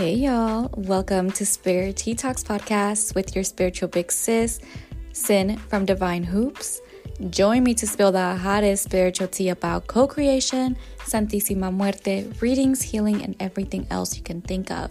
Hey 0.00 0.14
y'all, 0.14 0.70
welcome 0.78 1.30
to 1.32 1.44
Spirit 1.44 1.98
Tea 1.98 2.14
Talks 2.14 2.42
podcast 2.42 3.14
with 3.14 3.34
your 3.34 3.44
spiritual 3.44 3.90
big 3.90 4.10
sis, 4.10 4.58
Sin 5.12 5.58
from 5.68 5.84
Divyne 5.84 6.24
Hoops. 6.24 6.80
Join 7.28 7.62
me 7.62 7.74
to 7.74 7.86
spill 7.86 8.10
the 8.10 8.34
hottest 8.34 8.84
spiritual 8.84 9.28
tea 9.28 9.50
about 9.50 9.88
co 9.88 10.06
creation, 10.06 10.78
Santísima 11.00 11.70
Muerte, 11.70 12.26
readings, 12.40 12.80
healing, 12.80 13.22
and 13.22 13.36
everything 13.40 13.86
else 13.90 14.16
you 14.16 14.22
can 14.22 14.40
think 14.40 14.70
of. 14.70 14.90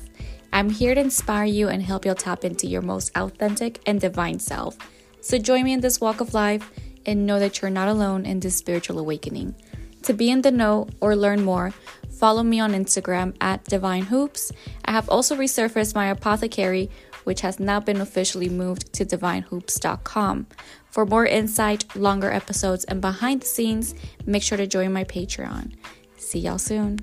I'm 0.54 0.70
here 0.70 0.94
to 0.94 1.02
inspire 1.02 1.46
you 1.46 1.70
and 1.70 1.82
help 1.82 2.06
you 2.06 2.14
tap 2.14 2.46
into 2.46 2.68
your 2.68 2.84
most 2.84 3.12
authentic 3.18 3.82
and 3.88 4.00
divine 4.00 4.38
self. 4.38 4.78
So 5.22 5.40
join 5.40 5.64
me 5.64 5.74
in 5.74 5.82
this 5.82 6.00
walk 6.00 6.22
of 6.22 6.36
life 6.36 6.70
and 7.08 7.26
know 7.26 7.40
that 7.40 7.64
you're 7.64 7.72
not 7.72 7.88
alone 7.88 8.28
in 8.28 8.42
this 8.42 8.58
spiritual 8.58 9.00
awakening. 9.00 9.56
To 10.04 10.14
be 10.14 10.30
in 10.32 10.42
the 10.42 10.52
know 10.52 10.88
or 11.02 11.16
learn 11.16 11.44
more, 11.44 11.74
follow 12.10 12.42
me 12.42 12.60
on 12.60 12.72
Instagram 12.72 13.36
at 13.42 13.64
Divyne 13.66 14.06
Hoops. 14.06 14.52
I 14.90 14.92
have 14.92 15.08
also 15.08 15.36
resurfaced 15.36 15.94
my 15.94 16.08
apothecary, 16.08 16.90
which 17.24 17.42
has 17.42 17.60
now 17.60 17.80
been 17.80 18.02
officially 18.02 18.50
moved 18.50 18.92
to 18.94 19.06
divynehoops.com. 19.06 20.48
For 20.90 21.06
more 21.06 21.28
insight, 21.28 21.96
longer 21.96 22.32
episodes, 22.32 22.86
and 22.86 23.00
behind 23.00 23.44
the 23.44 23.46
scenes, 23.46 23.94
make 24.26 24.42
sure 24.42 24.58
to 24.58 24.66
join 24.66 24.92
my 24.92 25.04
Patreon. 25.04 25.76
See 26.18 26.40
y'all 26.40 26.58
soon. 26.58 27.02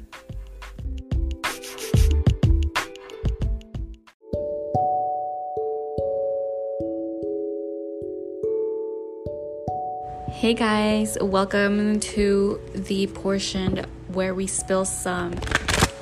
Hey 10.32 10.54
guys, 10.54 11.16
welcome 11.20 12.00
to 12.00 12.60
the 12.74 13.06
portion 13.06 13.86
where 14.08 14.34
we 14.34 14.48
spill 14.48 14.84
some 14.84 15.34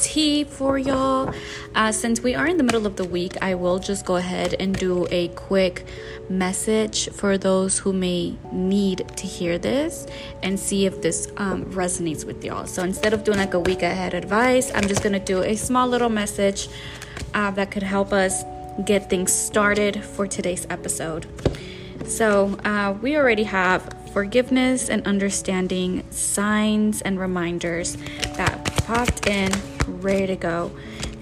tea 0.05 0.45
for 0.45 0.77
y'all. 0.79 1.35
Uh, 1.75 1.91
since 1.91 2.21
we 2.21 2.35
are 2.35 2.47
in 2.47 2.59
the 2.59 2.63
middle 2.63 2.87
of 2.87 2.97
the 2.97 3.05
week, 3.05 3.37
I 3.43 3.55
will 3.55 3.79
just 3.79 4.05
go 4.05 4.17
ahead 4.17 4.55
and 4.61 4.77
do 4.79 5.09
a 5.11 5.29
quick 5.29 5.87
message 6.29 7.09
for 7.09 7.39
those 7.39 7.79
who 7.79 7.93
may 7.93 8.37
need 8.53 9.09
to 9.17 9.27
hear 9.27 9.59
this 9.59 10.07
and 10.43 10.61
see 10.61 10.85
if 10.85 11.01
this 11.01 11.29
um, 11.39 11.65
resonates 11.73 12.25
with 12.25 12.45
y'all. 12.45 12.67
So 12.67 12.85
instead 12.85 13.15
of 13.15 13.25
doing 13.25 13.39
like 13.39 13.55
a 13.55 13.61
week 13.61 13.83
ahead 13.83 14.13
advice, 14.13 14.71
I'm 14.75 14.87
just 14.87 15.03
gonna 15.03 15.19
do 15.19 15.43
a 15.43 15.57
small 15.57 15.89
little 15.89 16.11
message 16.11 16.69
uh, 17.33 17.51
that 17.53 17.71
could 17.71 17.83
help 17.83 18.13
us 18.13 18.45
get 18.85 19.09
things 19.09 19.33
started 19.33 20.05
for 20.05 20.27
today's 20.27 20.67
episode. 20.69 21.27
So, 22.07 22.59
uh, 22.65 22.95
we 23.01 23.17
already 23.17 23.45
have 23.45 23.89
forgiveness 24.13 24.91
and 24.91 25.07
understanding 25.07 26.05
signs 26.11 27.01
and 27.03 27.19
reminders 27.19 27.97
that 28.37 28.65
popped 28.87 29.27
in, 29.27 29.51
ready 29.87 30.27
to 30.27 30.37
go. 30.37 30.73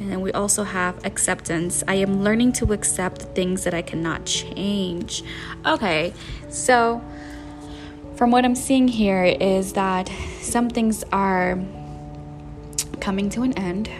And 0.00 0.10
then 0.10 0.20
we 0.20 0.32
also 0.32 0.64
have 0.64 1.04
acceptance. 1.04 1.84
I 1.86 1.94
am 1.94 2.22
learning 2.22 2.52
to 2.54 2.72
accept 2.72 3.22
things 3.34 3.64
that 3.64 3.74
I 3.74 3.82
cannot 3.82 4.24
change. 4.24 5.22
Okay, 5.66 6.12
so 6.48 7.02
from 8.16 8.30
what 8.30 8.44
I'm 8.44 8.54
seeing 8.54 8.88
here 8.88 9.24
is 9.24 9.72
that 9.72 10.10
some 10.40 10.68
things 10.70 11.04
are 11.12 11.58
coming 13.00 13.30
to 13.30 13.42
an 13.42 13.52
end, 13.54 13.90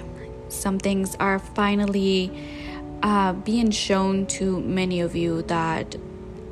some 0.48 0.78
things 0.78 1.16
are 1.16 1.38
finally 1.38 2.30
uh, 3.02 3.32
being 3.32 3.70
shown 3.70 4.26
to 4.26 4.60
many 4.60 5.00
of 5.00 5.16
you 5.16 5.42
that 5.42 5.96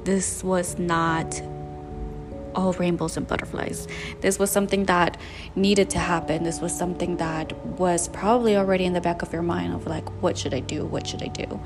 this 0.05 0.43
was 0.43 0.79
not 0.79 1.41
all 2.55 2.73
rainbows 2.75 3.17
and 3.17 3.27
butterflies. 3.27 3.87
This 4.21 4.39
was 4.39 4.51
something 4.51 4.85
that 4.85 5.17
needed 5.55 5.91
to 5.91 5.99
happen. 5.99 6.45
This 6.45 6.61
was 6.61 6.77
something 6.77 7.17
that 7.19 7.57
was 7.79 8.09
probably 8.09 8.57
already 8.57 8.85
in 8.85 8.93
the 8.93 9.01
back 9.01 9.23
of 9.23 9.33
your 9.33 9.43
mind 9.43 9.75
of 9.75 9.87
like, 9.87 10.09
what 10.23 10.37
should 10.39 10.55
I 10.55 10.61
do? 10.61 10.85
What 10.85 11.07
should 11.07 11.23
I 11.23 11.29
do? 11.29 11.61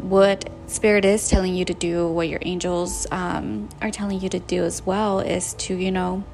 What 0.00 0.48
Spirit 0.66 1.04
is 1.04 1.28
telling 1.28 1.54
you 1.54 1.64
to 1.64 1.74
do, 1.74 2.06
what 2.08 2.28
your 2.28 2.40
angels 2.42 3.06
um, 3.10 3.68
are 3.80 3.90
telling 3.90 4.20
you 4.20 4.28
to 4.28 4.38
do 4.38 4.62
as 4.64 4.84
well, 4.86 5.18
is 5.20 5.54
to, 5.54 5.74
you 5.74 5.90
know, 5.90 6.24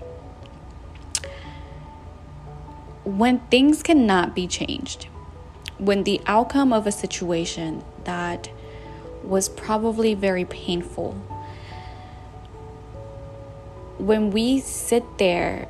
when 3.04 3.38
things 3.50 3.82
cannot 3.82 4.34
be 4.34 4.46
changed, 4.46 5.08
when 5.78 6.04
the 6.04 6.20
outcome 6.26 6.72
of 6.72 6.86
a 6.86 6.92
situation 6.92 7.84
that 8.04 8.50
was 9.22 9.48
probably 9.48 10.14
very 10.14 10.44
painful 10.44 11.14
when 13.98 14.30
we 14.30 14.60
sit 14.60 15.18
there 15.18 15.68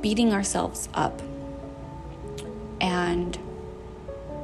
beating 0.00 0.32
ourselves 0.32 0.88
up 0.94 1.22
and 2.80 3.38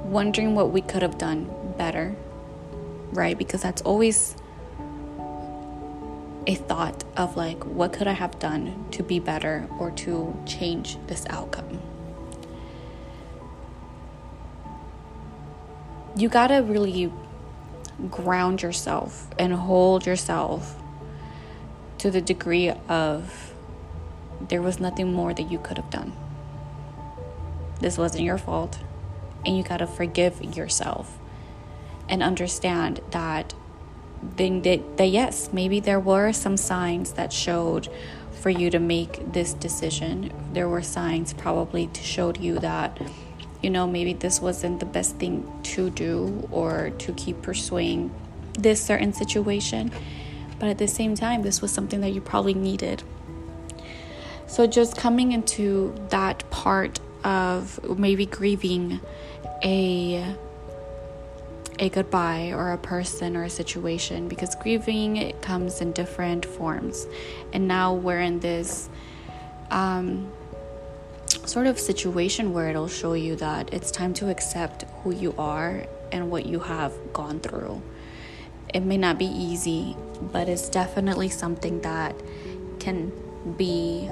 wondering 0.05 0.55
what 0.55 0.71
we 0.71 0.81
could 0.81 1.03
have 1.03 1.19
done 1.19 1.51
better, 1.77 2.15
right? 3.13 3.37
Because 3.37 3.63
that's 3.63 3.83
always 3.83 4.37
a 6.47 6.55
thought 6.55 7.05
of 7.17 7.37
like, 7.37 7.65
what 7.65 7.93
could 7.93 8.07
I 8.07 8.13
have 8.13 8.39
done 8.39 8.87
to 8.93 9.03
be 9.03 9.19
better 9.19 9.69
or 9.79 9.91
to 9.93 10.37
change 10.47 10.99
this 11.07 11.27
outcome? 11.31 11.81
You 16.17 16.29
gotta 16.29 16.63
really 16.63 17.13
ground 18.11 18.63
yourself 18.63 19.29
and 19.39 19.53
hold 19.53 20.07
yourself 20.07 20.82
to 22.03 22.11
the 22.11 22.21
degree 22.21 22.69
of 22.89 23.55
there 24.49 24.61
was 24.61 24.81
nothing 24.81 25.13
more 25.13 25.33
that 25.33 25.49
you 25.53 25.59
could 25.61 25.77
have 25.77 25.89
done. 25.89 26.13
This 27.81 27.97
wasn't 27.97 28.25
your 28.25 28.39
fault. 28.39 28.81
And 29.47 29.57
you 29.57 29.63
got 29.63 29.77
to 29.77 29.87
forgive 29.87 30.43
yourself 30.57 31.17
and 32.09 32.21
understand 32.21 33.01
that 33.13 33.55
then 34.37 34.63
that, 34.63 34.97
that 34.97 35.07
yes, 35.07 35.51
maybe 35.53 35.79
there 35.79 36.01
were 36.01 36.33
some 36.33 36.57
signs 36.57 37.13
that 37.13 37.33
showed 37.33 37.89
for 38.33 38.51
you 38.51 38.69
to 38.71 38.81
make 38.81 39.33
this 39.33 39.55
decision. 39.55 40.33
There 40.53 40.69
were 40.69 40.83
signs 40.83 41.33
probably 41.33 41.87
to 41.87 42.03
showed 42.03 42.37
you 42.37 42.59
that 42.59 43.01
you 43.63 43.71
know 43.71 43.87
maybe 43.87 44.13
this 44.13 44.41
wasn't 44.41 44.81
the 44.81 44.87
best 44.87 45.17
thing 45.17 45.49
to 45.75 45.89
do 45.91 46.49
or 46.51 46.91
to 46.99 47.13
keep 47.13 47.43
pursuing 47.43 48.13
this 48.59 48.83
certain 48.83 49.13
situation 49.13 49.93
but 50.63 50.69
at 50.69 50.79
the 50.79 50.87
same 50.87 51.17
time, 51.17 51.43
this 51.43 51.61
was 51.61 51.73
something 51.73 52.03
that 52.03 52.11
you 52.11 52.21
probably 52.21 52.55
needed. 52.55 53.03
So, 54.47 54.65
just 54.69 54.97
coming 54.97 55.33
into 55.33 55.93
that 56.11 56.49
part 56.51 57.01
of 57.25 57.99
maybe 57.99 58.27
grieving 58.27 59.01
a 59.65 60.37
a 61.81 61.89
goodbye 61.89 62.53
or 62.53 62.71
a 62.71 62.79
person 62.79 63.37
or 63.37 63.43
a 63.43 63.51
situation 63.51 64.29
because 64.29 64.55
grieving 64.55 65.17
it 65.17 65.43
comes 65.43 65.81
in 65.81 65.91
different 65.91 66.45
forms 66.45 67.07
and 67.53 67.67
now 67.67 67.95
we're 67.95 68.21
in 68.21 68.39
this 68.41 68.89
um, 69.71 70.31
sort 71.45 71.67
of 71.67 71.79
situation 71.79 72.53
where 72.53 72.69
it'll 72.69 72.87
show 72.87 73.15
you 73.15 73.35
that 73.35 73.73
it's 73.73 73.91
time 73.91 74.13
to 74.13 74.29
accept 74.29 74.85
who 75.03 75.13
you 75.13 75.35
are 75.39 75.87
and 76.13 76.31
what 76.31 76.45
you 76.47 76.61
have 76.61 76.93
gone 77.13 77.41
through 77.41 77.83
it 78.73 78.81
may 78.81 78.97
not 78.97 79.19
be 79.19 79.27
easy, 79.27 79.97
but 80.21 80.49
it's 80.49 80.69
definitely 80.69 81.29
something 81.29 81.81
that 81.83 82.15
can 82.79 83.13
be 83.57 84.09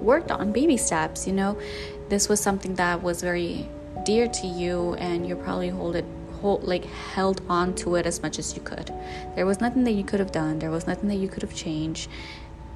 worked 0.00 0.30
on 0.30 0.52
baby 0.52 0.76
steps, 0.76 1.26
you 1.26 1.32
know. 1.32 1.58
This 2.08 2.28
was 2.28 2.40
something 2.40 2.74
that 2.76 3.02
was 3.02 3.22
very 3.22 3.68
dear 4.04 4.28
to 4.28 4.46
you 4.46 4.94
and 4.94 5.26
you 5.26 5.34
probably 5.36 5.68
hold 5.68 5.96
it 5.96 6.04
hold 6.40 6.62
like 6.64 6.84
held 6.84 7.40
on 7.48 7.74
to 7.74 7.96
it 7.96 8.06
as 8.06 8.22
much 8.22 8.38
as 8.38 8.54
you 8.54 8.62
could. 8.62 8.92
There 9.34 9.46
was 9.46 9.60
nothing 9.60 9.84
that 9.84 9.92
you 9.92 10.04
could 10.04 10.20
have 10.20 10.32
done. 10.32 10.58
There 10.58 10.70
was 10.70 10.86
nothing 10.86 11.08
that 11.08 11.16
you 11.16 11.28
could 11.28 11.42
have 11.42 11.54
changed. 11.54 12.08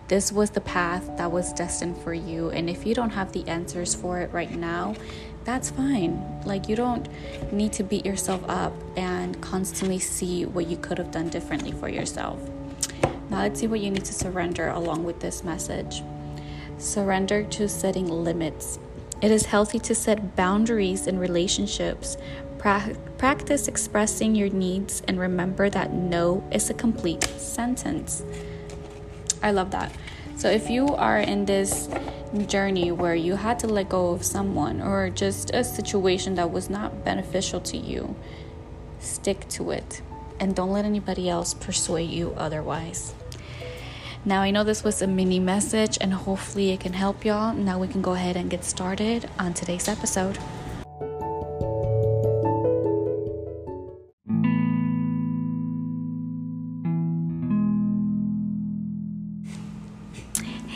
This 0.08 0.32
was 0.32 0.50
the 0.50 0.60
path 0.60 1.08
that 1.18 1.30
was 1.30 1.52
destined 1.52 1.96
for 1.98 2.12
you 2.12 2.50
and 2.50 2.68
if 2.68 2.84
you 2.84 2.94
don't 2.94 3.10
have 3.10 3.32
the 3.32 3.46
answers 3.46 3.94
for 3.94 4.18
it 4.20 4.32
right 4.32 4.50
now, 4.50 4.94
that's 5.50 5.70
fine. 5.70 6.14
Like, 6.44 6.68
you 6.68 6.76
don't 6.76 7.08
need 7.52 7.72
to 7.72 7.82
beat 7.82 8.06
yourself 8.06 8.40
up 8.48 8.72
and 8.96 9.40
constantly 9.40 9.98
see 9.98 10.44
what 10.46 10.68
you 10.68 10.76
could 10.76 10.96
have 10.98 11.10
done 11.10 11.28
differently 11.28 11.72
for 11.72 11.88
yourself. 11.88 12.38
Now, 13.30 13.40
let's 13.40 13.58
see 13.58 13.66
what 13.66 13.80
you 13.80 13.90
need 13.90 14.04
to 14.04 14.14
surrender 14.14 14.68
along 14.68 15.02
with 15.02 15.18
this 15.18 15.42
message. 15.42 16.04
Surrender 16.78 17.42
to 17.42 17.68
setting 17.68 18.06
limits. 18.06 18.78
It 19.20 19.32
is 19.32 19.46
healthy 19.46 19.80
to 19.80 19.94
set 19.94 20.36
boundaries 20.36 21.08
in 21.08 21.18
relationships. 21.18 22.16
Pra- 22.58 22.96
practice 23.18 23.66
expressing 23.66 24.36
your 24.36 24.50
needs 24.50 25.02
and 25.08 25.18
remember 25.18 25.68
that 25.68 25.92
no 25.92 26.44
is 26.52 26.70
a 26.70 26.74
complete 26.74 27.24
sentence. 27.24 28.22
I 29.42 29.50
love 29.50 29.72
that. 29.72 29.90
So, 30.40 30.48
if 30.48 30.70
you 30.70 30.94
are 30.96 31.18
in 31.18 31.44
this 31.44 31.86
journey 32.46 32.90
where 32.92 33.14
you 33.14 33.34
had 33.34 33.58
to 33.58 33.66
let 33.66 33.90
go 33.90 34.12
of 34.12 34.24
someone 34.24 34.80
or 34.80 35.10
just 35.10 35.50
a 35.50 35.62
situation 35.62 36.34
that 36.36 36.50
was 36.50 36.70
not 36.70 37.04
beneficial 37.04 37.60
to 37.60 37.76
you, 37.76 38.16
stick 39.00 39.46
to 39.50 39.70
it 39.70 40.00
and 40.40 40.56
don't 40.56 40.70
let 40.70 40.86
anybody 40.86 41.28
else 41.28 41.52
persuade 41.52 42.08
you 42.08 42.32
otherwise. 42.38 43.12
Now, 44.24 44.40
I 44.40 44.50
know 44.50 44.64
this 44.64 44.82
was 44.82 45.02
a 45.02 45.06
mini 45.06 45.40
message 45.40 45.98
and 46.00 46.14
hopefully 46.14 46.70
it 46.70 46.80
can 46.80 46.94
help 46.94 47.22
y'all. 47.22 47.52
Now, 47.52 47.78
we 47.78 47.86
can 47.86 48.00
go 48.00 48.14
ahead 48.14 48.36
and 48.36 48.48
get 48.48 48.64
started 48.64 49.28
on 49.38 49.52
today's 49.52 49.88
episode. 49.88 50.38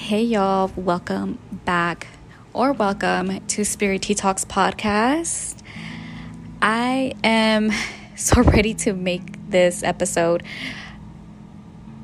Hey, 0.05 0.23
y'all, 0.23 0.71
welcome 0.77 1.39
back 1.65 2.09
or 2.53 2.75
welcome 2.75 3.41
to 3.47 3.65
Spirit 3.65 4.03
Tea 4.03 4.15
Talks 4.15 4.45
podcast. 4.45 5.63
I 6.61 7.15
am 7.25 7.73
so 8.15 8.43
ready 8.43 8.75
to 8.75 8.93
make 8.93 9.49
this 9.49 9.83
episode. 9.83 10.43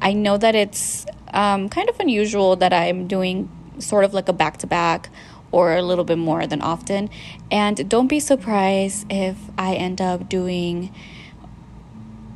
I 0.00 0.14
know 0.14 0.38
that 0.38 0.54
it's 0.54 1.04
um, 1.34 1.68
kind 1.68 1.90
of 1.90 2.00
unusual 2.00 2.56
that 2.56 2.72
I'm 2.72 3.06
doing 3.06 3.50
sort 3.80 4.04
of 4.04 4.14
like 4.14 4.30
a 4.30 4.32
back 4.32 4.56
to 4.60 4.66
back 4.66 5.10
or 5.52 5.76
a 5.76 5.82
little 5.82 6.06
bit 6.06 6.16
more 6.16 6.46
than 6.46 6.62
often. 6.62 7.10
And 7.50 7.86
don't 7.86 8.08
be 8.08 8.18
surprised 8.18 9.08
if 9.10 9.36
I 9.58 9.74
end 9.74 10.00
up 10.00 10.26
doing 10.26 10.90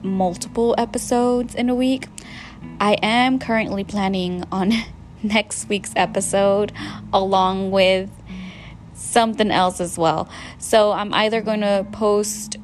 multiple 0.03 0.75
episodes 0.77 1.55
in 1.55 1.71
a 1.71 1.75
week. 1.75 2.09
I 2.79 2.99
am 3.01 3.39
currently 3.39 3.83
planning 3.83 4.45
on 4.53 4.73
next 5.25 5.69
week's 5.69 5.93
episode 5.97 6.73
along 7.13 7.71
with 7.71 8.11
something 8.95 9.51
else 9.51 9.81
as 9.81 9.99
well. 9.99 10.29
So 10.59 10.93
I'm 10.93 11.13
either 11.15 11.41
going 11.41 11.63
to 11.63 11.87
post 11.93 12.59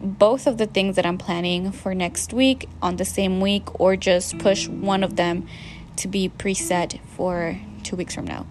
both 0.00 0.46
of 0.46 0.58
the 0.58 0.66
things 0.66 0.96
that 0.96 1.06
I'm 1.06 1.18
planning 1.18 1.72
for 1.72 1.94
next 1.94 2.32
week 2.32 2.68
on 2.82 2.96
the 2.96 3.04
same 3.04 3.40
week 3.40 3.80
or 3.80 3.96
just 3.96 4.38
push 4.38 4.68
one 4.68 5.02
of 5.02 5.16
them 5.16 5.46
to 5.96 6.08
be 6.08 6.28
preset 6.28 7.00
for 7.16 7.58
two 7.82 7.96
weeks 7.96 8.14
from 8.14 8.26
now. 8.26 8.46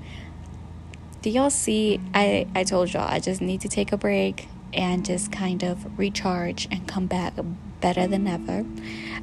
Do 1.22 1.30
y'all 1.30 1.50
see? 1.50 2.02
I, 2.14 2.48
I 2.56 2.64
told 2.64 2.92
y'all 2.92 3.08
I 3.08 3.20
just 3.20 3.40
need 3.42 3.62
to 3.62 3.70
take 3.70 3.92
a 3.92 3.98
break 3.98 4.48
and 4.74 5.06
just 5.06 5.32
kind 5.32 5.64
of 5.64 5.98
recharge 5.98 6.68
and 6.72 6.88
come 6.88 7.06
back 7.06 7.34
better 7.80 8.08
than 8.08 8.28
ever. 8.28 8.66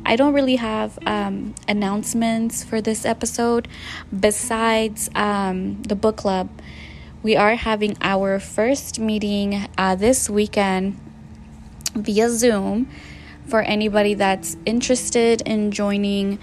I 0.05 0.17
don't 0.17 0.33
really 0.33 0.57
have 0.57 0.99
um, 1.07 1.55
announcements 1.69 2.65
for 2.65 2.81
this 2.81 3.05
episode 3.05 3.69
besides 4.19 5.11
um, 5.15 5.83
the 5.83 5.95
book 5.95 6.17
club. 6.17 6.49
We 7.23 7.37
are 7.37 7.55
having 7.55 7.97
our 8.01 8.41
first 8.41 8.99
meeting 8.99 9.69
uh, 9.77 9.95
this 9.95 10.31
weekend 10.31 10.99
via 11.95 12.31
Zoom 12.31 12.89
for 13.47 13.61
anybody 13.61 14.15
that's 14.15 14.57
interested 14.65 15.43
in 15.43 15.71
joining 15.71 16.39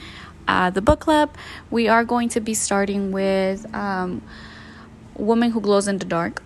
uh, 0.48 0.69
the 0.69 0.81
book 0.81 1.00
club. 1.00 1.36
We 1.71 1.88
are 1.88 2.04
going 2.04 2.30
to 2.30 2.39
be 2.39 2.54
starting 2.54 3.12
with 3.12 3.74
um, 3.74 4.21
Woman 5.15 5.51
Who 5.51 5.62
Glows 5.62 5.88
in 5.88 5.98
the 5.98 6.06
Dark. 6.06 6.44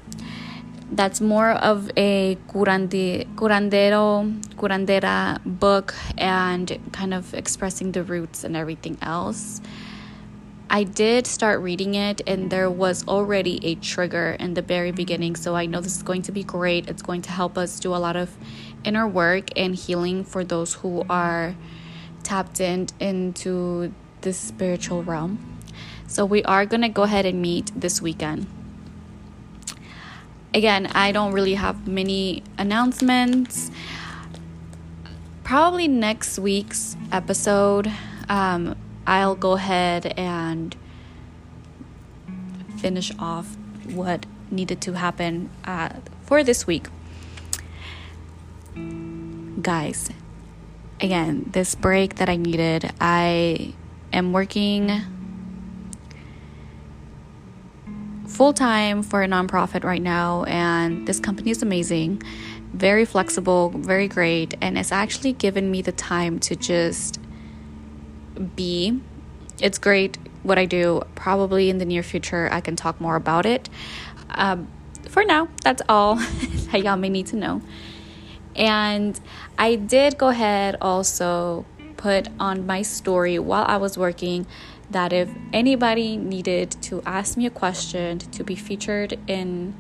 That's 0.93 1.21
more 1.21 1.51
of 1.51 1.89
a 1.95 2.35
curande, 2.49 3.25
curandero, 3.35 4.41
curandera 4.55 5.39
book 5.45 5.95
and 6.17 6.77
kind 6.91 7.13
of 7.13 7.33
expressing 7.33 7.93
the 7.93 8.03
roots 8.03 8.43
and 8.43 8.57
everything 8.57 8.97
else. 9.01 9.61
I 10.69 10.83
did 10.83 11.27
start 11.27 11.59
reading 11.59 11.95
it, 11.95 12.21
and 12.25 12.49
there 12.49 12.69
was 12.69 13.05
already 13.05 13.59
a 13.65 13.75
trigger 13.75 14.37
in 14.39 14.53
the 14.53 14.61
very 14.61 14.91
beginning. 14.91 15.35
So 15.35 15.53
I 15.53 15.65
know 15.65 15.81
this 15.81 15.97
is 15.97 16.03
going 16.03 16.21
to 16.23 16.31
be 16.31 16.43
great. 16.43 16.87
It's 16.87 17.01
going 17.01 17.21
to 17.23 17.31
help 17.31 17.57
us 17.57 17.79
do 17.79 17.93
a 17.93 17.99
lot 17.99 18.15
of 18.15 18.37
inner 18.85 19.07
work 19.07 19.49
and 19.57 19.75
healing 19.75 20.23
for 20.23 20.45
those 20.45 20.75
who 20.75 21.05
are 21.09 21.55
tapped 22.23 22.61
in 22.61 22.87
into 22.99 23.93
the 24.21 24.31
spiritual 24.31 25.03
realm. 25.03 25.59
So 26.07 26.25
we 26.25 26.43
are 26.43 26.65
going 26.65 26.83
to 26.83 26.89
go 26.89 27.03
ahead 27.03 27.25
and 27.25 27.41
meet 27.41 27.71
this 27.75 28.01
weekend. 28.01 28.47
Again, 30.53 30.87
I 30.87 31.13
don't 31.13 31.31
really 31.31 31.53
have 31.53 31.87
many 31.87 32.43
announcements. 32.57 33.71
Probably 35.43 35.87
next 35.87 36.37
week's 36.39 36.97
episode. 37.11 37.89
Um, 38.27 38.75
I'll 39.07 39.35
go 39.35 39.53
ahead 39.53 40.13
and 40.17 40.75
finish 42.77 43.13
off 43.17 43.55
what 43.93 44.25
needed 44.49 44.81
to 44.81 44.93
happen 44.93 45.49
uh, 45.63 45.89
for 46.23 46.43
this 46.43 46.67
week. 46.67 46.87
Guys, 49.61 50.09
again, 50.99 51.49
this 51.53 51.75
break 51.75 52.15
that 52.15 52.27
I 52.27 52.35
needed, 52.35 52.91
I 52.99 53.73
am 54.11 54.33
working 54.33 55.01
full 58.31 58.53
time 58.53 59.03
for 59.03 59.21
a 59.23 59.27
nonprofit 59.27 59.83
right 59.83 60.01
now, 60.01 60.43
and 60.45 61.05
this 61.07 61.19
company 61.19 61.51
is 61.51 61.61
amazing, 61.61 62.23
very 62.73 63.03
flexible, 63.03 63.69
very 63.69 64.07
great, 64.07 64.55
and 64.61 64.77
it's 64.77 64.91
actually 64.91 65.33
given 65.33 65.69
me 65.69 65.81
the 65.81 65.91
time 65.91 66.39
to 66.39 66.55
just 66.55 67.19
be. 68.55 68.99
it's 69.59 69.77
great 69.77 70.17
what 70.43 70.57
I 70.57 70.65
do. 70.65 71.01
Probably 71.13 71.69
in 71.69 71.77
the 71.77 71.85
near 71.85 72.01
future, 72.01 72.49
I 72.51 72.61
can 72.61 72.75
talk 72.75 72.99
more 72.99 73.15
about 73.15 73.45
it. 73.45 73.69
Um, 74.29 74.67
for 75.07 75.23
now, 75.23 75.49
that's 75.61 75.81
all 75.87 76.15
that 76.71 76.81
y'all 76.83 76.97
may 76.97 77.09
need 77.09 77.27
to 77.27 77.35
know. 77.35 77.61
And 78.55 79.19
I 79.57 79.75
did 79.75 80.17
go 80.17 80.29
ahead 80.29 80.77
also 80.81 81.65
put 81.97 82.27
on 82.39 82.65
my 82.65 82.81
story 82.81 83.37
while 83.37 83.65
I 83.67 83.77
was 83.77 83.97
working 83.97 84.47
that 84.91 85.13
if 85.13 85.29
anybody 85.53 86.17
needed 86.17 86.71
to 86.83 87.01
ask 87.05 87.37
me 87.37 87.45
a 87.45 87.49
question 87.49 88.19
to 88.19 88.43
be 88.43 88.55
featured 88.55 89.19
in 89.27 89.75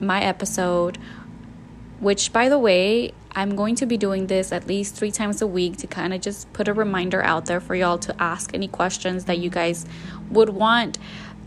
my 0.00 0.22
episode, 0.22 0.98
which 2.00 2.32
by 2.32 2.48
the 2.48 2.58
way, 2.58 3.12
I'm 3.32 3.54
going 3.56 3.74
to 3.76 3.86
be 3.86 3.96
doing 3.96 4.26
this 4.26 4.52
at 4.52 4.66
least 4.66 4.94
three 4.94 5.10
times 5.10 5.42
a 5.42 5.46
week 5.46 5.76
to 5.78 5.86
kind 5.86 6.14
of 6.14 6.20
just 6.20 6.52
put 6.52 6.68
a 6.68 6.72
reminder 6.72 7.22
out 7.22 7.46
there 7.46 7.60
for 7.60 7.74
y'all 7.74 7.98
to 7.98 8.22
ask 8.22 8.54
any 8.54 8.68
questions 8.68 9.26
that 9.26 9.38
you 9.38 9.50
guys 9.50 9.86
would 10.30 10.48
want 10.50 10.98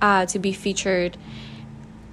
uh, 0.02 0.26
to 0.28 0.40
be 0.40 0.54
featured 0.54 1.18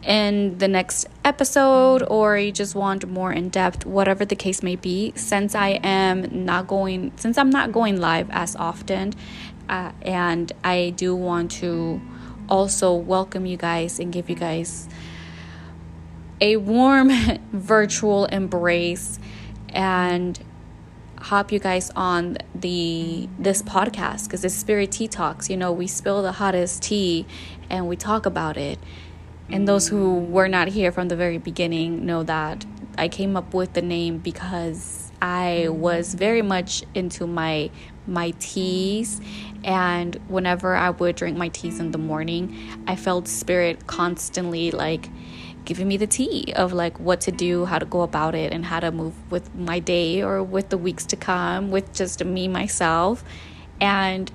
in 0.03 0.57
the 0.59 0.69
next 0.69 1.07
episode 1.25 2.03
or 2.09 2.39
you 2.39 2.53
just 2.53 2.75
want 2.75 3.07
more 3.09 3.33
in 3.33 3.49
depth 3.49 3.85
whatever 3.85 4.25
the 4.25 4.37
case 4.37 4.63
may 4.63 4.77
be. 4.77 5.13
Since 5.17 5.55
i 5.55 5.71
am 5.83 6.45
not 6.45 6.67
going 6.67 7.13
since 7.17 7.37
i'm 7.37 7.51
not 7.51 7.73
going 7.73 8.01
live 8.01 8.29
as 8.31 8.55
often 8.57 9.15
uh, 9.69 9.93
and 10.03 10.53
i 10.65 10.91
do 10.97 11.15
want 11.15 11.51
to 11.51 12.01
also 12.49 12.95
welcome 12.95 13.47
you 13.47 13.57
guys 13.57 13.99
and 13.99 14.13
give 14.13 14.31
you 14.31 14.37
guys 14.37 14.89
a 16.41 16.57
warm 16.57 17.11
virtual 17.53 18.27
embrace 18.27 19.19
and 19.71 20.39
hop 21.21 21.51
you 21.51 21.59
guys 21.59 21.91
on 21.97 22.39
the 22.55 23.29
this 23.39 23.61
podcast 23.63 24.25
because 24.25 24.45
it's 24.45 24.55
spirit 24.55 24.93
tea 24.93 25.09
talks. 25.09 25.51
You 25.51 25.57
know 25.57 25.73
we 25.73 25.87
spill 25.87 26.23
the 26.23 26.33
hottest 26.33 26.83
tea 26.83 27.27
and 27.69 27.89
we 27.89 27.97
talk 27.97 28.25
about 28.27 28.57
it. 28.57 28.79
And 29.51 29.67
those 29.67 29.89
who 29.89 30.19
were 30.19 30.49
not 30.49 30.69
here 30.69 30.93
from 30.93 31.09
the 31.09 31.17
very 31.17 31.39
beginning 31.39 32.05
know 32.05 32.23
that 32.23 32.65
i 32.99 33.09
came 33.09 33.37
up 33.37 33.55
with 33.55 33.73
the 33.73 33.81
name 33.81 34.19
because 34.19 35.11
i 35.23 35.69
was 35.71 36.15
very 36.15 36.43
much 36.43 36.83
into 36.95 37.27
my 37.27 37.71
my 38.07 38.33
teas 38.41 39.21
and 39.65 40.17
whenever 40.29 40.75
i 40.75 40.91
would 40.91 41.17
drink 41.17 41.37
my 41.37 41.49
teas 41.49 41.81
in 41.81 41.91
the 41.91 41.99
morning 41.99 42.57
i 42.87 42.95
felt 42.95 43.27
spirit 43.29 43.87
constantly 43.87 44.71
like 44.71 45.09
giving 45.69 45.87
me 45.87 45.99
the 45.99 46.07
tea 46.07 46.51
of 46.57 46.73
like 46.73 46.99
what 46.99 47.21
to 47.21 47.31
do, 47.31 47.67
how 47.67 47.79
to 47.79 47.85
go 47.85 48.01
about 48.01 48.35
it, 48.35 48.55
and 48.55 48.65
how 48.65 48.81
to 48.81 48.91
move 48.91 49.15
with 49.31 49.55
my 49.55 49.79
day 49.79 50.23
or 50.23 50.43
with 50.43 50.71
the 50.71 50.79
weeks 50.79 51.05
to 51.05 51.15
come 51.15 51.71
with 51.71 51.93
just 51.93 52.25
me, 52.25 52.49
myself. 52.49 53.23
And 53.79 54.33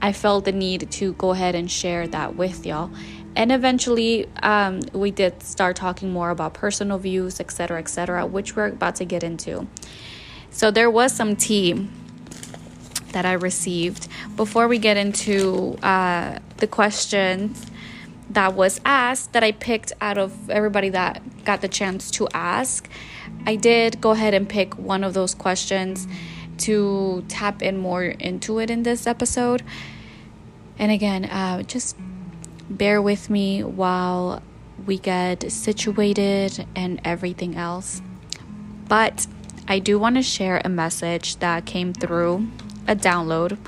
I 0.00 0.12
felt 0.12 0.44
the 0.44 0.52
need 0.52 0.88
to 0.92 1.12
go 1.14 1.30
ahead 1.30 1.56
and 1.56 1.68
share 1.68 2.06
that 2.06 2.36
with 2.36 2.64
y'all. 2.64 2.92
And 3.34 3.50
eventually, 3.50 4.28
um, 4.44 4.80
we 4.92 5.10
did 5.10 5.42
start 5.42 5.74
talking 5.74 6.12
more 6.12 6.30
about 6.30 6.54
personal 6.54 6.98
views, 6.98 7.40
etc., 7.40 7.80
etc., 7.80 8.24
which 8.24 8.54
we're 8.54 8.68
about 8.68 8.94
to 8.96 9.04
get 9.04 9.24
into. 9.24 9.66
So, 10.50 10.70
there 10.70 10.90
was 10.90 11.12
some 11.12 11.34
tea 11.34 11.88
that 13.16 13.24
I 13.24 13.32
received. 13.32 14.08
Before 14.36 14.68
we 14.68 14.76
get 14.76 14.98
into 14.98 15.78
uh, 15.82 16.38
the 16.58 16.66
questions, 16.66 17.64
that 18.28 18.52
was 18.52 18.78
asked 18.84 19.32
that 19.32 19.42
I 19.42 19.52
picked 19.52 19.94
out 20.02 20.18
of 20.18 20.50
everybody 20.50 20.90
that 20.90 21.22
got 21.46 21.62
the 21.62 21.68
chance 21.68 22.10
to 22.10 22.28
ask. 22.34 22.86
I 23.46 23.56
did 23.56 24.02
go 24.02 24.10
ahead 24.10 24.34
and 24.34 24.46
pick 24.46 24.76
one 24.76 25.02
of 25.02 25.14
those 25.14 25.34
questions 25.34 26.06
to 26.58 27.24
tap 27.28 27.62
in 27.62 27.78
more 27.78 28.04
into 28.04 28.58
it 28.58 28.68
in 28.68 28.82
this 28.82 29.06
episode. 29.06 29.62
And 30.78 30.92
again, 30.92 31.24
uh, 31.24 31.62
just 31.62 31.96
bear 32.68 33.00
with 33.00 33.30
me 33.30 33.62
while 33.62 34.42
we 34.84 34.98
get 34.98 35.50
situated 35.50 36.66
and 36.76 37.00
everything 37.02 37.56
else. 37.56 38.02
But 38.86 39.26
I 39.66 39.78
do 39.78 39.98
want 39.98 40.16
to 40.16 40.22
share 40.22 40.60
a 40.62 40.68
message 40.68 41.36
that 41.36 41.64
came 41.64 41.94
through 41.94 42.46
a 42.88 42.96
download, 42.96 43.58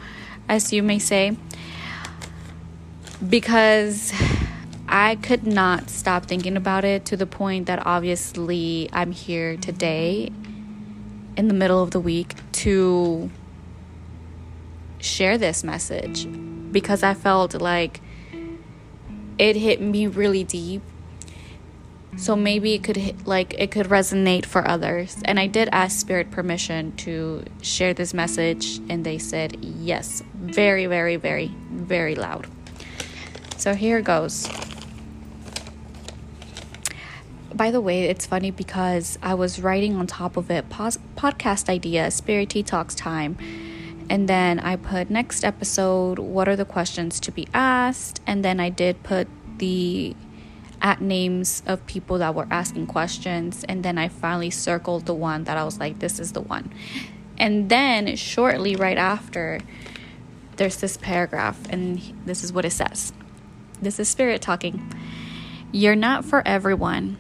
as 0.49 0.73
you 0.73 0.83
may 0.83 0.99
say, 0.99 1.37
because 3.27 4.13
I 4.89 5.17
could 5.17 5.47
not 5.47 5.91
stop 5.91 6.27
thinking 6.27 6.57
about 6.57 6.85
it 6.85 7.05
to 7.07 7.17
the 7.17 7.27
point 7.27 7.67
that 7.67 7.85
obviously 7.87 8.89
I'm 8.93 9.13
here 9.13 9.57
today 9.57 10.33
in 11.37 11.49
the 11.49 11.55
middle 11.55 11.83
of 11.83 11.91
the 11.91 12.01
week 12.01 12.35
to 12.53 13.31
share 14.99 15.39
this 15.39 15.63
message 15.63 16.27
because 16.73 17.03
I 17.03 17.15
felt 17.15 17.55
like 17.61 18.01
it 19.39 19.57
hit 19.57 19.81
me 19.81 20.07
really 20.07 20.43
deep. 20.43 20.83
So 22.19 22.37
maybe 22.37 22.75
it 22.75 22.85
could 22.85 23.27
like 23.27 23.55
it 23.59 23.71
could 23.71 23.87
resonate 23.87 24.45
for 24.45 24.67
others. 24.67 25.17
And 25.25 25.39
I 25.39 25.47
did 25.47 25.69
ask 25.73 25.99
Spirit 25.99 26.31
permission 26.31 26.93
to 26.97 27.45
share 27.63 27.95
this 27.95 28.13
message 28.13 28.79
and 28.91 29.05
they 29.05 29.19
said 29.19 29.65
yes. 29.65 30.23
Very 30.35 30.87
very 30.87 31.17
very 31.17 31.55
very 31.71 32.15
loud. 32.15 32.47
So 33.57 33.75
here 33.75 34.03
goes. 34.03 34.49
By 37.55 37.71
the 37.71 37.81
way, 37.81 38.05
it's 38.05 38.27
funny 38.27 38.51
because 38.51 39.19
I 39.23 39.35
was 39.35 39.61
writing 39.61 39.97
on 39.97 40.07
top 40.07 40.37
of 40.37 40.51
it 40.51 40.69
pos- 40.69 40.99
podcast 41.17 41.69
idea, 41.69 42.11
Spirit 42.11 42.51
Tea 42.51 42.63
Talks 42.63 42.95
time 42.95 43.37
and 44.11 44.29
then 44.29 44.59
I 44.61 44.77
put 44.77 45.11
next 45.11 45.45
episode, 45.45 46.19
what 46.19 46.49
are 46.49 46.57
the 46.57 46.65
questions 46.65 47.21
to 47.21 47.33
be 47.33 47.47
asked? 47.53 48.21
And 48.27 48.45
then 48.45 48.59
I 48.59 48.71
did 48.71 49.03
put 49.03 49.29
the 49.59 50.15
at 50.81 51.01
names 51.01 51.63
of 51.67 51.85
people 51.87 52.19
that 52.19 52.35
were 52.35 52.47
asking 52.51 52.87
questions. 52.87 53.65
And 53.69 53.85
then 53.85 53.99
I 53.99 54.09
finally 54.09 54.51
circled 54.51 55.07
the 55.07 55.15
one 55.15 55.45
that 55.45 55.57
I 55.57 55.65
was 55.65 55.79
like, 55.79 55.99
this 55.99 56.19
is 56.19 56.33
the 56.33 56.41
one. 56.41 56.73
And 57.37 57.69
then 57.69 58.17
shortly 58.17 58.77
right 58.77 58.99
after, 58.99 59.61
there's 60.57 60.77
this 60.77 60.97
paragraph, 60.97 61.59
and 61.71 62.01
this 62.27 62.43
is 62.43 62.53
what 62.53 62.65
it 62.65 62.73
says. 62.73 63.13
This 63.81 64.01
is 64.01 64.09
Spirit 64.09 64.43
talking. 64.43 64.93
You're 65.71 65.95
not 65.95 66.25
for 66.25 66.43
everyone 66.47 67.17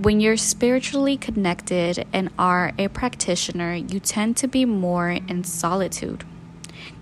when 0.00 0.18
you're 0.18 0.36
spiritually 0.38 1.18
connected 1.18 2.06
and 2.10 2.30
are 2.38 2.72
a 2.78 2.88
practitioner, 2.88 3.74
you 3.74 4.00
tend 4.00 4.34
to 4.38 4.48
be 4.48 4.64
more 4.64 5.10
in 5.10 5.44
solitude. 5.44 6.24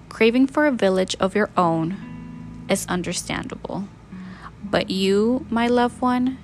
Craving 0.09 0.49
for 0.49 0.67
a 0.67 0.73
village 0.73 1.15
of 1.21 1.37
your 1.37 1.49
own 1.57 2.67
is 2.69 2.87
understandable. 2.87 3.87
But 4.63 4.91
you, 4.91 5.47
my 5.51 5.67
loved 5.67 6.01
one, 6.01 6.39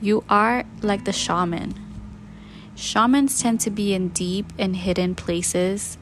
you 0.00 0.24
are 0.28 0.64
like 0.82 1.04
the 1.04 1.12
shaman. 1.12 1.74
Shamans 2.74 3.40
tend 3.40 3.60
to 3.60 3.70
be 3.70 3.94
in 3.94 4.08
deep 4.10 4.52
and 4.58 4.76
hidden 4.76 5.14
places 5.14 5.96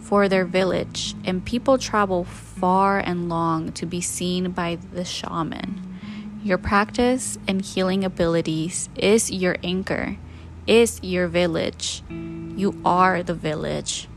for 0.00 0.28
their 0.28 0.44
village, 0.44 1.14
and 1.24 1.44
people 1.44 1.78
travel 1.78 2.24
far 2.24 2.98
and 2.98 3.28
long 3.28 3.72
to 3.72 3.86
be 3.86 4.00
seen 4.00 4.50
by 4.50 4.78
the 4.92 5.04
shaman. 5.04 5.98
Your 6.42 6.58
practice 6.58 7.38
and 7.48 7.60
healing 7.62 8.04
abilities 8.04 8.88
is 8.94 9.30
your 9.30 9.56
anchor, 9.64 10.16
is 10.66 11.00
your 11.02 11.26
village. 11.26 12.02
You 12.08 12.80
are 12.84 13.22
the 13.22 13.34
village. 13.34 14.08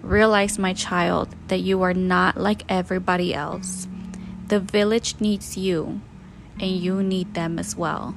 Realize, 0.00 0.58
my 0.58 0.74
child, 0.74 1.34
that 1.48 1.60
you 1.60 1.82
are 1.82 1.94
not 1.94 2.36
like 2.36 2.64
everybody 2.68 3.34
else. 3.34 3.86
The 4.52 4.60
village 4.60 5.18
needs 5.18 5.56
you, 5.56 6.02
and 6.60 6.70
you 6.72 7.02
need 7.02 7.32
them 7.32 7.58
as 7.58 7.74
well. 7.74 8.14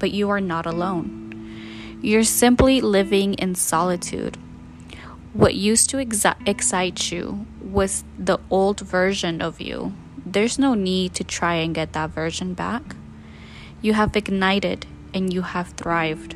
But 0.00 0.10
you 0.10 0.28
are 0.28 0.40
not 0.40 0.66
alone. 0.66 2.00
You're 2.02 2.24
simply 2.24 2.80
living 2.80 3.34
in 3.34 3.54
solitude. 3.54 4.36
What 5.32 5.54
used 5.54 5.88
to 5.90 5.98
excite 5.98 7.12
you 7.12 7.46
was 7.60 8.02
the 8.18 8.40
old 8.50 8.80
version 8.80 9.40
of 9.40 9.60
you 9.60 9.94
there's 10.26 10.58
no 10.58 10.74
need 10.74 11.14
to 11.14 11.22
try 11.22 11.54
and 11.54 11.72
get 11.72 11.92
that 11.92 12.10
version 12.10 12.54
back. 12.54 12.96
You 13.80 13.92
have 13.92 14.16
ignited 14.16 14.86
and 15.14 15.32
you 15.32 15.42
have 15.42 15.68
thrived. 15.76 16.34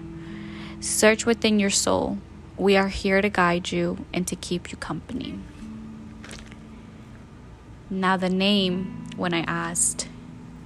Search 0.79 1.27
within 1.27 1.59
your 1.59 1.71
soul. 1.71 2.19
We 2.57 2.77
are 2.77 2.91
here 2.91 3.21
to 3.21 3.29
guide 3.29 3.73
you 3.73 4.07
and 4.15 4.25
to 4.29 4.37
keep 4.37 4.71
you 4.71 4.77
company. 4.77 5.41
Now 7.91 8.17
the 8.17 8.31
name 8.31 9.06
when 9.17 9.35
I 9.35 9.41
asked 9.41 10.09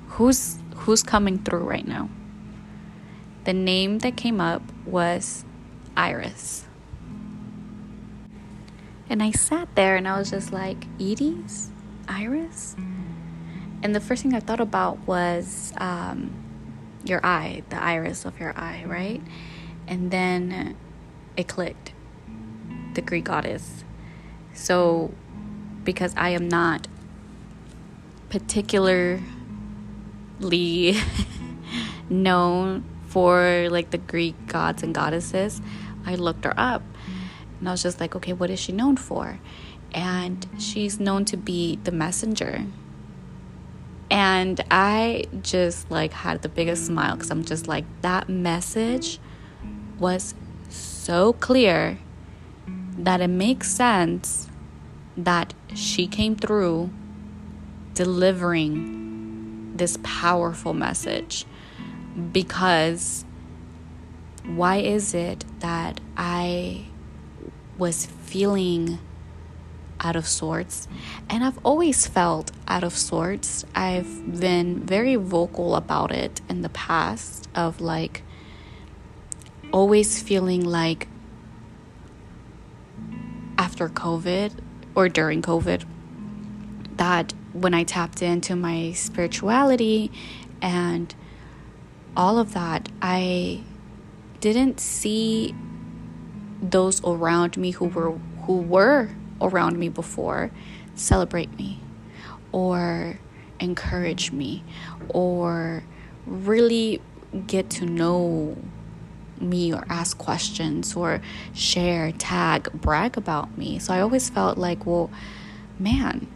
who's 0.08 0.58
who's 0.74 1.02
coming 1.02 1.38
through 1.38 1.64
right 1.64 1.86
now. 1.86 2.08
The 3.44 3.52
name 3.52 4.00
that 4.00 4.16
came 4.16 4.40
up 4.40 4.62
was 4.84 5.44
Iris. 5.96 6.66
And 9.08 9.22
I 9.22 9.30
sat 9.32 9.74
there 9.74 9.96
and 9.96 10.06
I 10.06 10.18
was 10.18 10.30
just 10.30 10.52
like, 10.52 10.84
Edie's? 11.00 11.70
Iris? 12.06 12.76
And 13.82 13.94
the 13.94 14.00
first 14.00 14.22
thing 14.22 14.34
I 14.34 14.40
thought 14.40 14.60
about 14.60 14.98
was 15.06 15.72
um, 15.78 16.32
your 17.04 17.24
eye, 17.24 17.62
the 17.70 17.82
iris 17.82 18.24
of 18.24 18.38
your 18.38 18.56
eye, 18.56 18.84
right? 18.86 19.22
And 19.88 20.10
then 20.10 20.76
it 21.36 21.48
clicked 21.48 21.92
the 22.94 23.00
Greek 23.00 23.24
goddess. 23.24 23.84
So, 24.52 25.12
because 25.82 26.14
I 26.16 26.30
am 26.30 26.48
not 26.48 26.86
particularly 28.30 29.22
known 32.08 32.84
for 33.06 33.68
like 33.70 33.90
the 33.90 33.98
Greek 33.98 34.46
gods 34.46 34.82
and 34.82 34.94
goddesses, 34.94 35.60
I 36.06 36.14
looked 36.14 36.44
her 36.44 36.54
up 36.56 36.82
and 37.58 37.68
I 37.68 37.72
was 37.72 37.82
just 37.82 38.00
like, 38.00 38.16
okay, 38.16 38.32
what 38.32 38.48
is 38.50 38.58
she 38.58 38.72
known 38.72 38.96
for? 38.96 39.38
And 39.92 40.46
she's 40.58 40.98
known 40.98 41.24
to 41.26 41.36
be 41.36 41.78
the 41.84 41.92
messenger 41.92 42.64
and 44.10 44.60
I 44.70 45.24
just 45.40 45.90
like 45.90 46.12
had 46.12 46.42
the 46.42 46.48
biggest 46.48 46.86
smile 46.86 47.14
because 47.14 47.30
I'm 47.30 47.44
just 47.44 47.68
like, 47.68 47.84
that 48.02 48.28
message 48.28 49.20
was 49.98 50.34
so 50.68 51.32
clear 51.34 51.98
that 52.98 53.20
it 53.20 53.28
makes 53.28 53.70
sense 53.70 54.48
that 55.16 55.54
she 55.74 56.06
came 56.06 56.34
through 56.34 56.90
delivering 57.94 59.76
this 59.76 59.98
powerful 60.02 60.74
message 60.74 61.46
because 62.32 63.24
why 64.44 64.76
is 64.76 65.14
it 65.14 65.44
that 65.60 66.00
I 66.16 66.86
was 67.78 68.06
feeling 68.06 68.98
out 70.00 70.16
of 70.16 70.26
sorts. 70.26 70.88
And 71.28 71.44
I've 71.44 71.58
always 71.64 72.06
felt 72.06 72.52
out 72.66 72.84
of 72.84 72.96
sorts. 72.96 73.64
I've 73.74 74.40
been 74.40 74.80
very 74.80 75.16
vocal 75.16 75.76
about 75.76 76.10
it 76.10 76.40
in 76.48 76.62
the 76.62 76.68
past, 76.70 77.48
of 77.54 77.80
like 77.80 78.22
always 79.72 80.22
feeling 80.22 80.64
like 80.64 81.08
after 83.58 83.88
COVID 83.88 84.52
or 84.94 85.08
during 85.08 85.42
COVID, 85.42 85.84
that 86.96 87.34
when 87.52 87.74
I 87.74 87.84
tapped 87.84 88.22
into 88.22 88.56
my 88.56 88.92
spirituality 88.92 90.10
and 90.62 91.14
all 92.16 92.38
of 92.38 92.54
that, 92.54 92.88
I 93.00 93.62
didn't 94.40 94.80
see 94.80 95.54
those 96.62 97.02
around 97.04 97.56
me 97.56 97.72
who 97.72 97.86
were 97.86 98.12
who 98.46 98.58
were 98.58 99.10
around 99.40 99.78
me 99.78 99.88
before 99.88 100.50
celebrate 100.94 101.56
me 101.56 101.80
or 102.52 103.18
encourage 103.58 104.32
me 104.32 104.62
or 105.08 105.82
really 106.26 107.00
get 107.46 107.70
to 107.70 107.86
know 107.86 108.56
me 109.40 109.72
or 109.72 109.84
ask 109.88 110.18
questions 110.18 110.94
or 110.94 111.22
share, 111.54 112.12
tag, 112.12 112.70
brag 112.72 113.16
about 113.16 113.56
me. 113.56 113.78
So 113.78 113.94
I 113.94 114.00
always 114.00 114.28
felt 114.28 114.58
like, 114.58 114.84
well, 114.84 115.10
man, 115.78 116.26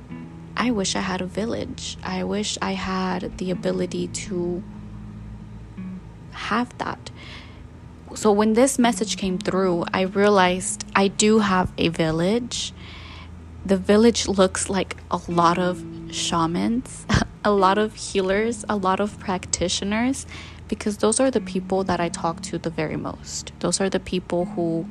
I 0.57 0.71
wish 0.71 0.97
I 0.97 1.01
had 1.01 1.21
a 1.21 1.27
village. 1.27 1.97
I 2.03 2.25
wish 2.25 2.57
I 2.63 2.73
had 2.73 3.39
the 3.39 3.51
ability 3.51 4.09
to 4.09 4.63
have 6.33 6.77
that. 6.79 7.11
So 8.15 8.31
when 8.31 8.53
this 8.53 8.79
message 8.79 9.17
came 9.17 9.39
through, 9.39 9.85
I 9.93 10.03
realized 10.03 10.85
I 10.95 11.09
do 11.09 11.41
have 11.41 11.73
a 11.79 11.89
village 11.89 12.73
the 13.65 13.77
village 13.79 14.29
looks 14.29 14.69
like 14.69 14.97
a 15.11 15.19
lot 15.27 15.59
of 15.59 15.83
shamans, 16.11 17.07
a 17.45 17.51
lot 17.51 17.79
of 17.79 17.95
healers, 17.95 18.65
a 18.69 18.77
lot 18.77 19.01
of 19.01 19.19
practitioners, 19.19 20.27
because 20.69 20.99
those 20.99 21.19
are 21.19 21.31
the 21.31 21.41
people 21.41 21.83
that 21.85 21.99
I 21.99 22.11
talk 22.11 22.43
to 22.43 22.59
the 22.59 22.71
very 22.71 22.97
most. 22.97 23.53
Those 23.61 23.81
are 23.81 23.89
the 23.89 24.01
people 24.01 24.45
who 24.45 24.87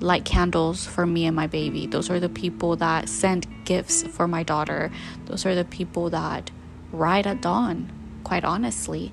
light 0.00 0.24
candles 0.24 0.86
for 0.86 1.06
me 1.06 1.26
and 1.26 1.36
my 1.36 1.46
baby. 1.46 1.86
Those 1.86 2.10
are 2.10 2.20
the 2.20 2.28
people 2.28 2.76
that 2.76 3.08
send 3.08 3.46
gifts 3.64 4.02
for 4.02 4.26
my 4.26 4.42
daughter. 4.42 4.90
Those 5.26 5.46
are 5.46 5.54
the 5.54 5.64
people 5.64 6.10
that 6.10 6.50
ride 6.92 7.26
at 7.26 7.40
dawn, 7.40 7.92
quite 8.24 8.44
honestly. 8.44 9.12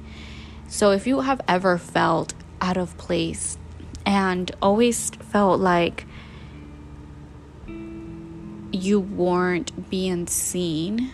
So 0.68 0.92
if 0.92 1.06
you 1.08 1.22
have 1.22 1.42
ever 1.48 1.78
felt 1.78 2.34
out 2.62 2.78
of 2.78 2.98
place 2.98 3.58
and 4.06 4.52
always 4.62 5.10
felt 5.10 5.60
like 5.60 6.06
you 8.72 9.00
weren't 9.00 9.90
being 9.90 10.28
seen. 10.28 11.14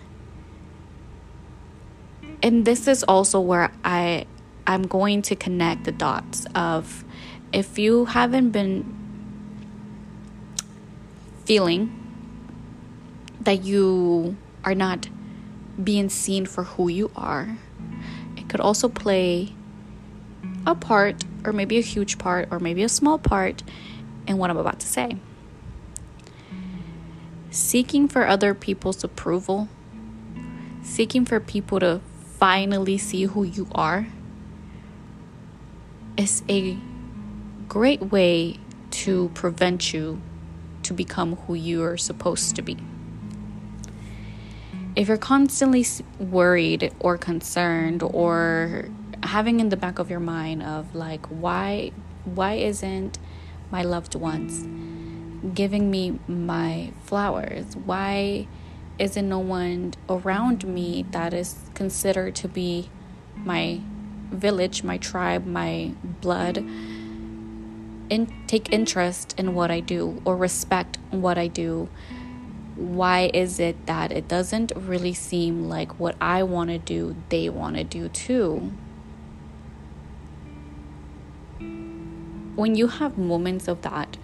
And 2.42 2.66
this 2.66 2.88
is 2.88 3.04
also 3.04 3.40
where 3.40 3.72
I 3.84 4.26
I'm 4.66 4.84
going 4.84 5.22
to 5.24 5.36
connect 5.36 5.84
the 5.84 5.92
dots 5.92 6.46
of 6.56 7.04
if 7.52 7.78
you 7.78 8.06
haven't 8.06 8.52
been 8.52 9.03
feeling 11.46 12.00
that 13.42 13.64
you 13.64 14.38
are 14.64 14.76
not 14.76 15.10
being 15.82 16.10
seen 16.10 16.46
for 16.46 16.64
who 16.64 16.88
you 16.88 17.12
are. 17.16 17.58
It 18.38 18.48
could 18.48 18.60
also 18.60 18.88
play 18.88 19.54
a 20.66 20.76
part, 20.76 21.24
or 21.44 21.52
maybe 21.52 21.78
a 21.78 21.82
huge 21.82 22.18
part, 22.18 22.48
or 22.52 22.60
maybe 22.60 22.84
a 22.84 22.90
small 22.90 23.18
part 23.18 23.64
in 24.28 24.38
what 24.38 24.50
I'm 24.50 24.58
about 24.58 24.80
to 24.80 24.88
say. 24.88 25.18
Seeking 27.50 28.08
for 28.08 28.28
other 28.28 28.54
people's 28.54 29.04
approval, 29.04 29.68
seeking 30.82 31.26
for 31.26 31.40
people 31.40 31.80
to 31.80 32.02
finally 32.38 32.98
see 32.98 33.26
who 33.26 33.44
you 33.44 33.68
are, 33.74 34.08
is 36.18 36.44
a 36.50 36.78
great 37.68 38.12
way 38.12 38.60
to 38.92 39.30
prevent 39.34 39.94
you 39.94 40.22
to 40.84 40.94
become 40.94 41.36
who 41.36 41.54
you 41.54 41.84
are 41.84 41.98
supposed 41.98 42.56
to 42.56 42.62
be. 42.62 42.78
If 44.96 45.08
you're 45.08 45.18
constantly 45.18 45.86
worried 46.20 46.94
or 47.00 47.18
concerned 47.18 48.04
or 48.04 48.90
having 49.24 49.60
in 49.60 49.70
the 49.70 49.78
back 49.78 50.00
of 50.00 50.10
your 50.10 50.20
mind 50.20 50.62
of 50.62 50.94
like 50.94 51.26
why 51.28 51.92
why 52.26 52.54
isn't 52.54 53.18
my 53.72 53.82
loved 53.82 54.16
ones 54.16 54.68
giving 55.54 55.90
me 55.90 56.20
my 56.28 56.92
flowers? 57.04 57.76
Why 57.76 58.48
isn't 59.00 59.28
no 59.28 59.40
one 59.40 59.94
around 60.08 60.66
me 60.66 61.06
that 61.12 61.34
is 61.34 61.56
considered 61.74 62.36
to 62.36 62.48
be 62.48 62.90
my 63.36 63.82
village, 64.32 64.84
my 64.84 64.98
tribe, 64.98 65.46
my 65.46 65.92
blood? 66.22 66.64
In, 68.10 68.32
take 68.48 68.72
interest 68.72 69.36
in 69.38 69.54
what 69.54 69.72
I 69.72 69.80
do 69.80 70.22
or 70.26 70.36
respect 70.36 70.98
what 71.12 71.38
I 71.38 71.48
do. 71.48 71.90
Why 72.76 73.32
is 73.34 73.60
it 73.60 73.86
that 73.86 74.12
it 74.12 74.28
doesn't 74.28 74.72
really 74.76 75.14
seem 75.14 75.70
like 75.70 76.00
what 76.00 76.16
I 76.20 76.44
want 76.44 76.70
to 76.70 76.80
do, 76.80 77.16
they 77.30 77.50
want 77.50 77.78
to 77.78 77.84
do 77.84 78.10
too? 78.10 78.72
When 82.56 82.76
you 82.76 82.88
have 82.88 83.18
moments 83.18 83.68
of 83.68 83.82
that, 83.82 84.18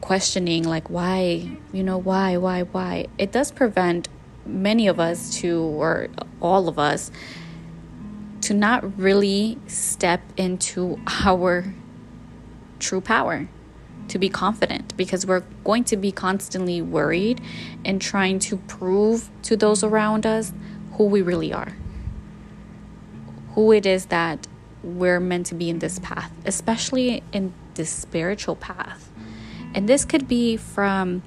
questioning 0.00 0.64
like 0.64 0.88
why 0.88 1.56
you 1.72 1.82
know 1.82 1.98
why 1.98 2.36
why 2.36 2.62
why 2.62 3.06
it 3.18 3.30
does 3.32 3.52
prevent 3.52 4.08
many 4.46 4.88
of 4.88 4.98
us 4.98 5.36
to 5.36 5.60
or 5.60 6.08
all 6.40 6.68
of 6.68 6.78
us 6.78 7.10
to 8.40 8.54
not 8.54 8.98
really 8.98 9.58
step 9.66 10.20
into 10.36 10.98
our 11.24 11.74
true 12.80 13.00
power 13.00 13.48
to 14.08 14.18
be 14.18 14.28
confident 14.28 14.96
because 14.96 15.24
we're 15.24 15.44
going 15.62 15.84
to 15.84 15.96
be 15.96 16.10
constantly 16.10 16.82
worried 16.82 17.40
and 17.84 18.02
trying 18.02 18.38
to 18.38 18.56
prove 18.56 19.30
to 19.42 19.56
those 19.56 19.84
around 19.84 20.26
us 20.26 20.52
who 20.94 21.04
we 21.04 21.22
really 21.22 21.52
are 21.52 21.76
who 23.54 23.72
it 23.72 23.86
is 23.86 24.06
that 24.06 24.46
we're 24.82 25.20
meant 25.20 25.46
to 25.46 25.54
be 25.54 25.70
in 25.70 25.78
this 25.78 25.98
path 26.00 26.32
especially 26.44 27.22
in 27.32 27.52
this 27.74 27.90
spiritual 27.90 28.56
path 28.56 29.10
and 29.74 29.88
this 29.88 30.04
could 30.04 30.26
be 30.26 30.56
from 30.56 31.22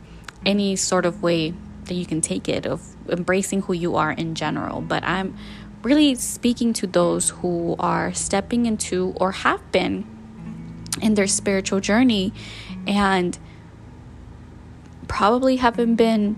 any 0.45 0.75
sort 0.75 1.05
of 1.05 1.23
way 1.23 1.53
that 1.85 1.93
you 1.93 2.05
can 2.05 2.21
take 2.21 2.47
it 2.47 2.65
of 2.65 2.81
embracing 3.09 3.63
who 3.63 3.73
you 3.73 3.95
are 3.95 4.11
in 4.11 4.35
general. 4.35 4.81
But 4.81 5.03
I'm 5.03 5.37
really 5.81 6.15
speaking 6.15 6.73
to 6.73 6.87
those 6.87 7.29
who 7.29 7.75
are 7.79 8.13
stepping 8.13 8.65
into 8.65 9.13
or 9.17 9.31
have 9.31 9.71
been 9.71 10.05
in 11.01 11.15
their 11.15 11.27
spiritual 11.27 11.79
journey 11.79 12.33
and 12.87 13.37
probably 15.07 15.57
haven't 15.57 15.95
been 15.95 16.35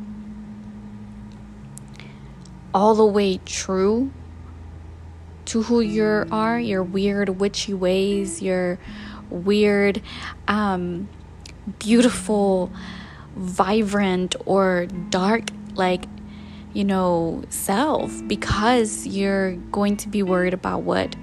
all 2.74 2.96
the 2.96 3.06
way 3.06 3.40
true 3.46 4.12
to 5.46 5.62
who 5.62 5.80
you 5.80 6.26
are, 6.32 6.60
your 6.60 6.84
weird 6.84 7.30
witchy 7.30 7.74
ways, 7.74 8.42
your 8.42 8.78
weird 9.30 10.02
um, 10.48 11.08
beautiful, 11.80 12.72
vibrant, 13.36 14.36
or 14.46 14.88
dark, 15.10 15.44
like, 15.76 16.06
you 16.74 16.84
know, 16.84 17.44
self 17.50 18.28
because 18.28 19.08
you're 19.08 19.54
going 19.72 19.96
to 19.98 20.10
be 20.10 20.24
worried 20.24 20.54
about 20.54 20.82
what 20.82 21.16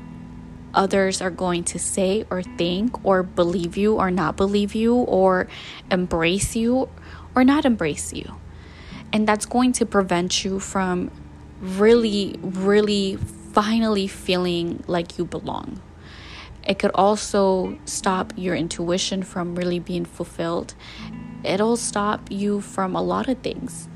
others 0.75 1.21
are 1.21 1.31
going 1.31 1.65
to 1.65 1.79
say 1.79 2.25
or 2.31 2.43
think 2.43 3.05
or 3.05 3.23
believe 3.23 3.77
you 3.77 3.97
or 3.97 4.11
not 4.11 4.37
believe 4.37 4.75
you 4.75 4.95
or 4.95 5.49
embrace 5.91 6.57
you 6.57 6.89
or 7.35 7.45
not 7.45 7.65
embrace 7.65 8.13
you. 8.13 8.37
And 9.13 9.29
that's 9.29 9.47
going 9.47 9.73
to 9.75 9.87
prevent 9.87 10.45
you 10.45 10.59
from 10.59 11.11
really, 11.61 12.37
really 12.41 13.17
finally 13.53 14.07
feeling 14.07 14.83
like 14.87 15.19
you 15.19 15.25
belong. 15.25 15.81
It 16.67 16.79
could 16.79 16.93
also 16.95 17.79
stop 17.85 18.33
your 18.37 18.55
intuition 18.55 19.23
from 19.23 19.55
really 19.55 19.79
being 19.79 20.05
fulfilled. 20.05 20.75
It'll 21.45 21.77
stop 21.77 22.31
you 22.31 22.61
from 22.61 22.95
a 22.95 23.03
lot 23.03 23.29
of 23.29 23.39
things. 23.39 23.89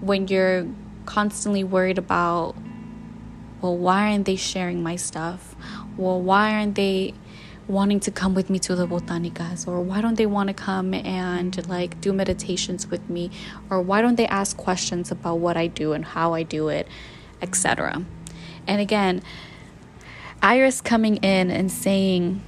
When 0.00 0.28
you're 0.28 0.66
constantly 1.06 1.64
worried 1.64 1.98
about, 1.98 2.54
well, 3.62 3.76
why 3.76 4.10
aren't 4.10 4.26
they 4.26 4.36
sharing 4.36 4.82
my 4.82 4.96
stuff? 4.96 5.54
Well, 5.96 6.20
why 6.20 6.52
aren't 6.54 6.74
they 6.74 7.14
wanting 7.68 8.00
to 8.00 8.10
come 8.10 8.34
with 8.34 8.50
me 8.50 8.58
to 8.58 8.74
the 8.74 8.86
botanicas? 8.86 9.68
Or 9.68 9.80
why 9.80 10.00
don't 10.00 10.16
they 10.16 10.26
want 10.26 10.48
to 10.48 10.54
come 10.54 10.92
and 10.92 11.66
like 11.68 12.00
do 12.00 12.12
meditations 12.12 12.88
with 12.88 13.08
me? 13.08 13.30
Or 13.70 13.80
why 13.80 14.02
don't 14.02 14.16
they 14.16 14.26
ask 14.26 14.56
questions 14.56 15.12
about 15.12 15.36
what 15.36 15.56
I 15.56 15.68
do 15.68 15.92
and 15.92 16.04
how 16.04 16.34
I 16.34 16.42
do 16.42 16.68
it, 16.68 16.88
etc. 17.40 18.04
And 18.66 18.80
again, 18.80 19.22
Iris 20.42 20.80
coming 20.80 21.16
in 21.18 21.52
and 21.52 21.70
saying, 21.70 22.42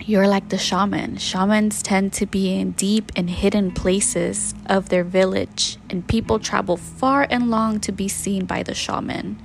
You're 0.00 0.28
like 0.28 0.50
the 0.50 0.58
shaman. 0.58 1.16
Shamans 1.16 1.82
tend 1.82 2.12
to 2.14 2.26
be 2.26 2.54
in 2.54 2.72
deep 2.72 3.10
and 3.16 3.28
hidden 3.28 3.72
places 3.72 4.54
of 4.66 4.88
their 4.88 5.02
village, 5.02 5.78
and 5.88 6.06
people 6.06 6.38
travel 6.38 6.76
far 6.76 7.26
and 7.28 7.50
long 7.50 7.80
to 7.80 7.90
be 7.90 8.06
seen 8.06 8.44
by 8.44 8.62
the 8.62 8.74
shaman. 8.74 9.42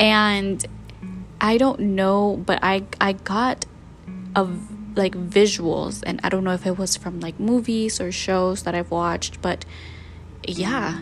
And 0.00 0.64
I 1.40 1.56
don't 1.56 1.80
know, 1.80 2.42
but 2.44 2.58
I, 2.62 2.82
I 3.00 3.12
got 3.12 3.66
of 4.34 4.96
like 4.96 5.14
visuals, 5.14 6.02
and 6.04 6.20
I 6.24 6.28
don't 6.28 6.42
know 6.42 6.52
if 6.52 6.66
it 6.66 6.76
was 6.76 6.96
from 6.96 7.20
like 7.20 7.38
movies 7.38 8.00
or 8.00 8.10
shows 8.10 8.64
that 8.64 8.74
I've 8.74 8.90
watched, 8.90 9.40
but 9.40 9.64
yeah, 10.46 11.00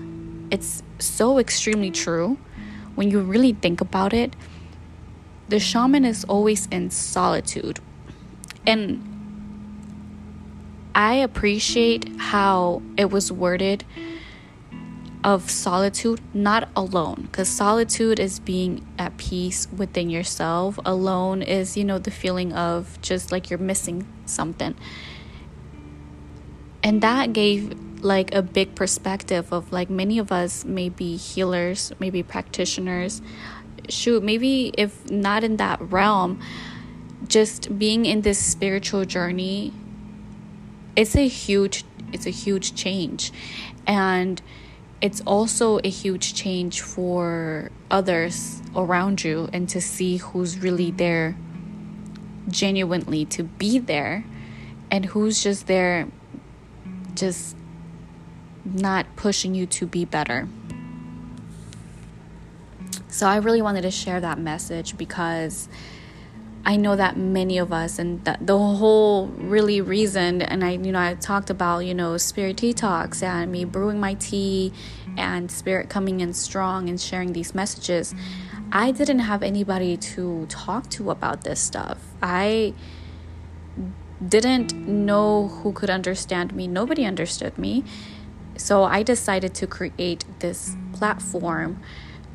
it's 0.51 0.83
so 0.99 1.39
extremely 1.39 1.91
true 1.91 2.37
when 2.95 3.11
you 3.11 3.21
really 3.21 3.55
think 3.55 3.81
about 3.81 4.13
it 4.13 4.35
the 5.49 5.59
shaman 5.59 6.05
is 6.05 6.25
always 6.25 6.67
in 6.67 6.91
solitude. 6.91 7.81
And 8.67 9.03
I 10.95 11.15
appreciate 11.15 12.09
how 12.19 12.83
it 12.97 13.11
was 13.11 13.33
worded 13.33 13.85
of 15.25 15.51
solitude, 15.51 16.21
not 16.33 16.69
alone, 16.77 17.29
because 17.31 17.49
solitude 17.49 18.21
is 18.21 18.39
being 18.39 18.87
at 18.99 19.17
peace 19.17 19.67
within 19.77 20.11
yourself. 20.11 20.79
Alone 20.85 21.43
is, 21.43 21.77
you 21.77 21.85
know, 21.85 21.99
the 21.99 22.11
feeling 22.11 22.53
of 22.53 23.01
just 23.03 23.33
like 23.33 23.51
you're 23.51 23.59
missing 23.59 24.07
something. 24.27 24.75
And 26.83 27.03
that 27.03 27.33
gave 27.33 27.77
like 28.03 28.33
a 28.35 28.43
big 28.43 28.75
perspective 28.75 29.53
of 29.53 29.73
like 29.73 29.91
many 29.91 30.19
of 30.19 30.31
us 30.31 30.65
may 30.65 30.89
be 30.89 31.17
healers, 31.17 31.93
maybe 31.99 32.23
practitioners, 32.23 33.21
shoot, 33.89 34.23
maybe 34.23 34.73
if 34.79 35.11
not 35.11 35.43
in 35.45 35.57
that 35.57 35.81
realm, 35.81 36.41
just 37.27 37.77
being 37.79 38.07
in 38.07 38.23
this 38.23 38.39
spiritual 38.39 39.05
journey, 39.05 39.73
it's 40.97 41.17
a 41.17 41.27
huge 41.27 41.85
it's 42.13 42.27
a 42.27 42.31
huge 42.31 42.75
change. 42.75 43.33
And 43.87 44.41
it's 45.01 45.21
also 45.23 45.79
a 45.85 45.89
huge 45.89 46.35
change 46.35 46.81
for 46.81 47.71
others 47.91 48.61
around 48.75 49.23
you 49.23 49.49
and 49.53 49.69
to 49.69 49.81
see 49.81 50.17
who's 50.17 50.59
really 50.59 50.91
there 50.91 51.37
genuinely 52.49 53.25
to 53.27 53.45
be 53.45 53.79
there 53.79 54.25
and 54.91 55.05
who's 55.07 55.43
just 55.43 55.67
there 55.67 56.09
just 57.15 57.57
not 58.65 59.07
pushing 59.17 59.55
you 59.55 59.67
to 59.67 59.87
be 59.87 60.05
better. 60.05 60.49
So 63.09 63.27
I 63.27 63.37
really 63.37 63.63
wanted 63.63 63.83
to 63.83 63.91
share 63.91 64.21
that 64.21 64.39
message 64.39 64.97
because 64.97 65.69
I 66.69 66.77
know 66.77 66.97
that 66.97 67.17
many 67.17 67.57
of 67.57 67.73
us 67.73 67.99
and 67.99 68.23
the, 68.27 68.37
the 68.43 68.59
whole 68.59 69.29
really 69.29 69.81
reason 69.81 70.43
and 70.43 70.63
I 70.63 70.73
you 70.73 70.93
know 70.93 71.01
I 71.01 71.15
talked 71.15 71.49
about 71.49 71.79
you 71.87 71.95
know 71.95 72.19
spirit 72.19 72.59
tea 72.59 72.75
talks 72.75 73.23
and 73.23 73.51
me 73.51 73.65
brewing 73.65 73.99
my 73.99 74.13
tea 74.13 74.75
and 75.17 75.51
spirit 75.51 75.89
coming 75.89 76.21
in 76.21 76.35
strong 76.35 76.91
and 76.91 77.01
sharing 77.01 77.33
these 77.33 77.55
messages. 77.55 78.15
I 78.71 78.91
didn't 78.91 79.21
have 79.21 79.43
anybody 79.43 79.97
to 79.97 80.45
talk 80.51 80.91
to 80.91 81.11
about 81.11 81.43
this 81.43 81.59
stuff. 81.59 82.01
I 82.23 82.75
didn't 84.37 84.75
know 84.75 85.49
who 85.49 85.73
could 85.73 85.89
understand 85.89 86.55
me. 86.55 86.69
Nobody 86.69 87.07
understood 87.07 87.57
me. 87.57 87.83
So 88.59 88.85
I 88.85 89.03
decided 89.03 89.55
to 89.55 89.67
create 89.67 90.27
this 90.41 90.77
platform 90.93 91.81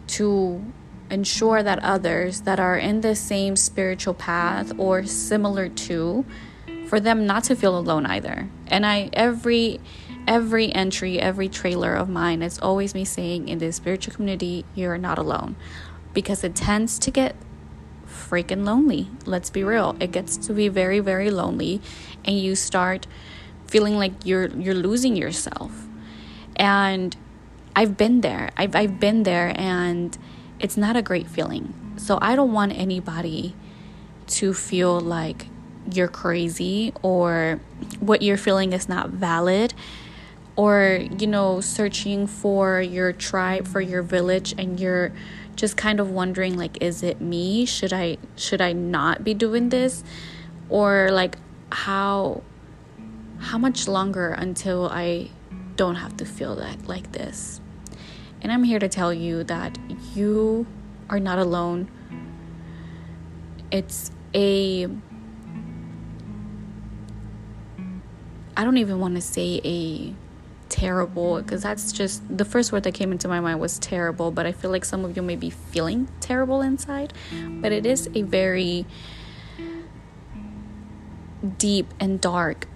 to 0.07 0.65
ensure 1.09 1.63
that 1.63 1.79
others 1.83 2.41
that 2.41 2.59
are 2.59 2.77
in 2.77 3.01
the 3.01 3.15
same 3.15 3.55
spiritual 3.55 4.13
path 4.13 4.71
or 4.77 5.05
similar 5.05 5.69
to 5.69 6.25
for 6.87 6.99
them 6.99 7.25
not 7.25 7.43
to 7.45 7.55
feel 7.55 7.77
alone 7.77 8.05
either. 8.05 8.49
And 8.67 8.85
I 8.85 9.09
every 9.13 9.79
every 10.27 10.71
entry, 10.73 11.19
every 11.19 11.49
trailer 11.49 11.95
of 11.95 12.09
mine 12.09 12.41
is 12.41 12.59
always 12.59 12.93
me 12.93 13.05
saying 13.05 13.47
in 13.47 13.57
the 13.59 13.71
spiritual 13.71 14.13
community, 14.13 14.65
you're 14.75 14.97
not 14.97 15.17
alone. 15.17 15.55
Because 16.13 16.43
it 16.43 16.55
tends 16.55 16.99
to 16.99 17.11
get 17.11 17.35
freaking 18.07 18.63
lonely. 18.63 19.09
Let's 19.25 19.49
be 19.49 19.63
real. 19.63 19.95
It 19.99 20.11
gets 20.11 20.37
to 20.37 20.53
be 20.53 20.67
very, 20.67 20.99
very 20.99 21.29
lonely 21.31 21.81
and 22.23 22.37
you 22.37 22.55
start 22.55 23.07
feeling 23.67 23.97
like 23.97 24.13
you're 24.23 24.47
you're 24.49 24.75
losing 24.75 25.15
yourself. 25.15 25.71
And 26.55 27.15
I've 27.75 27.97
been 27.97 28.21
there. 28.21 28.51
I've 28.55 28.75
I've 28.75 28.99
been 28.99 29.23
there 29.23 29.53
and 29.59 30.17
it's 30.63 30.77
not 30.77 30.95
a 30.95 31.01
great 31.01 31.27
feeling. 31.27 31.73
So 31.97 32.17
I 32.21 32.35
don't 32.35 32.53
want 32.53 32.71
anybody 32.71 33.53
to 34.27 34.53
feel 34.53 34.99
like 34.99 35.47
you're 35.91 36.07
crazy 36.07 36.93
or 37.03 37.59
what 37.99 38.21
you're 38.21 38.37
feeling 38.37 38.71
is 38.71 38.87
not 38.87 39.09
valid 39.09 39.73
or 40.55 41.05
you 41.19 41.27
know 41.27 41.59
searching 41.59 42.25
for 42.25 42.81
your 42.81 43.11
tribe 43.11 43.67
for 43.67 43.81
your 43.81 44.01
village 44.01 44.55
and 44.57 44.79
you're 44.79 45.11
just 45.57 45.75
kind 45.75 45.99
of 45.99 46.09
wondering 46.09 46.57
like 46.57 46.81
is 46.81 47.03
it 47.03 47.19
me? 47.19 47.65
Should 47.65 47.91
i 47.91 48.17
should 48.37 48.61
i 48.61 48.71
not 48.71 49.23
be 49.23 49.33
doing 49.33 49.69
this? 49.69 50.03
Or 50.69 51.09
like 51.11 51.37
how 51.71 52.41
how 53.39 53.57
much 53.57 53.87
longer 53.89 54.29
until 54.29 54.87
i 54.87 55.29
don't 55.75 55.95
have 55.95 56.15
to 56.15 56.23
feel 56.23 56.55
that 56.55 56.87
like 56.87 57.11
this 57.11 57.59
and 58.43 58.51
i'm 58.51 58.63
here 58.63 58.79
to 58.79 58.87
tell 58.87 59.13
you 59.13 59.43
that 59.45 59.77
you 60.13 60.67
are 61.09 61.19
not 61.19 61.39
alone. 61.39 61.89
It's 63.71 64.11
a 64.33 64.87
I 68.55 68.63
don't 68.63 68.77
even 68.77 68.99
want 68.99 69.15
to 69.15 69.21
say 69.21 69.61
a 69.63 70.13
terrible 70.69 71.41
because 71.41 71.61
that's 71.61 71.91
just 71.91 72.21
the 72.35 72.45
first 72.45 72.71
word 72.71 72.83
that 72.83 72.93
came 72.93 73.11
into 73.11 73.27
my 73.27 73.39
mind 73.39 73.59
was 73.59 73.77
terrible 73.77 74.31
but 74.31 74.47
i 74.47 74.51
feel 74.51 74.71
like 74.71 74.83
some 74.83 75.05
of 75.05 75.15
you 75.15 75.21
may 75.21 75.35
be 75.35 75.49
feeling 75.49 76.07
terrible 76.19 76.61
inside. 76.61 77.13
But 77.61 77.71
it 77.71 77.85
is 77.85 78.09
a 78.15 78.23
very 78.23 78.85
deep 81.57 81.93
and 81.99 82.21
dark 82.21 82.67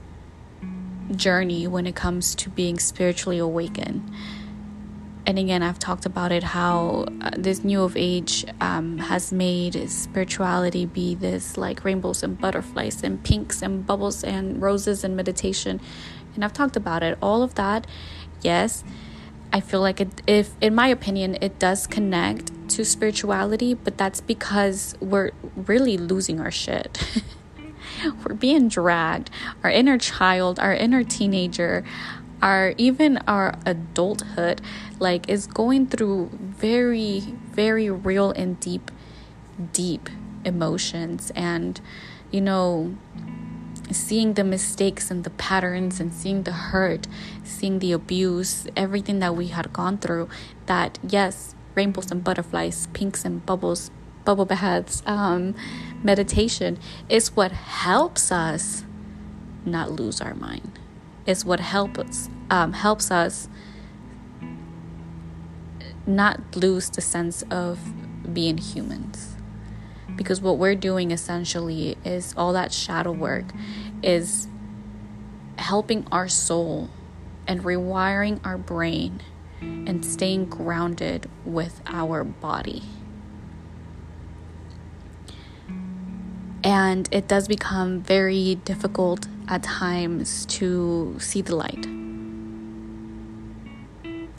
journey 1.15 1.65
when 1.67 1.87
it 1.87 1.95
comes 1.95 2.35
to 2.35 2.49
being 2.49 2.77
spiritually 2.77 3.37
awakened 3.37 4.11
and 5.27 5.37
again 5.37 5.61
i've 5.61 5.77
talked 5.77 6.07
about 6.07 6.31
it 6.31 6.41
how 6.41 7.05
uh, 7.21 7.29
this 7.37 7.63
new 7.63 7.83
of 7.83 7.95
age 7.95 8.43
um, 8.61 8.97
has 8.97 9.31
made 9.31 9.87
spirituality 9.89 10.85
be 10.87 11.13
this 11.13 11.57
like 11.57 11.83
rainbows 11.83 12.23
and 12.23 12.39
butterflies 12.39 13.03
and 13.03 13.23
pinks 13.23 13.61
and 13.61 13.85
bubbles 13.85 14.23
and 14.23 14.59
roses 14.59 15.03
and 15.03 15.15
meditation 15.15 15.79
and 16.37 16.45
I've 16.45 16.53
talked 16.53 16.77
about 16.77 17.01
it. 17.01 17.17
All 17.19 17.41
of 17.41 17.55
that, 17.55 17.87
yes, 18.41 18.83
I 19.51 19.59
feel 19.59 19.81
like 19.81 19.99
it, 19.99 20.21
if, 20.27 20.51
in 20.61 20.75
my 20.75 20.87
opinion, 20.87 21.35
it 21.41 21.57
does 21.57 21.87
connect 21.87 22.51
to 22.69 22.85
spirituality, 22.85 23.73
but 23.73 23.97
that's 23.97 24.21
because 24.21 24.95
we're 25.01 25.31
really 25.55 25.97
losing 25.97 26.39
our 26.39 26.51
shit. 26.51 27.03
we're 28.23 28.35
being 28.35 28.67
dragged. 28.67 29.31
Our 29.63 29.71
inner 29.71 29.97
child, 29.97 30.59
our 30.59 30.75
inner 30.75 31.03
teenager, 31.03 31.83
our 32.39 32.75
even 32.77 33.17
our 33.27 33.55
adulthood, 33.65 34.61
like, 34.99 35.29
is 35.29 35.47
going 35.47 35.87
through 35.87 36.29
very, 36.33 37.19
very 37.51 37.89
real 37.89 38.31
and 38.31 38.59
deep, 38.59 38.91
deep 39.73 40.09
emotions. 40.43 41.31
And, 41.35 41.79
you 42.31 42.41
know, 42.41 42.95
seeing 43.91 44.33
the 44.33 44.43
mistakes 44.43 45.09
and 45.09 45.23
the 45.23 45.29
patterns 45.31 45.99
and 45.99 46.13
seeing 46.13 46.43
the 46.43 46.51
hurt, 46.51 47.07
seeing 47.43 47.79
the 47.79 47.91
abuse, 47.91 48.67
everything 48.75 49.19
that 49.19 49.35
we 49.35 49.47
had 49.47 49.71
gone 49.73 49.97
through, 49.97 50.29
that 50.65 50.99
yes, 51.07 51.55
rainbows 51.75 52.11
and 52.11 52.23
butterflies, 52.23 52.87
pinks 52.93 53.23
and 53.23 53.45
bubbles, 53.45 53.91
bubble 54.25 54.45
baths, 54.45 55.03
um, 55.05 55.55
meditation 56.03 56.77
is 57.07 57.35
what 57.35 57.51
helps 57.51 58.31
us 58.31 58.83
not 59.65 59.91
lose 59.91 60.19
our 60.21 60.33
mind. 60.33 60.79
Is 61.25 61.43
what 61.43 61.59
helps 61.59 62.29
um, 62.49 62.73
helps 62.73 63.11
us 63.11 63.49
not 66.07 66.55
lose 66.55 66.89
the 66.89 67.01
sense 67.01 67.43
of 67.51 67.79
being 68.33 68.57
humans 68.57 69.37
because 70.17 70.41
what 70.41 70.57
we're 70.57 70.75
doing 70.75 71.11
essentially 71.11 71.97
is 72.03 72.33
all 72.35 72.51
that 72.53 72.73
shadow 72.73 73.11
work 73.11 73.45
is 74.03 74.47
helping 75.57 76.05
our 76.11 76.27
soul 76.27 76.89
and 77.47 77.61
rewiring 77.63 78.39
our 78.45 78.57
brain 78.57 79.21
and 79.61 80.05
staying 80.05 80.45
grounded 80.45 81.29
with 81.45 81.81
our 81.85 82.23
body. 82.23 82.83
And 86.63 87.07
it 87.11 87.27
does 87.27 87.47
become 87.47 88.01
very 88.01 88.55
difficult 88.55 89.27
at 89.47 89.63
times 89.63 90.45
to 90.47 91.15
see 91.19 91.41
the 91.41 91.55
light. 91.55 91.87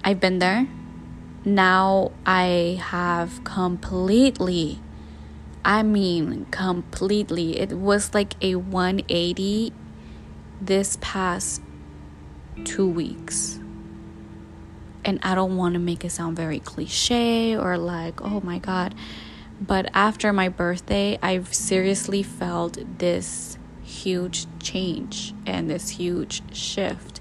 I've 0.04 0.20
been 0.20 0.38
there. 0.38 0.68
Now 1.54 2.12
I 2.26 2.78
have 2.90 3.42
completely 3.44 4.80
I 5.64 5.82
mean, 5.82 6.46
completely. 6.50 7.58
It 7.58 7.72
was 7.72 8.14
like 8.14 8.34
a 8.40 8.54
180 8.54 9.72
this 10.60 10.96
past 11.00 11.60
two 12.64 12.88
weeks. 12.88 13.60
And 15.04 15.18
I 15.22 15.34
don't 15.34 15.58
want 15.58 15.74
to 15.74 15.78
make 15.78 16.04
it 16.06 16.10
sound 16.10 16.36
very 16.36 16.60
cliche 16.60 17.54
or 17.56 17.76
like, 17.76 18.22
oh 18.22 18.40
my 18.40 18.58
God. 18.58 18.94
But 19.60 19.90
after 19.92 20.32
my 20.32 20.48
birthday, 20.48 21.18
I've 21.22 21.52
seriously 21.52 22.22
felt 22.22 22.78
this 22.98 23.58
huge 23.82 24.46
change 24.60 25.34
and 25.44 25.68
this 25.68 25.90
huge 25.90 26.42
shift. 26.54 27.20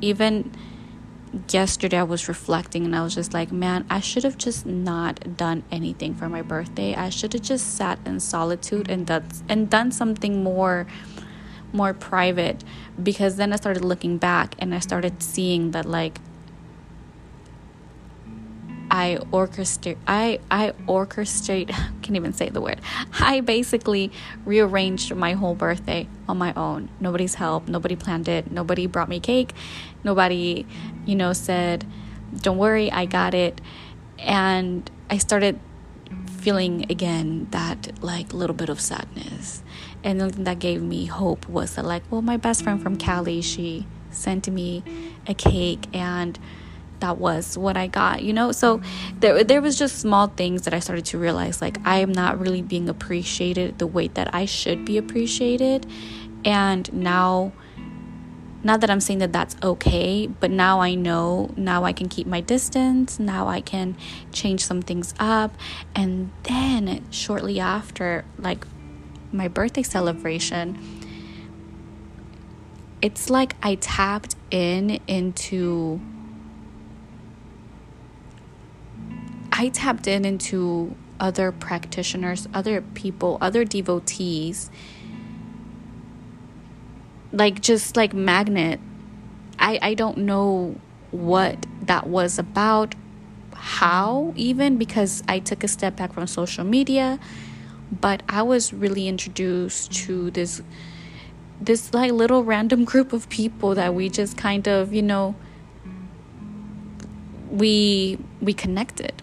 Even 0.00 0.52
yesterday 1.48 1.98
I 1.98 2.02
was 2.02 2.28
reflecting 2.28 2.84
and 2.84 2.94
I 2.94 3.02
was 3.02 3.14
just 3.14 3.34
like, 3.34 3.52
man, 3.52 3.86
I 3.88 4.00
should 4.00 4.24
have 4.24 4.38
just 4.38 4.66
not 4.66 5.36
done 5.36 5.62
anything 5.70 6.14
for 6.14 6.28
my 6.28 6.42
birthday. 6.42 6.94
I 6.94 7.08
should 7.10 7.32
have 7.32 7.42
just 7.42 7.76
sat 7.76 7.98
in 8.06 8.20
solitude 8.20 8.90
and 8.90 9.06
done 9.06 9.28
and 9.48 9.70
done 9.70 9.92
something 9.92 10.42
more 10.42 10.86
more 11.72 11.92
private 11.92 12.64
because 13.02 13.36
then 13.36 13.52
I 13.52 13.56
started 13.56 13.84
looking 13.84 14.16
back 14.16 14.54
and 14.58 14.74
I 14.74 14.78
started 14.78 15.22
seeing 15.22 15.72
that 15.72 15.84
like 15.84 16.18
I 18.90 19.18
orchestrate 19.32 19.98
I 20.06 20.40
I 20.50 20.72
orchestrate 20.86 21.68
can't 22.02 22.16
even 22.16 22.32
say 22.32 22.48
the 22.48 22.60
word. 22.60 22.80
I 23.20 23.40
basically 23.40 24.12
rearranged 24.44 25.14
my 25.14 25.32
whole 25.32 25.54
birthday 25.54 26.08
on 26.28 26.38
my 26.38 26.52
own. 26.54 26.88
Nobody's 27.00 27.34
help, 27.34 27.68
nobody 27.68 27.96
planned 27.96 28.28
it, 28.28 28.50
nobody 28.50 28.86
brought 28.86 29.08
me 29.08 29.20
cake, 29.20 29.52
nobody, 30.04 30.66
you 31.06 31.14
know, 31.14 31.32
said, 31.32 31.86
"Don't 32.36 32.58
worry, 32.58 32.90
I 32.90 33.04
got 33.04 33.34
it." 33.34 33.60
And 34.18 34.90
I 35.10 35.18
started 35.18 35.60
feeling 36.26 36.86
again 36.90 37.48
that 37.50 38.02
like 38.02 38.32
little 38.32 38.54
bit 38.56 38.68
of 38.68 38.80
sadness. 38.80 39.62
And 40.04 40.20
the 40.20 40.30
thing 40.30 40.44
that 40.44 40.58
gave 40.58 40.80
me 40.82 41.06
hope 41.06 41.48
was 41.48 41.74
that 41.74 41.84
like, 41.84 42.02
well, 42.10 42.22
my 42.22 42.36
best 42.36 42.62
friend 42.62 42.80
from 42.80 42.96
Cali, 42.96 43.40
she 43.40 43.86
sent 44.10 44.48
me 44.48 44.82
a 45.26 45.34
cake 45.34 45.86
and 45.92 46.38
that 47.00 47.18
was 47.18 47.56
what 47.56 47.76
I 47.76 47.86
got, 47.86 48.22
you 48.22 48.32
know? 48.32 48.52
So 48.52 48.80
there 49.20 49.44
there 49.44 49.60
was 49.60 49.78
just 49.78 49.98
small 49.98 50.28
things 50.28 50.62
that 50.62 50.74
I 50.74 50.80
started 50.80 51.04
to 51.06 51.18
realize 51.18 51.60
like 51.60 51.78
I 51.84 51.98
am 51.98 52.12
not 52.12 52.40
really 52.40 52.62
being 52.62 52.88
appreciated 52.88 53.78
the 53.78 53.86
way 53.86 54.08
that 54.08 54.34
I 54.34 54.44
should 54.44 54.84
be 54.84 54.98
appreciated. 54.98 55.86
And 56.44 56.92
now 56.92 57.52
not 58.62 58.80
that 58.80 58.90
I'm 58.90 59.00
saying 59.00 59.20
that 59.20 59.32
that's 59.32 59.56
okay, 59.62 60.26
but 60.26 60.50
now 60.50 60.80
I 60.80 60.94
know, 60.94 61.54
now 61.56 61.84
I 61.84 61.92
can 61.92 62.08
keep 62.08 62.26
my 62.26 62.40
distance, 62.40 63.20
now 63.20 63.46
I 63.46 63.60
can 63.60 63.96
change 64.32 64.64
some 64.64 64.82
things 64.82 65.14
up. 65.18 65.54
And 65.94 66.32
then 66.42 67.04
shortly 67.10 67.60
after 67.60 68.24
like 68.36 68.66
my 69.32 69.46
birthday 69.46 69.84
celebration, 69.84 70.78
it's 73.00 73.30
like 73.30 73.54
I 73.62 73.76
tapped 73.76 74.34
in 74.50 75.00
into 75.06 76.00
I 79.60 79.70
tapped 79.70 80.06
in 80.06 80.24
into 80.24 80.94
other 81.18 81.50
practitioners, 81.50 82.46
other 82.54 82.80
people, 82.80 83.38
other 83.40 83.64
devotees, 83.64 84.70
like 87.32 87.60
just 87.60 87.96
like 87.96 88.14
magnet. 88.14 88.78
I 89.58 89.80
I 89.82 89.94
don't 89.94 90.18
know 90.18 90.76
what 91.10 91.66
that 91.82 92.06
was 92.06 92.38
about, 92.38 92.94
how 93.52 94.32
even, 94.36 94.76
because 94.76 95.24
I 95.26 95.40
took 95.40 95.64
a 95.64 95.68
step 95.68 95.96
back 95.96 96.12
from 96.12 96.28
social 96.28 96.62
media. 96.62 97.18
But 97.90 98.22
I 98.28 98.42
was 98.42 98.72
really 98.72 99.08
introduced 99.08 99.92
to 100.04 100.30
this 100.30 100.62
this 101.60 101.92
like 101.92 102.12
little 102.12 102.44
random 102.44 102.84
group 102.84 103.12
of 103.12 103.28
people 103.28 103.74
that 103.74 103.92
we 103.92 104.08
just 104.08 104.36
kind 104.36 104.68
of, 104.68 104.94
you 104.94 105.02
know, 105.02 105.34
we 107.50 108.18
we 108.40 108.52
connected 108.54 109.20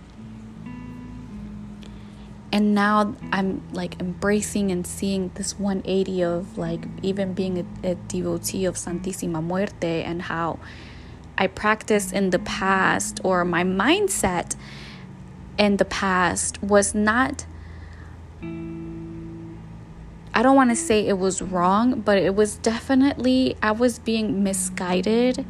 and 2.56 2.74
now 2.74 3.14
i'm 3.34 3.62
like 3.74 4.00
embracing 4.00 4.72
and 4.72 4.88
seeing 4.88 5.30
this 5.36 5.60
180 5.60 6.24
of 6.24 6.58
like 6.58 6.86
even 7.04 7.34
being 7.34 7.60
a, 7.60 7.90
a 7.92 7.96
devotee 7.96 8.64
of 8.64 8.76
santísima 8.76 9.44
muerte 9.44 10.02
and 10.04 10.22
how 10.24 10.58
i 11.38 11.48
practiced 11.48 12.14
in 12.14 12.30
the 12.30 12.40
past 12.40 13.20
or 13.26 13.44
my 13.44 13.62
mindset 13.62 14.56
in 15.60 15.76
the 15.78 15.86
past 15.86 16.64
was 16.64 16.96
not 16.96 17.46
I 20.38 20.44
don't 20.44 20.58
want 20.58 20.70
to 20.70 20.76
say 20.76 21.08
it 21.08 21.18
was 21.18 21.42
wrong, 21.42 22.02
but 22.02 22.18
it 22.18 22.36
was 22.36 22.58
definitely, 22.58 23.56
I 23.64 23.72
was 23.72 24.00
being 24.00 24.44
misguided 24.44 25.46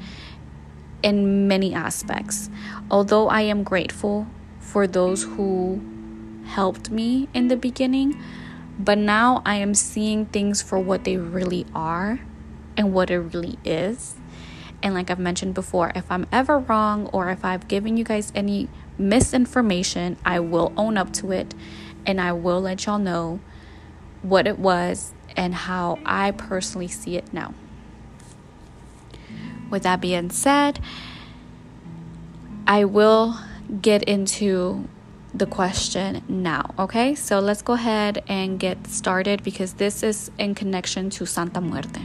in 1.02 1.48
many 1.48 1.74
aspects. 1.74 2.52
Although 2.92 3.28
I 3.28 3.42
am 3.42 3.64
grateful 3.64 4.28
for 4.60 4.86
those 4.86 5.24
who 5.24 5.82
helped 6.46 6.90
me 6.90 7.28
in 7.34 7.48
the 7.48 7.58
beginning, 7.58 8.22
but 8.80 8.98
now 8.98 9.42
I 9.46 9.56
am 9.56 9.74
seeing 9.74 10.26
things 10.28 10.62
for 10.62 10.80
what 10.80 11.04
they 11.04 11.18
really 11.18 11.66
are 11.74 12.20
and 12.78 12.94
what 12.94 13.10
it 13.10 13.20
really 13.20 13.58
is. 13.64 14.16
And 14.84 14.94
like 14.94 15.10
I've 15.10 15.20
mentioned 15.20 15.54
before, 15.54 15.92
if 15.96 16.12
I'm 16.12 16.28
ever 16.32 16.60
wrong 16.60 17.08
or 17.08 17.30
if 17.30 17.44
I've 17.44 17.68
given 17.68 17.98
you 17.98 18.04
guys 18.04 18.32
any 18.36 18.70
misinformation, 18.98 20.18
I 20.26 20.40
will 20.40 20.74
own 20.78 20.98
up 20.98 21.12
to 21.14 21.32
it 21.32 21.54
and 22.06 22.22
I 22.22 22.34
will 22.34 22.62
let 22.62 22.86
y'all 22.86 23.00
know 23.00 23.40
what 24.22 24.48
it 24.48 24.60
was 24.60 25.14
and 25.36 25.54
how 25.54 26.00
I 26.06 26.32
personally 26.32 26.88
see 26.88 27.18
it 27.18 27.34
now. 27.34 27.54
With 29.70 29.84
that 29.84 30.02
being 30.02 30.30
said, 30.30 30.80
I 32.68 32.86
will 32.86 33.40
get 33.82 34.04
into 34.04 34.88
the 35.38 35.46
question 35.46 36.24
now, 36.30 36.74
okay? 36.80 37.14
So 37.14 37.40
let's 37.40 37.62
go 37.62 37.74
ahead 37.74 38.24
and 38.28 38.58
get 38.60 38.88
started 38.88 39.44
because 39.44 39.74
this 39.74 40.02
is 40.02 40.32
in 40.38 40.56
connection 40.56 41.10
to 41.12 41.26
Santa 41.26 41.60
Muerte. 41.60 42.02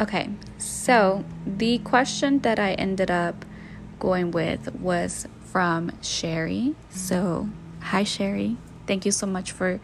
Okay, 0.00 0.28
so 0.58 1.24
the 1.46 1.78
question 1.78 2.40
that 2.40 2.58
I 2.58 2.72
ended 2.74 3.10
up 3.10 3.44
going 3.98 4.30
with 4.30 4.72
was 4.74 5.26
from 5.44 5.90
Sherry. 6.02 6.74
So, 6.90 7.48
hi, 7.80 8.04
Sherry. 8.04 8.56
Thank 8.86 9.04
you 9.04 9.10
so 9.10 9.26
much 9.26 9.50
for 9.50 9.80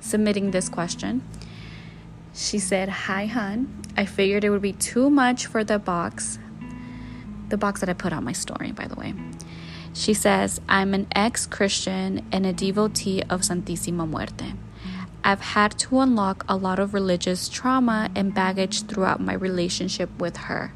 submitting 0.00 0.50
this 0.50 0.68
question. 0.68 1.22
She 2.34 2.58
said, 2.58 2.88
Hi, 2.88 3.26
hun. 3.26 3.82
I 3.96 4.04
figured 4.06 4.44
it 4.44 4.50
would 4.50 4.62
be 4.62 4.72
too 4.72 5.08
much 5.08 5.46
for 5.46 5.64
the 5.64 5.78
box. 5.78 6.38
The 7.48 7.56
box 7.56 7.80
that 7.80 7.88
I 7.88 7.94
put 7.94 8.12
on 8.12 8.24
my 8.24 8.32
story, 8.32 8.72
by 8.72 8.86
the 8.86 8.96
way. 8.96 9.14
She 9.94 10.12
says, 10.12 10.60
I'm 10.68 10.92
an 10.92 11.06
ex 11.14 11.46
Christian 11.46 12.26
and 12.30 12.44
a 12.44 12.52
devotee 12.52 13.22
of 13.30 13.40
Santísima 13.40 14.06
Muerte. 14.08 14.52
I've 15.22 15.40
had 15.40 15.78
to 15.78 16.00
unlock 16.00 16.44
a 16.46 16.56
lot 16.56 16.78
of 16.78 16.92
religious 16.92 17.48
trauma 17.48 18.10
and 18.14 18.34
baggage 18.34 18.82
throughout 18.82 19.20
my 19.20 19.32
relationship 19.32 20.10
with 20.18 20.36
her. 20.36 20.74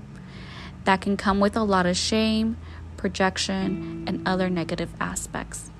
That 0.85 1.03
can 1.03 1.19
come 1.19 1.39
with 1.39 1.55
a 1.55 1.63
lot 1.63 1.85
of 1.85 1.99
shame, 1.99 2.57
projection, 2.97 4.05
and 4.07 4.27
other 4.27 4.49
negative 4.49 4.91
aspects. 4.99 5.71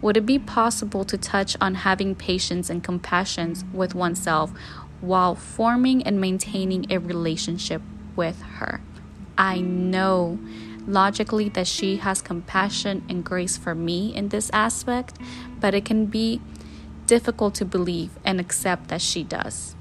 Would 0.00 0.16
it 0.16 0.26
be 0.26 0.38
possible 0.38 1.04
to 1.04 1.18
touch 1.18 1.56
on 1.60 1.74
having 1.76 2.14
patience 2.14 2.70
and 2.70 2.84
compassion 2.84 3.56
with 3.72 3.94
oneself 3.94 4.52
while 5.02 5.34
forming 5.34 6.02
and 6.04 6.20
maintaining 6.20 6.90
a 6.90 6.98
relationship 6.98 7.82
with 8.14 8.40
her. 8.42 8.80
I 9.36 9.60
know 9.60 10.38
logically 10.86 11.48
that 11.50 11.66
she 11.66 11.96
has 11.96 12.22
compassion 12.22 13.04
and 13.08 13.24
grace 13.24 13.56
for 13.56 13.74
me 13.74 14.14
in 14.14 14.28
this 14.28 14.50
aspect, 14.52 15.18
but 15.60 15.74
it 15.74 15.84
can 15.84 16.06
be 16.06 16.40
difficult 17.06 17.54
to 17.56 17.64
believe 17.64 18.10
and 18.24 18.40
accept 18.40 18.88
that 18.88 19.00
she 19.00 19.22
does. 19.22 19.74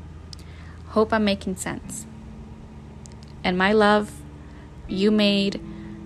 Hope 0.90 1.14
I'm 1.14 1.24
making 1.24 1.56
sense. 1.56 2.06
And 3.44 3.58
my 3.58 3.72
love, 3.72 4.12
you 4.88 5.12
made 5.12 5.62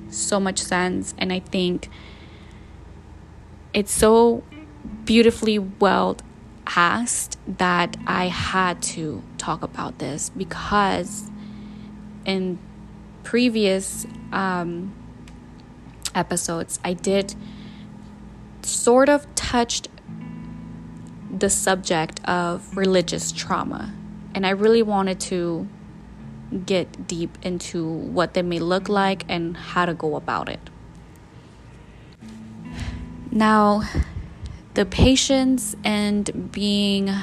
so 0.10 0.40
much 0.40 0.60
sense, 0.60 1.14
and 1.18 1.34
I 1.34 1.40
think 1.40 1.90
it's 3.74 3.92
so 3.92 4.44
beautifully 5.04 5.60
well 5.60 6.18
asked 6.68 7.38
that 7.48 7.98
I 8.08 8.28
had 8.28 8.82
to 8.82 9.22
talk 9.38 9.64
about 9.64 10.00
this 10.00 10.30
because 10.30 11.30
in 12.26 12.58
previous 13.26 14.08
um, 14.32 14.94
episodes, 16.14 16.80
I 16.86 16.94
did 16.94 17.36
sort 18.62 19.10
of 19.10 19.28
touched 19.36 19.90
the 21.30 21.50
subject 21.50 22.24
of 22.26 22.78
religious 22.78 23.34
trauma. 23.34 23.94
And 24.34 24.46
I 24.46 24.52
really 24.52 24.82
wanted 24.82 25.20
to 25.32 25.68
get 26.66 27.08
deep 27.08 27.38
into 27.42 27.86
what 27.86 28.34
they 28.34 28.42
may 28.42 28.60
look 28.60 28.88
like 28.88 29.26
and 29.28 29.58
how 29.58 29.86
to 29.86 29.94
go 29.94 30.16
about 30.16 30.48
it. 30.48 30.70
Now, 33.32 33.84
the 34.76 34.86
patience 34.86 35.76
and 35.84 36.52
being 36.52 37.14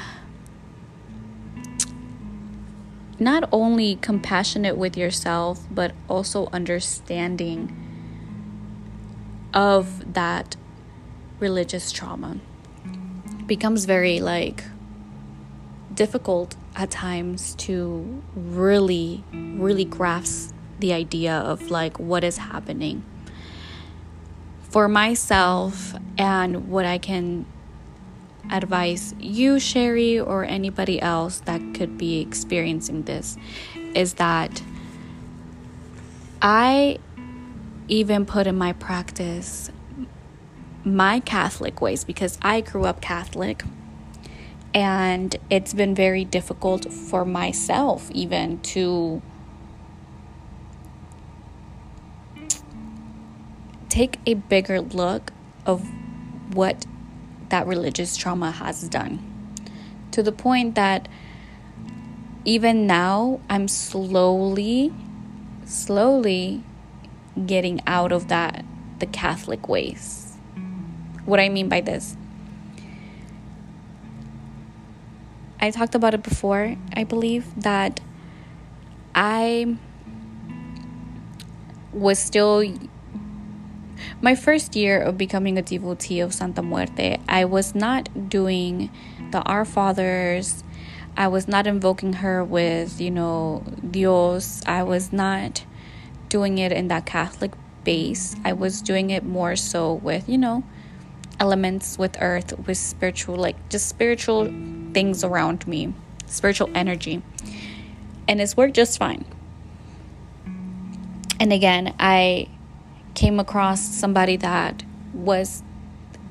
not 3.23 3.47
only 3.51 3.95
compassionate 3.95 4.77
with 4.77 4.97
yourself, 4.97 5.65
but 5.71 5.93
also 6.09 6.49
understanding 6.51 7.75
of 9.53 10.13
that 10.13 10.55
religious 11.39 11.91
trauma. 11.91 12.39
Becomes 13.45 13.85
very 13.85 14.19
like 14.19 14.63
difficult 15.93 16.55
at 16.75 16.91
times 16.91 17.55
to 17.55 18.23
really, 18.35 19.23
really 19.31 19.85
grasp 19.85 20.53
the 20.79 20.91
idea 20.93 21.33
of 21.33 21.69
like 21.69 21.99
what 21.99 22.23
is 22.23 22.37
happening. 22.37 23.03
For 24.61 24.87
myself 24.87 25.93
and 26.17 26.67
what 26.67 26.85
I 26.85 26.97
can 26.97 27.45
advise 28.51 29.15
you, 29.19 29.59
Sherry, 29.59 30.19
or 30.19 30.43
anybody 30.43 31.01
else 31.01 31.39
that 31.41 31.61
could 31.73 31.97
be 31.97 32.19
experiencing 32.21 33.03
this 33.03 33.37
is 33.93 34.15
that 34.15 34.61
I 36.41 36.99
even 37.87 38.25
put 38.25 38.47
in 38.47 38.57
my 38.57 38.73
practice 38.73 39.71
my 40.85 41.19
Catholic 41.21 41.79
ways 41.81 42.03
because 42.03 42.37
I 42.41 42.61
grew 42.61 42.83
up 42.83 42.99
Catholic 42.99 43.63
and 44.73 45.35
it's 45.49 45.73
been 45.73 45.95
very 45.95 46.25
difficult 46.25 46.91
for 46.91 47.23
myself 47.23 48.09
even 48.11 48.59
to 48.59 49.21
take 53.89 54.19
a 54.25 54.33
bigger 54.33 54.81
look 54.81 55.31
of 55.65 55.87
what 56.53 56.85
that 57.53 57.67
religious 57.67 58.17
trauma 58.17 58.49
has 58.49 58.89
done 58.89 59.19
to 60.09 60.23
the 60.23 60.31
point 60.31 60.73
that 60.73 61.07
even 62.45 62.87
now 62.87 63.39
I'm 63.47 63.67
slowly, 63.67 64.91
slowly 65.63 66.63
getting 67.45 67.79
out 67.85 68.11
of 68.11 68.27
that, 68.29 68.65
the 68.97 69.05
Catholic 69.05 69.69
ways. 69.69 70.35
What 71.25 71.39
I 71.39 71.49
mean 71.49 71.69
by 71.69 71.81
this, 71.81 72.17
I 75.59 75.69
talked 75.69 75.93
about 75.93 76.15
it 76.15 76.23
before, 76.23 76.75
I 76.95 77.03
believe, 77.03 77.45
that 77.61 77.99
I 79.13 79.77
was 81.93 82.17
still 82.17 82.63
my 84.21 84.35
first 84.35 84.75
year 84.75 85.01
of 85.01 85.17
becoming 85.17 85.57
a 85.57 85.61
devotee 85.61 86.19
of 86.19 86.33
Santa 86.33 86.61
Muerte, 86.61 87.19
I 87.27 87.45
was 87.45 87.75
not 87.75 88.29
doing 88.29 88.89
the 89.31 89.41
Our 89.41 89.65
Fathers. 89.65 90.63
I 91.15 91.27
was 91.27 91.47
not 91.47 91.67
invoking 91.67 92.13
her 92.13 92.43
with, 92.43 92.99
you 92.99 93.11
know, 93.11 93.63
Dios. 93.89 94.63
I 94.65 94.83
was 94.83 95.13
not 95.13 95.63
doing 96.29 96.57
it 96.57 96.71
in 96.71 96.87
that 96.87 97.05
Catholic 97.05 97.51
base. 97.83 98.35
I 98.43 98.53
was 98.53 98.81
doing 98.81 99.09
it 99.09 99.23
more 99.23 99.55
so 99.55 99.93
with, 99.93 100.27
you 100.27 100.37
know, 100.37 100.63
elements 101.39 101.97
with 101.97 102.17
earth, 102.21 102.57
with 102.67 102.77
spiritual, 102.77 103.35
like 103.35 103.69
just 103.69 103.87
spiritual 103.87 104.45
things 104.93 105.23
around 105.23 105.67
me, 105.67 105.93
spiritual 106.25 106.69
energy. 106.73 107.21
And 108.27 108.41
it's 108.41 108.57
worked 108.57 108.75
just 108.75 108.97
fine. 108.97 109.25
and 111.43 111.51
again, 111.51 111.93
I 111.99 112.47
came 113.15 113.39
across 113.39 113.81
somebody 113.81 114.37
that 114.37 114.83
was 115.13 115.63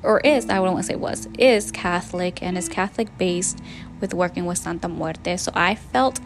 or 0.03 0.19
is, 0.19 0.45
I 0.49 0.55
don't 0.55 0.73
want 0.73 0.79
to 0.79 0.83
say 0.83 0.95
was, 0.95 1.27
is 1.39 1.71
Catholic 1.71 2.43
and 2.43 2.57
is 2.57 2.67
Catholic 2.67 3.17
based 3.17 3.59
with 4.01 4.13
working 4.13 4.45
with 4.45 4.57
Santa 4.57 4.89
Muerte. 4.89 5.37
So 5.37 5.51
I 5.55 5.75
felt 5.75 6.19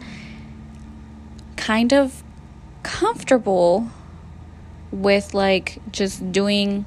kind 1.56 1.92
of 1.92 2.24
comfortable 2.82 3.88
with 4.90 5.32
like 5.32 5.78
just 5.92 6.32
doing 6.32 6.86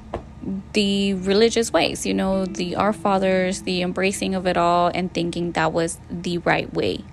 the 0.72 1.14
religious 1.14 1.72
ways, 1.72 2.04
you 2.04 2.12
know, 2.12 2.44
the 2.44 2.76
Our 2.76 2.92
Fathers, 2.92 3.62
the 3.62 3.80
embracing 3.80 4.34
of 4.34 4.46
it 4.46 4.56
all, 4.56 4.90
and 4.94 5.12
thinking 5.12 5.52
that 5.52 5.72
was 5.72 5.98
the 6.10 6.38
right 6.38 6.72
way 6.72 7.04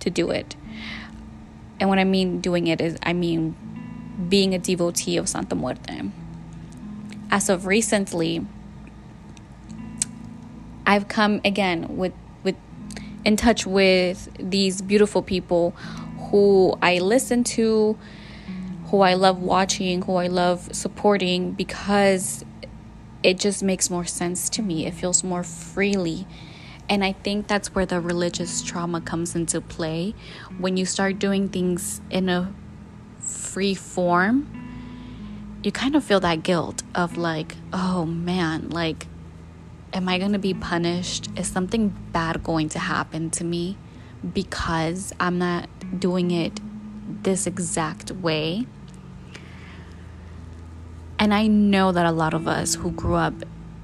to 0.00 0.10
do 0.10 0.30
it. 0.30 0.54
And 1.80 1.88
when 1.88 1.98
I 1.98 2.04
mean 2.04 2.40
doing 2.40 2.66
it 2.66 2.80
is, 2.80 2.98
I 3.02 3.14
mean 3.14 3.56
being 4.28 4.54
a 4.54 4.58
devotee 4.58 5.16
of 5.16 5.28
Santa 5.28 5.54
Muerte. 5.54 6.10
As 7.30 7.48
of 7.48 7.66
recently, 7.66 8.44
I've 10.86 11.08
come 11.08 11.40
again 11.44 11.96
with 11.96 12.14
with 12.42 12.56
in 13.24 13.36
touch 13.36 13.66
with 13.66 14.28
these 14.38 14.80
beautiful 14.80 15.22
people 15.22 15.72
who 16.30 16.76
I 16.80 16.98
listen 16.98 17.44
to, 17.44 17.98
who 18.86 19.00
I 19.02 19.14
love 19.14 19.38
watching, 19.38 20.02
who 20.02 20.16
I 20.16 20.28
love 20.28 20.74
supporting 20.74 21.52
because 21.52 22.44
it 23.22 23.38
just 23.38 23.62
makes 23.62 23.90
more 23.90 24.04
sense 24.04 24.48
to 24.50 24.62
me. 24.62 24.86
It 24.86 24.94
feels 24.94 25.22
more 25.22 25.42
freely. 25.42 26.26
And 26.88 27.04
I 27.04 27.12
think 27.12 27.48
that's 27.48 27.74
where 27.74 27.84
the 27.84 28.00
religious 28.00 28.62
trauma 28.62 29.00
comes 29.00 29.34
into 29.34 29.60
play. 29.60 30.14
When 30.58 30.76
you 30.76 30.86
start 30.86 31.18
doing 31.18 31.48
things 31.50 32.00
in 32.08 32.28
a 32.30 32.54
free 33.28 33.74
form, 33.74 34.48
you 35.62 35.72
kind 35.72 35.94
of 35.94 36.04
feel 36.04 36.20
that 36.20 36.42
guilt 36.42 36.82
of 36.94 37.16
like, 37.16 37.56
oh 37.72 38.04
man, 38.04 38.70
like, 38.70 39.06
am 39.92 40.08
I 40.08 40.18
going 40.18 40.32
to 40.32 40.38
be 40.38 40.54
punished? 40.54 41.28
Is 41.36 41.48
something 41.48 41.88
bad 42.12 42.42
going 42.42 42.68
to 42.70 42.78
happen 42.78 43.30
to 43.30 43.44
me 43.44 43.76
because 44.32 45.12
I'm 45.20 45.38
not 45.38 45.68
doing 45.98 46.30
it 46.30 46.60
this 47.22 47.46
exact 47.46 48.10
way? 48.12 48.66
And 51.18 51.34
I 51.34 51.48
know 51.48 51.90
that 51.92 52.06
a 52.06 52.12
lot 52.12 52.32
of 52.32 52.46
us 52.46 52.76
who 52.76 52.92
grew 52.92 53.14
up 53.14 53.34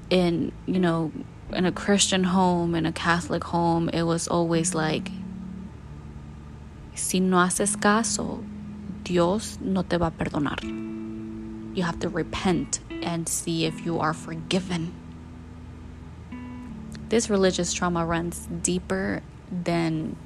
in, 0.09 0.53
you 0.65 0.79
know, 0.79 1.11
in 1.51 1.65
a 1.65 1.71
Christian 1.71 2.23
home, 2.23 2.75
in 2.75 2.85
a 2.85 2.93
Catholic 2.93 3.43
home, 3.43 3.89
it 3.89 4.03
was 4.03 4.27
always 4.27 4.73
like, 4.73 5.11
si 6.93 7.19
no 7.19 7.37
haces 7.37 7.75
caso, 7.75 8.43
Dios 9.05 9.59
no 9.61 9.83
te 9.83 9.97
va 9.97 10.07
a 10.07 10.11
perdonar. 10.11 10.61
You 11.75 11.83
have 11.83 11.99
to 11.99 12.09
repent 12.09 12.79
and 13.03 13.29
see 13.29 13.65
if 13.65 13.85
you 13.85 13.99
are 13.99 14.13
forgiven. 14.13 14.93
This 17.09 17.29
religious 17.29 17.71
trauma 17.71 18.05
runs 18.05 18.47
deeper 18.61 19.21
than 19.51 20.17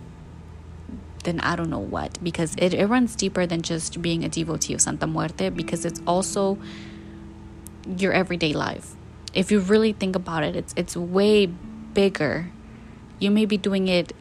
than 1.26 1.42
I 1.42 1.58
don't 1.58 1.70
know 1.70 1.80
what 1.80 2.18
because 2.24 2.56
it, 2.58 2.74
it 2.74 2.88
runs 2.88 3.15
deeper 3.15 3.46
than 3.46 3.62
just 3.62 4.02
being 4.02 4.24
a 4.24 4.30
devotee 4.30 4.74
of 4.74 4.80
Santa 4.80 5.06
Muerte 5.06 5.50
because 5.50 5.84
it's 5.84 6.02
also 6.08 6.58
your 7.86 8.13
everyday 8.13 8.54
life. 8.54 8.96
If 9.34 9.52
you 9.52 9.60
really 9.60 9.92
think 9.92 10.15
about 10.15 10.44
it, 10.44 10.56
it's 10.56 10.74
it's 10.78 10.96
way 10.96 11.46
bigger. 11.46 12.50
You 13.20 13.30
may 13.30 13.46
be 13.46 13.58
doing 13.58 13.89
it 13.89 14.13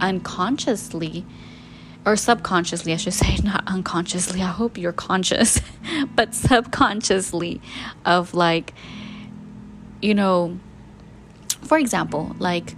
unconsciously 0.00 1.24
or 2.06 2.16
subconsciously, 2.16 2.92
I 2.92 2.96
should 2.96 3.14
say, 3.14 3.36
not 3.44 3.64
unconsciously. 3.66 4.42
I 4.42 4.48
hope 4.48 4.78
you're 4.78 4.92
conscious, 4.92 5.60
but 6.14 6.34
subconsciously 6.34 7.60
of 8.04 8.34
like 8.34 8.74
you 10.04 10.14
know, 10.14 10.58
for 11.62 11.78
example, 11.78 12.36
like 12.38 12.74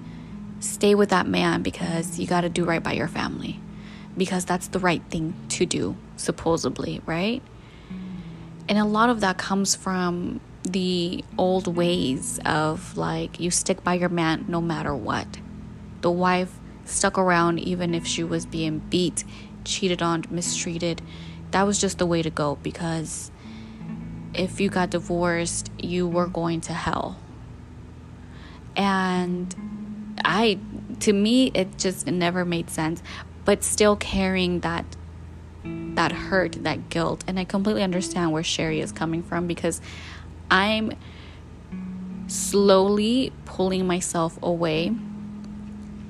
stay 0.60 0.94
with 0.94 1.08
that 1.08 1.26
man 1.26 1.62
because 1.62 2.20
you 2.20 2.26
got 2.26 2.42
to 2.42 2.48
do 2.48 2.64
right 2.64 2.82
by 2.82 2.92
your 2.92 3.08
family 3.08 3.58
because 4.16 4.44
that's 4.44 4.68
the 4.68 4.78
right 4.78 5.02
thing 5.10 5.34
to 5.48 5.66
do 5.66 5.96
supposedly, 6.16 7.02
right? 7.04 7.42
And 8.68 8.78
a 8.78 8.84
lot 8.84 9.10
of 9.10 9.20
that 9.20 9.38
comes 9.38 9.74
from 9.74 10.40
the 10.62 11.24
old 11.38 11.66
ways 11.76 12.40
of 12.44 12.96
like 12.96 13.38
you 13.38 13.50
stick 13.50 13.84
by 13.84 13.94
your 13.94 14.08
man 14.08 14.44
no 14.48 14.60
matter 14.60 14.94
what. 14.94 15.26
The 16.00 16.10
wife 16.10 16.52
stuck 16.86 17.18
around 17.18 17.58
even 17.58 17.94
if 17.94 18.06
she 18.06 18.24
was 18.24 18.46
being 18.46 18.78
beat, 18.78 19.24
cheated 19.64 20.02
on, 20.02 20.24
mistreated. 20.30 21.02
That 21.50 21.64
was 21.64 21.78
just 21.78 21.98
the 21.98 22.06
way 22.06 22.22
to 22.22 22.30
go 22.30 22.56
because 22.62 23.30
if 24.34 24.60
you 24.60 24.68
got 24.68 24.90
divorced, 24.90 25.70
you 25.78 26.06
were 26.08 26.26
going 26.26 26.60
to 26.62 26.72
hell. 26.72 27.18
And 28.76 29.54
I 30.24 30.58
to 31.00 31.12
me 31.12 31.50
it 31.54 31.78
just 31.78 32.06
it 32.06 32.12
never 32.12 32.44
made 32.44 32.70
sense, 32.70 33.02
but 33.44 33.62
still 33.64 33.96
carrying 33.96 34.60
that 34.60 34.84
that 35.64 36.12
hurt, 36.12 36.62
that 36.64 36.88
guilt. 36.90 37.24
And 37.26 37.38
I 37.38 37.44
completely 37.44 37.82
understand 37.82 38.32
where 38.32 38.42
Sherry 38.42 38.80
is 38.80 38.92
coming 38.92 39.22
from 39.22 39.46
because 39.46 39.80
I'm 40.50 40.92
slowly 42.28 43.32
pulling 43.44 43.86
myself 43.86 44.38
away. 44.42 44.92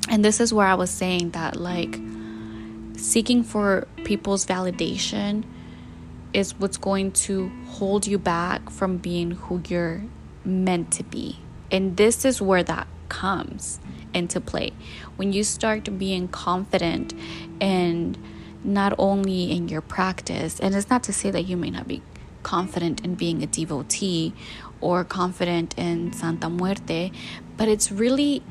And 0.09 0.25
this 0.25 0.41
is 0.41 0.53
where 0.53 0.67
I 0.67 0.75
was 0.75 0.91
saying 0.91 1.31
that, 1.31 1.57
like, 1.57 1.99
seeking 2.97 3.43
for 3.43 3.87
people's 4.05 4.47
validation 4.47 5.45
is 6.33 6.55
what's 6.59 6.77
going 6.77 7.13
to 7.13 7.51
hold 7.67 8.07
you 8.07 8.19
back 8.19 8.71
from 8.71 8.99
being 8.99 9.33
who 9.33 9.63
you're 9.69 10.03
meant 10.45 10.93
to 10.93 11.03
be. 11.03 11.39
And 11.71 11.97
this 11.97 12.25
is 12.25 12.41
where 12.41 12.63
that 12.63 12.87
comes 13.09 13.81
into 14.15 14.41
play. 14.41 14.73
When 15.17 15.33
you 15.33 15.45
start 15.45 15.99
being 15.99 16.29
confident 16.29 17.13
and 17.61 18.17
not 18.63 18.95
only 18.99 19.51
in 19.51 19.69
your 19.69 19.81
practice, 19.81 20.61
and 20.61 20.75
it's 20.75 20.91
not 20.91 21.03
to 21.05 21.13
say 21.13 21.31
that 21.31 21.43
you 21.43 21.57
may 21.57 21.71
not 21.71 21.87
be 21.89 22.03
confident 22.43 23.05
in 23.05 23.15
being 23.15 23.43
a 23.43 23.47
devotee 23.47 24.33
or 24.81 25.05
confident 25.05 25.77
in 25.77 26.13
Santa 26.13 26.49
Muerte, 26.49 27.11
but 27.57 27.69
it's 27.69 27.91
really 27.91 28.43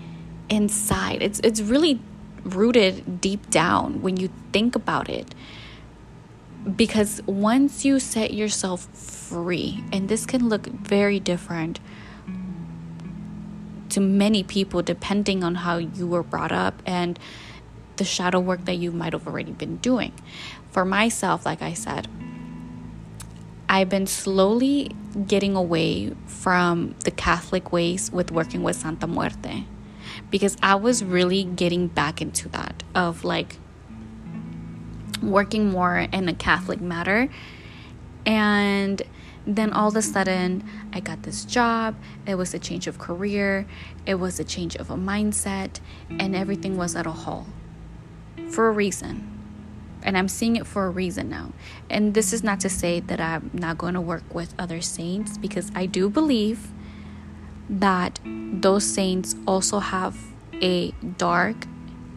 inside. 0.49 1.21
It's 1.21 1.39
it's 1.43 1.61
really 1.61 1.99
rooted 2.43 3.19
deep 3.21 3.49
down 3.49 4.01
when 4.01 4.17
you 4.17 4.29
think 4.51 4.75
about 4.75 5.09
it. 5.09 5.33
Because 6.75 7.21
once 7.27 7.85
you 7.85 7.99
set 7.99 8.33
yourself 8.33 8.85
free, 8.95 9.83
and 9.91 10.09
this 10.09 10.25
can 10.25 10.49
look 10.49 10.65
very 10.65 11.19
different 11.19 11.79
to 13.89 13.99
many 13.99 14.43
people 14.43 14.81
depending 14.81 15.43
on 15.43 15.55
how 15.55 15.77
you 15.77 16.07
were 16.07 16.23
brought 16.23 16.51
up 16.51 16.81
and 16.85 17.19
the 17.97 18.03
shadow 18.03 18.39
work 18.39 18.65
that 18.65 18.75
you 18.75 18.91
might 18.91 19.13
have 19.13 19.27
already 19.27 19.51
been 19.51 19.77
doing. 19.77 20.11
For 20.71 20.83
myself, 20.83 21.45
like 21.45 21.61
I 21.61 21.73
said, 21.73 22.07
I've 23.69 23.89
been 23.89 24.07
slowly 24.07 24.95
getting 25.27 25.55
away 25.55 26.13
from 26.25 26.95
the 27.03 27.11
Catholic 27.11 27.71
ways 27.71 28.11
with 28.11 28.31
working 28.31 28.63
with 28.63 28.75
Santa 28.75 29.07
Muerte 29.07 29.65
because 30.35 30.57
I 30.61 30.75
was 30.75 31.01
really 31.01 31.45
getting 31.45 31.87
back 31.87 32.21
into 32.21 32.49
that 32.49 32.83
of 32.93 33.23
like 33.23 33.55
working 35.23 35.69
more 35.69 35.97
in 35.97 36.27
a 36.27 36.33
Catholic 36.33 36.81
matter. 36.81 37.29
And 38.25 39.01
then 39.47 39.71
all 39.71 39.87
of 39.87 39.95
a 39.95 40.01
sudden, 40.01 40.69
I 40.91 40.99
got 40.99 41.23
this 41.23 41.45
job. 41.45 41.95
It 42.27 42.35
was 42.35 42.53
a 42.53 42.59
change 42.59 42.85
of 42.85 42.99
career, 42.99 43.65
it 44.05 44.15
was 44.15 44.37
a 44.37 44.43
change 44.43 44.75
of 44.75 44.91
a 44.91 44.97
mindset, 44.97 45.79
and 46.09 46.35
everything 46.35 46.75
was 46.75 46.97
at 46.97 47.07
a 47.07 47.11
halt 47.11 47.47
for 48.49 48.67
a 48.67 48.71
reason. 48.73 49.39
And 50.03 50.17
I'm 50.17 50.27
seeing 50.27 50.57
it 50.57 50.67
for 50.67 50.85
a 50.85 50.89
reason 50.89 51.29
now. 51.29 51.53
And 51.89 52.13
this 52.13 52.33
is 52.33 52.43
not 52.43 52.59
to 52.59 52.69
say 52.69 52.99
that 52.99 53.21
I'm 53.21 53.51
not 53.53 53.77
going 53.77 53.93
to 53.93 54.01
work 54.01 54.35
with 54.35 54.53
other 54.59 54.81
saints 54.81 55.37
because 55.37 55.71
I 55.73 55.85
do 55.85 56.09
believe 56.09 56.73
that 57.69 58.19
those 58.25 58.85
saints 58.85 59.35
also 59.47 59.79
have 59.79 60.17
a 60.61 60.91
dark 61.17 61.67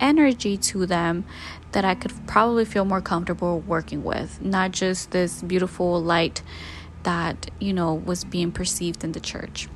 energy 0.00 0.56
to 0.56 0.86
them 0.86 1.24
that 1.72 1.84
I 1.84 1.94
could 1.94 2.12
probably 2.26 2.64
feel 2.64 2.84
more 2.84 3.00
comfortable 3.00 3.60
working 3.60 4.04
with, 4.04 4.40
not 4.40 4.70
just 4.70 5.10
this 5.10 5.42
beautiful 5.42 6.00
light 6.00 6.42
that, 7.02 7.50
you 7.58 7.72
know, 7.72 7.94
was 7.94 8.24
being 8.24 8.52
perceived 8.52 9.04
in 9.04 9.12
the 9.12 9.20
church. 9.20 9.68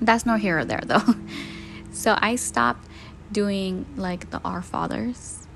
That's 0.00 0.26
nor 0.26 0.38
here 0.38 0.58
or 0.58 0.64
there 0.64 0.82
though. 0.84 1.14
so 1.92 2.16
I 2.20 2.36
stopped 2.36 2.88
doing 3.32 3.86
like 3.96 4.30
the 4.30 4.40
Our 4.44 4.62
Fathers, 4.62 5.46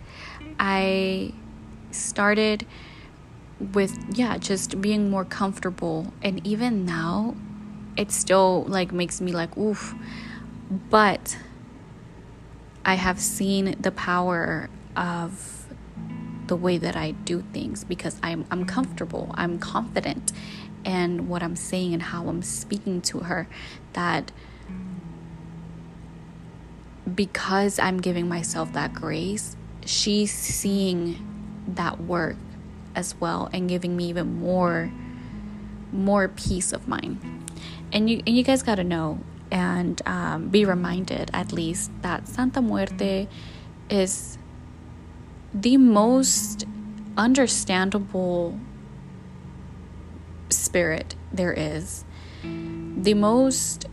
I 0.59 1.33
started 1.91 2.67
with, 3.73 3.99
yeah, 4.17 4.39
just 4.39 4.81
being 4.81 5.11
more 5.11 5.25
comfortable. 5.25 6.13
And 6.23 6.45
even 6.47 6.85
now, 6.85 7.35
it 7.97 8.11
still 8.11 8.65
like 8.65 8.93
makes 8.93 9.21
me 9.21 9.33
like, 9.33 9.57
oof. 9.57 9.95
But 10.91 11.37
I 12.85 12.95
have 12.95 13.21
seen 13.21 13.77
the 13.81 13.93
power 13.93 14.69
of 14.97 15.67
the 16.47 16.57
way 16.57 16.79
that 16.79 16.97
I 16.97 17.13
do 17.13 17.43
things 17.53 17.85
because 17.85 18.19
I'm 18.23 18.45
I'm 18.51 18.65
comfortable, 18.65 19.31
I'm 19.35 19.59
confident 19.59 20.33
and 20.85 21.29
what 21.29 21.43
I'm 21.43 21.57
saying 21.57 21.95
and 21.95 22.03
how 22.03 22.27
I'm 22.29 22.43
speaking 22.43 23.01
to 23.03 23.21
her 23.21 23.49
that 23.93 24.33
because 27.15 27.79
I'm 27.79 28.01
giving 28.01 28.29
myself 28.29 28.73
that 28.73 28.95
grace, 28.95 29.57
she's 29.85 30.33
seeing 30.33 31.65
that 31.69 32.01
work 32.01 32.37
as 32.95 33.15
well 33.21 33.49
and 33.53 33.69
giving 33.69 33.97
me 33.97 34.09
even 34.09 34.41
more 34.41 34.93
more 35.93 36.29
peace 36.29 36.73
of 36.73 36.89
mind. 36.89 37.42
And 37.93 38.09
you 38.09 38.23
and 38.27 38.37
you 38.37 38.43
guys 38.43 38.63
got 38.63 38.77
to 38.77 38.85
know 38.85 39.21
and 39.51 40.01
um, 40.07 40.49
be 40.49 40.65
reminded 40.65 41.31
at 41.35 41.53
least 41.53 41.91
that 42.01 42.27
Santa 42.27 42.63
Muerte 42.63 43.29
is 43.91 44.39
the 45.53 45.77
most 45.77 46.65
understandable 47.19 48.59
spirit 50.49 51.15
there 51.33 51.53
is, 51.53 52.05
the 52.43 53.15
most 53.15 53.87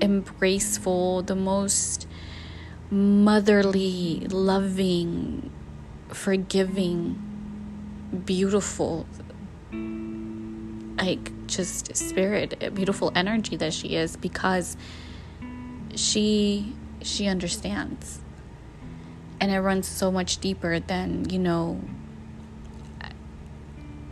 embraceful, 0.00 1.22
the 1.22 1.36
most 1.36 2.08
motherly, 2.90 4.26
loving, 4.30 5.50
forgiving, 6.08 7.22
beautiful, 8.24 9.06
like 10.98 11.30
just 11.46 11.96
spirit, 11.96 12.74
beautiful 12.74 13.12
energy 13.14 13.56
that 13.56 13.72
she 13.72 13.96
is 13.96 14.16
because 14.16 14.76
she 15.94 16.74
she 17.02 17.26
understands. 17.26 18.20
And 19.40 19.50
it 19.50 19.60
runs 19.60 19.86
so 19.86 20.10
much 20.10 20.38
deeper 20.38 20.80
than, 20.80 21.28
you 21.28 21.38
know, 21.38 21.80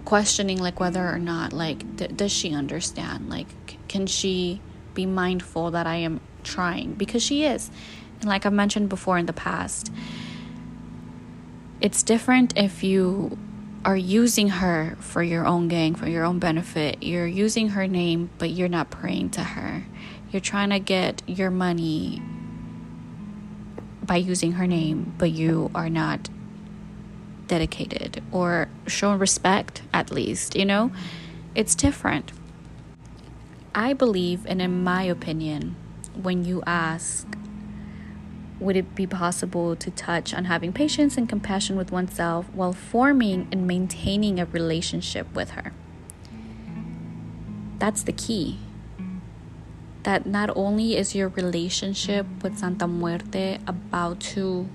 questioning 0.05 0.59
like 0.59 0.79
whether 0.81 1.09
or 1.09 1.19
not 1.19 1.53
like 1.53 1.97
th- 1.97 2.15
does 2.17 2.31
she 2.31 2.55
understand? 2.55 3.31
Like 3.31 3.49
c- 3.69 3.79
can 3.89 4.07
she 4.07 4.61
be 4.93 5.07
mindful 5.07 5.73
that 5.73 5.87
I 5.87 5.97
am 5.97 6.21
trying 6.45 6.93
because 6.95 7.23
she 7.23 7.45
is. 7.45 7.71
And 8.21 8.29
like 8.29 8.47
I've 8.47 8.53
mentioned 8.53 8.89
before 8.89 9.19
in 9.19 9.27
the 9.27 9.33
past, 9.33 9.93
it's 11.81 12.03
different 12.03 12.57
if 12.57 12.85
you 12.85 13.37
are 13.85 13.97
using 13.97 14.49
her 14.49 14.97
for 15.01 15.23
your 15.23 15.47
own 15.47 15.69
gain, 15.69 15.95
for 15.95 16.09
your 16.09 16.25
own 16.25 16.39
benefit. 16.39 17.03
You're 17.03 17.27
using 17.27 17.71
her 17.71 17.87
name, 17.87 18.31
but 18.39 18.51
you're 18.51 18.69
not 18.69 18.91
praying 18.91 19.31
to 19.31 19.43
her. 19.43 19.85
You're 20.31 20.41
trying 20.41 20.71
to 20.71 20.79
get 20.79 21.23
your 21.27 21.51
money 21.51 22.23
by 24.03 24.17
using 24.17 24.53
her 24.53 24.67
name, 24.67 25.15
but 25.19 25.31
you 25.31 25.71
are 25.75 25.91
not 25.91 26.29
dedicated 27.47 28.23
or 28.33 28.69
showing 28.87 29.19
respect, 29.19 29.83
at 29.93 30.11
least, 30.11 30.57
you 30.57 30.65
know? 30.65 30.91
It's 31.55 31.75
different. 31.75 32.33
I 33.75 33.93
believe, 33.93 34.47
and 34.47 34.63
in 34.63 34.83
my 34.83 35.03
opinion, 35.03 35.77
when 36.21 36.45
you 36.45 36.63
ask, 36.67 37.34
would 38.61 38.77
it 38.77 38.95
be 38.95 39.07
possible 39.07 39.75
to 39.77 39.91
touch 39.91 40.33
on 40.33 40.45
having 40.45 40.73
patience 40.73 41.17
and 41.17 41.29
compassion 41.29 41.77
with 41.77 41.91
oneself 41.91 42.47
while 42.53 42.73
forming 42.73 43.49
and 43.51 43.67
maintaining 43.67 44.39
a 44.39 44.47
relationship 44.47 45.33
with 45.35 45.51
her? 45.51 45.73
That's 47.79 48.03
the 48.03 48.13
key. 48.13 48.59
That 50.05 50.27
not 50.27 50.51
only 50.55 50.97
is 50.97 51.15
your 51.15 51.29
relationship 51.29 52.27
with 52.43 52.59
Santa 52.59 52.87
Muerte 52.87 53.59
about 53.67 54.21
to 54.21 54.69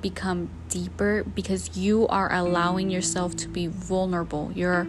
become 0.00 0.48
deeper 0.68 1.24
because 1.24 1.76
you 1.76 2.06
are 2.08 2.32
allowing 2.32 2.90
yourself 2.90 3.36
to 3.36 3.48
be 3.48 3.66
vulnerable. 3.66 4.52
You're 4.54 4.88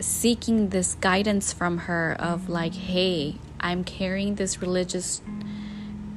seeking 0.00 0.70
this 0.70 0.94
guidance 0.94 1.52
from 1.52 1.78
her 1.78 2.16
of 2.18 2.48
like, 2.48 2.74
hey, 2.74 3.36
I'm 3.60 3.84
carrying 3.84 4.36
this 4.36 4.62
religious 4.62 5.20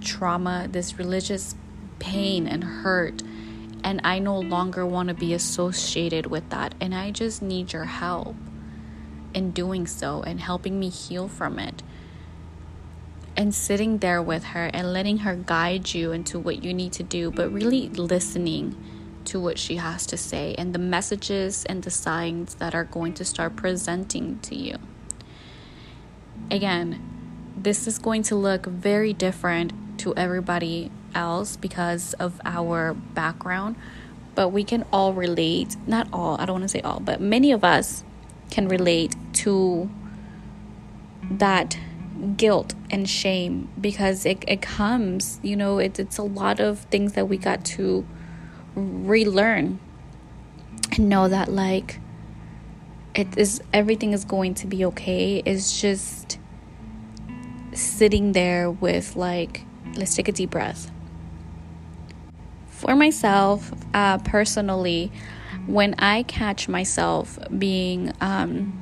trauma, 0.02 0.68
this 0.70 0.98
religious 0.98 1.56
pain 2.00 2.48
and 2.48 2.64
hurt, 2.64 3.22
and 3.84 4.02
I 4.04 4.20
no 4.20 4.40
longer 4.40 4.86
want 4.86 5.10
to 5.10 5.16
be 5.16 5.34
associated 5.34 6.28
with 6.28 6.50
that. 6.50 6.76
And 6.80 6.94
I 6.94 7.12
just 7.12 7.42
need 7.42 7.74
your 7.74 7.86
help 7.86 8.36
in 9.34 9.52
doing 9.52 9.88
so 9.88 10.22
and 10.24 10.40
helping 10.40 10.80
me 10.80 10.90
heal 10.90 11.28
from 11.28 11.58
it. 11.58 11.84
And 13.38 13.56
sitting 13.56 14.00
there 14.00 14.22
with 14.22 14.44
her 14.46 14.70
and 14.74 14.92
letting 14.92 15.20
her 15.20 15.36
guide 15.36 15.94
you 15.94 16.12
into 16.12 16.38
what 16.38 16.64
you 16.64 16.74
need 16.74 16.94
to 16.94 17.04
do, 17.04 17.32
but 17.32 17.52
really 17.52 17.88
listening 17.90 18.76
to 19.26 19.40
what 19.40 19.58
she 19.58 19.78
has 19.78 20.06
to 20.08 20.18
say 20.18 20.56
and 20.58 20.74
the 20.74 20.80
messages 20.80 21.64
and 21.66 21.84
the 21.84 21.92
signs 21.92 22.56
that 22.56 22.76
are 22.76 22.84
going 22.84 23.14
to 23.14 23.26
start 23.26 23.56
presenting 23.56 24.40
to 24.40 24.56
you. 24.56 24.78
Again, 26.50 27.02
this 27.56 27.88
is 27.88 28.00
going 28.00 28.24
to 28.24 28.36
look 28.36 28.66
very 28.66 29.14
different 29.14 29.72
to 30.02 30.14
everybody 30.16 30.92
else 31.16 31.56
because 31.56 32.14
of 32.14 32.40
our 32.46 32.94
background, 32.94 33.76
but 34.36 34.50
we 34.50 34.64
can 34.64 34.86
all 34.92 35.14
relate. 35.14 35.76
Not 35.88 36.08
all, 36.14 36.40
I 36.40 36.46
don't 36.46 36.60
want 36.60 36.64
to 36.64 36.70
say 36.70 36.82
all, 36.82 37.00
but 37.00 37.20
many 37.22 37.52
of 37.52 37.64
us 37.64 38.04
can 38.50 38.68
relate 38.68 39.16
to 39.34 39.90
that 41.30 41.78
guilt 42.38 42.76
and 42.90 43.10
shame 43.10 43.70
because 43.80 44.26
it, 44.26 44.44
it 44.48 44.62
comes, 44.62 45.40
you 45.42 45.56
know, 45.56 45.80
it, 45.80 46.00
it's 46.00 46.18
a 46.18 46.24
lot 46.24 46.60
of 46.60 46.80
things 46.92 47.14
that 47.14 47.28
we 47.28 47.38
got 47.38 47.66
to 47.66 48.06
relearn 48.76 49.80
and 50.92 51.10
know 51.10 51.28
that 51.28 51.50
like 51.50 52.00
it 53.14 53.38
is 53.38 53.62
everything 53.74 54.14
is 54.14 54.24
going 54.24 54.54
to 54.54 54.68
be 54.68 54.86
okay 54.86 55.42
it's 55.46 55.82
just 55.82 56.38
sitting 57.74 58.32
there 58.32 58.70
with 58.70 59.16
like 59.16 59.66
let's 59.96 60.16
take 60.16 60.28
a 60.28 60.32
deep 60.32 60.50
breath 60.50 60.92
for 62.68 62.96
myself 62.96 63.72
uh, 63.94 64.18
personally 64.20 65.12
when 65.68 65.94
i 66.00 66.24
catch 66.24 66.68
myself 66.68 67.38
being 67.58 68.12
um, 68.22 68.78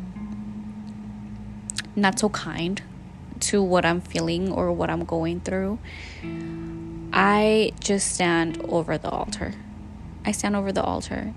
not 1.95 2.19
so 2.19 2.29
kind 2.29 2.81
to 3.39 3.61
what 3.61 3.85
i'm 3.85 4.01
feeling 4.01 4.51
or 4.51 4.71
what 4.71 4.89
i'm 4.89 5.03
going 5.05 5.39
through 5.39 5.77
i 7.13 7.71
just 7.79 8.13
stand 8.13 8.61
over 8.69 8.97
the 8.97 9.09
altar 9.09 9.53
I 10.25 10.31
stand 10.31 10.55
over 10.55 10.71
the 10.71 10.83
altar. 10.83 11.33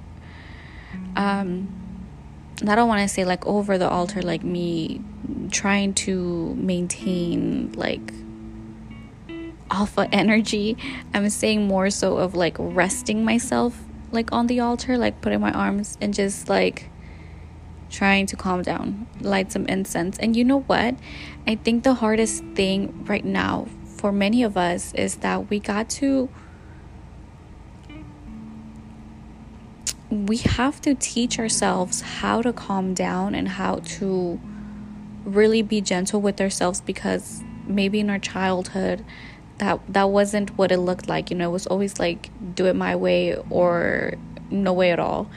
Um, 1.17 1.69
I 2.67 2.75
don't 2.75 2.89
want 2.89 3.01
to 3.01 3.09
say 3.09 3.25
like 3.25 3.47
over 3.47 3.79
the 3.79 3.89
altar, 3.89 4.23
like 4.23 4.45
me 4.45 5.01
trying 5.51 5.95
to 5.95 6.55
maintain 6.57 7.73
like 7.73 8.13
alpha 9.73 10.09
energy. 10.13 10.77
I'm 11.15 11.29
saying 11.31 11.67
more 11.67 11.91
so 11.91 12.19
of 12.19 12.35
like 12.35 12.57
resting 12.59 13.25
myself 13.25 13.77
like 14.13 14.31
on 14.31 14.47
the 14.47 14.61
altar, 14.61 14.99
like 14.99 15.21
putting 15.23 15.41
my 15.41 15.51
arms 15.51 15.97
and 16.01 16.13
just 16.15 16.49
like 16.49 16.91
trying 17.91 18.27
to 18.27 18.37
calm 18.37 18.63
down, 18.63 19.07
light 19.21 19.51
some 19.51 19.67
incense. 19.67 20.19
And 20.19 20.37
you 20.37 20.45
know 20.45 20.61
what? 20.61 20.95
I 21.47 21.57
think 21.57 21.83
the 21.83 21.95
hardest 21.95 22.45
thing 22.55 23.05
right 23.07 23.25
now 23.25 23.67
for 23.97 24.13
many 24.13 24.43
of 24.43 24.57
us 24.57 24.93
is 24.95 25.17
that 25.17 25.49
we 25.51 25.59
got 25.59 25.89
to 25.91 26.29
we 30.11 30.37
have 30.37 30.79
to 30.83 30.95
teach 30.95 31.39
ourselves 31.39 32.03
how 32.03 32.43
to 32.43 32.53
calm 32.53 32.93
down 32.93 33.35
and 33.35 33.49
how 33.49 33.77
to 33.77 34.39
really 35.25 35.63
be 35.63 35.81
gentle 35.81 36.21
with 36.21 36.39
ourselves 36.39 36.83
because 36.83 37.43
maybe 37.67 38.01
in 38.01 38.11
our 38.11 38.19
childhood 38.19 39.03
that 39.63 39.81
that 39.89 40.11
wasn't 40.11 40.57
what 40.59 40.73
it 40.73 40.79
looked 40.79 41.09
like 41.09 41.31
you 41.31 41.37
know 41.37 41.49
it 41.49 41.53
was 41.53 41.67
always 41.69 41.99
like 41.99 42.31
do 42.55 42.67
it 42.67 42.75
my 42.75 42.95
way 42.97 43.37
or 43.49 44.15
no 44.53 44.73
way 44.73 44.91
at 44.91 45.01
all. 45.01 45.31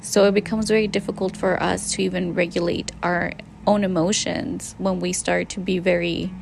So 0.00 0.24
it 0.24 0.34
becomes 0.34 0.68
very 0.68 0.88
difficult 0.88 1.36
for 1.36 1.62
us 1.62 1.92
to 1.92 2.02
even 2.02 2.34
regulate 2.34 2.92
our 3.02 3.32
own 3.66 3.84
emotions 3.84 4.74
when 4.78 5.00
we 5.00 5.12
start 5.12 5.48
to 5.50 5.60
be 5.60 5.78
very 5.78 6.32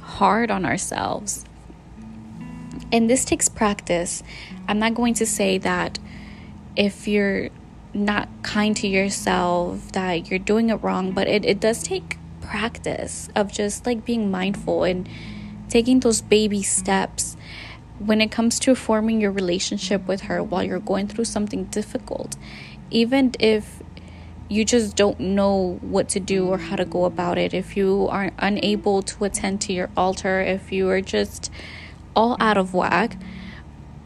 hard 0.00 0.50
on 0.50 0.64
ourselves. 0.64 1.44
And 2.92 3.08
this 3.08 3.24
takes 3.24 3.48
practice. 3.48 4.22
I'm 4.68 4.78
not 4.78 4.94
going 4.94 5.14
to 5.14 5.26
say 5.26 5.58
that 5.58 5.98
if 6.76 7.06
you're 7.06 7.50
not 7.92 8.28
kind 8.42 8.76
to 8.76 8.86
yourself 8.86 9.90
that 9.92 10.30
you're 10.30 10.38
doing 10.38 10.70
it 10.70 10.76
wrong 10.76 11.10
but 11.10 11.26
it, 11.26 11.44
it 11.44 11.58
does 11.58 11.82
take 11.82 12.16
practice 12.40 13.28
of 13.34 13.50
just 13.50 13.84
like 13.84 14.04
being 14.04 14.30
mindful 14.30 14.84
and 14.84 15.08
taking 15.70 16.00
those 16.00 16.20
baby 16.20 16.62
steps 16.62 17.36
when 17.98 18.20
it 18.20 18.30
comes 18.30 18.58
to 18.60 18.74
forming 18.74 19.20
your 19.20 19.30
relationship 19.30 20.06
with 20.06 20.22
her 20.22 20.42
while 20.42 20.62
you're 20.62 20.78
going 20.78 21.06
through 21.08 21.24
something 21.24 21.64
difficult. 21.64 22.36
Even 22.90 23.32
if 23.38 23.82
you 24.48 24.64
just 24.64 24.96
don't 24.96 25.20
know 25.20 25.78
what 25.80 26.08
to 26.08 26.20
do 26.20 26.48
or 26.48 26.58
how 26.58 26.76
to 26.76 26.84
go 26.84 27.04
about 27.04 27.38
it 27.38 27.54
if 27.54 27.76
you 27.76 28.08
are 28.10 28.32
unable 28.38 29.00
to 29.00 29.24
attend 29.24 29.60
to 29.60 29.72
your 29.72 29.88
altar 29.96 30.40
if 30.40 30.72
you 30.72 30.88
are 30.88 31.00
just 31.00 31.52
all 32.16 32.36
out 32.40 32.58
of 32.58 32.74
whack 32.74 33.16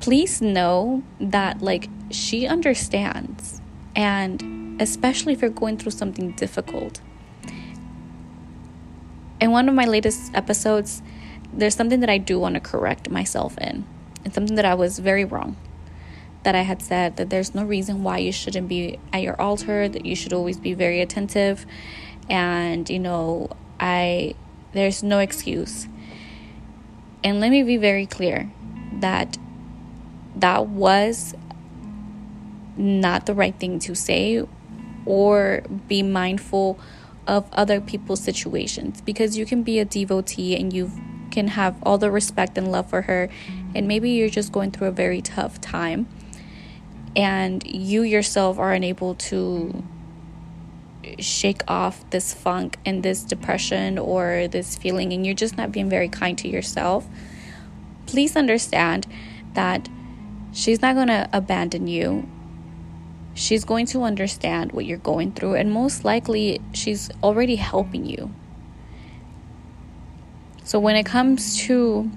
please 0.05 0.43
know 0.43 1.03
that 1.19 1.63
like 1.63 1.89
she 2.11 2.47
understands. 2.47 3.63
And 3.97 4.79
especially 4.81 5.33
if 5.33 5.41
you're 5.41 5.51
going 5.51 5.79
through 5.79 5.93
something 5.93 6.33
difficult. 6.33 7.01
In 9.41 9.51
one 9.51 9.67
of 9.67 9.75
my 9.75 9.87
latest 9.87 10.35
episodes 10.35 11.03
there's 11.59 11.75
something 11.75 12.01
that 12.01 12.11
i 12.11 12.19
do 12.19 12.39
want 12.39 12.55
to 12.55 12.61
correct 12.61 13.11
myself 13.11 13.57
in 13.59 13.85
it's 14.25 14.35
something 14.35 14.57
that 14.57 14.65
i 14.65 14.75
was 14.75 14.99
very 14.99 15.25
wrong 15.25 15.57
that 16.43 16.55
i 16.55 16.63
had 16.63 16.83
said 16.83 17.17
that 17.17 17.31
there's 17.31 17.55
no 17.55 17.65
reason 17.65 18.03
why 18.03 18.19
you 18.19 18.33
shouldn't 18.33 18.69
be 18.69 18.99
at 19.13 19.23
your 19.23 19.41
altar 19.41 19.89
that 19.89 20.05
you 20.05 20.15
should 20.15 20.33
always 20.33 20.59
be 20.59 20.75
very 20.75 21.01
attentive 21.01 21.65
and 22.29 22.91
you 22.91 22.99
know 22.99 23.49
i 23.81 24.35
there's 24.75 25.03
no 25.03 25.21
excuse. 25.21 25.89
And 27.23 27.41
let 27.41 27.51
me 27.51 27.63
be 27.63 27.79
very 27.79 28.07
clear 28.07 28.53
that 29.01 29.39
that 30.37 30.67
was 30.67 31.35
not 32.77 33.25
the 33.25 33.35
right 33.35 33.59
thing 33.59 33.79
to 33.79 33.95
say 33.95 34.45
or 35.07 35.63
be 35.87 36.03
mindful 36.03 36.79
of 37.27 37.49
other 37.53 37.81
people's 37.81 38.21
situations 38.21 39.01
because 39.01 39.39
you 39.39 39.47
can 39.47 39.63
be 39.63 39.79
a 39.79 39.85
devotee 39.85 40.57
and 40.57 40.73
you 40.73 40.91
can 41.35 41.49
have 41.49 41.77
all 41.83 41.99
the 41.99 42.11
respect 42.11 42.57
and 42.57 42.71
love 42.71 42.89
for 42.89 43.03
her 43.03 43.29
and 43.75 43.89
maybe 43.89 44.11
you're 44.11 44.29
just 44.29 44.53
going 44.53 44.71
through 44.71 44.89
a 44.89 44.93
very 44.93 45.21
tough 45.21 45.61
time 45.61 46.07
and 47.17 47.67
you 47.67 48.03
yourself 48.03 48.59
are 48.59 48.73
unable 48.73 49.15
to 49.15 49.85
shake 51.19 51.63
off 51.69 52.09
this 52.11 52.33
funk 52.33 52.79
and 52.87 53.03
this 53.03 53.23
depression 53.23 53.99
or 53.99 54.49
this 54.49 54.77
feeling 54.77 55.13
and 55.13 55.27
you're 55.27 55.35
just 55.35 55.57
not 55.57 55.71
being 55.71 55.91
very 55.91 56.09
kind 56.09 56.39
to 56.39 56.49
yourself 56.49 57.07
please 58.07 58.37
understand 58.37 59.07
that 59.55 59.89
she's 60.53 60.81
not 60.81 60.95
going 60.95 61.09
to 61.09 61.29
abandon 61.33 61.87
you. 61.87 62.29
She's 63.35 63.65
going 63.65 63.87
to 63.87 64.03
understand 64.03 64.73
what 64.73 64.87
you're 64.87 64.99
going 64.99 65.33
through, 65.33 65.55
and 65.55 65.73
most 65.73 66.05
likely, 66.05 66.61
she's 66.73 67.11
already 67.23 67.57
helping 67.57 68.05
you. 68.05 68.33
So, 70.65 70.81
when 70.81 70.97
it 70.97 71.05
comes 71.05 71.59
to 71.67 72.11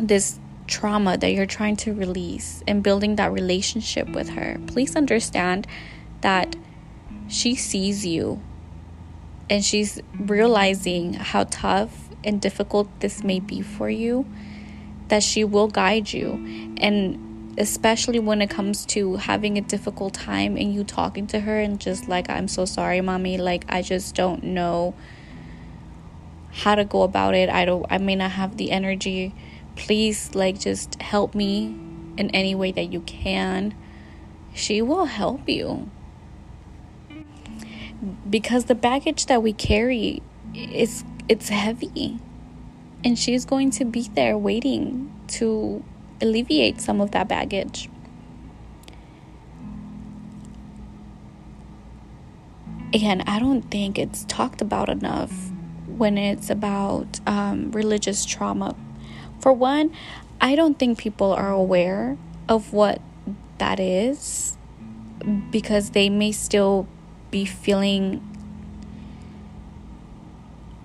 this 0.00 0.38
trauma 0.66 1.18
that 1.18 1.32
you're 1.32 1.46
trying 1.46 1.76
to 1.76 1.92
release 1.92 2.62
and 2.68 2.82
building 2.82 3.16
that 3.16 3.32
relationship 3.32 4.08
with 4.10 4.30
her, 4.30 4.58
please 4.66 4.94
understand 4.94 5.66
that 6.20 6.54
she 7.28 7.54
sees 7.54 8.04
you 8.04 8.40
and 9.48 9.64
she's 9.64 10.00
realizing 10.18 11.14
how 11.14 11.44
tough 11.44 12.08
and 12.22 12.40
difficult 12.40 12.88
this 13.00 13.24
may 13.24 13.40
be 13.40 13.62
for 13.62 13.88
you 13.88 14.26
that 15.08 15.22
she 15.22 15.42
will 15.42 15.66
guide 15.66 16.12
you. 16.12 16.74
And 16.76 17.58
especially 17.58 18.18
when 18.20 18.40
it 18.42 18.48
comes 18.50 18.86
to 18.86 19.16
having 19.16 19.58
a 19.58 19.60
difficult 19.60 20.14
time 20.14 20.56
and 20.56 20.72
you 20.72 20.84
talking 20.84 21.26
to 21.28 21.40
her 21.40 21.58
and 21.58 21.80
just 21.80 22.08
like, 22.08 22.30
I'm 22.30 22.48
so 22.48 22.64
sorry, 22.64 23.00
mommy, 23.00 23.38
like, 23.38 23.64
I 23.68 23.82
just 23.82 24.14
don't 24.14 24.44
know 24.44 24.94
how 26.52 26.74
to 26.74 26.84
go 26.84 27.02
about 27.02 27.34
it. 27.34 27.48
I 27.48 27.64
don't, 27.64 27.86
I 27.90 27.98
may 27.98 28.16
not 28.16 28.32
have 28.32 28.56
the 28.56 28.70
energy. 28.70 29.34
Please, 29.76 30.34
like, 30.34 30.58
just 30.58 31.00
help 31.00 31.34
me 31.34 31.66
in 32.16 32.30
any 32.30 32.54
way 32.54 32.72
that 32.72 32.92
you 32.92 33.00
can. 33.00 33.74
She 34.54 34.82
will 34.82 35.06
help 35.06 35.48
you. 35.48 35.90
Because 38.28 38.64
the 38.64 38.74
baggage 38.74 39.26
that 39.26 39.42
we 39.42 39.52
carry 39.52 40.22
is 40.54 41.04
it's 41.28 41.48
heavy 41.48 42.18
and 43.04 43.18
she's 43.18 43.44
going 43.44 43.70
to 43.70 43.84
be 43.84 44.02
there 44.14 44.36
waiting 44.36 45.12
to 45.28 45.84
alleviate 46.20 46.80
some 46.80 47.00
of 47.00 47.12
that 47.12 47.28
baggage. 47.28 47.88
Again, 52.92 53.22
I 53.26 53.38
don't 53.38 53.62
think 53.62 53.98
it's 53.98 54.24
talked 54.24 54.60
about 54.60 54.88
enough 54.88 55.49
when 56.00 56.16
it's 56.16 56.48
about 56.48 57.20
um, 57.26 57.70
religious 57.72 58.24
trauma. 58.24 58.74
For 59.38 59.52
one, 59.52 59.94
I 60.40 60.56
don't 60.56 60.78
think 60.78 60.96
people 60.96 61.30
are 61.30 61.52
aware 61.52 62.16
of 62.48 62.72
what 62.72 63.02
that 63.58 63.78
is 63.78 64.56
because 65.50 65.90
they 65.90 66.08
may 66.08 66.32
still 66.32 66.88
be 67.30 67.44
feeling 67.44 68.26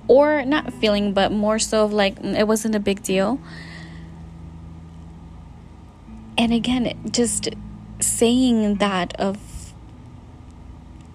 or 0.09 0.43
not 0.43 0.73
feeling, 0.73 1.13
but 1.13 1.31
more 1.31 1.59
so 1.59 1.85
of 1.85 1.93
like 1.93 2.21
mm, 2.21 2.37
it 2.37 2.45
wasn't 2.45 2.75
a 2.75 2.79
big 2.81 3.01
deal. 3.01 3.39
And 6.37 6.51
again, 6.51 7.09
just 7.09 7.47
saying 8.01 8.75
that 8.75 9.17
of 9.17 9.37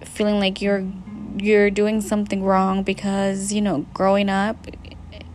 feeling 0.03 0.39
like 0.39 0.59
you're 0.59 0.91
you're 1.37 1.69
doing 1.69 2.01
something 2.01 2.43
wrong 2.43 2.83
because 2.83 3.51
you 3.53 3.61
know 3.61 3.85
growing 3.93 4.29
up 4.29 4.67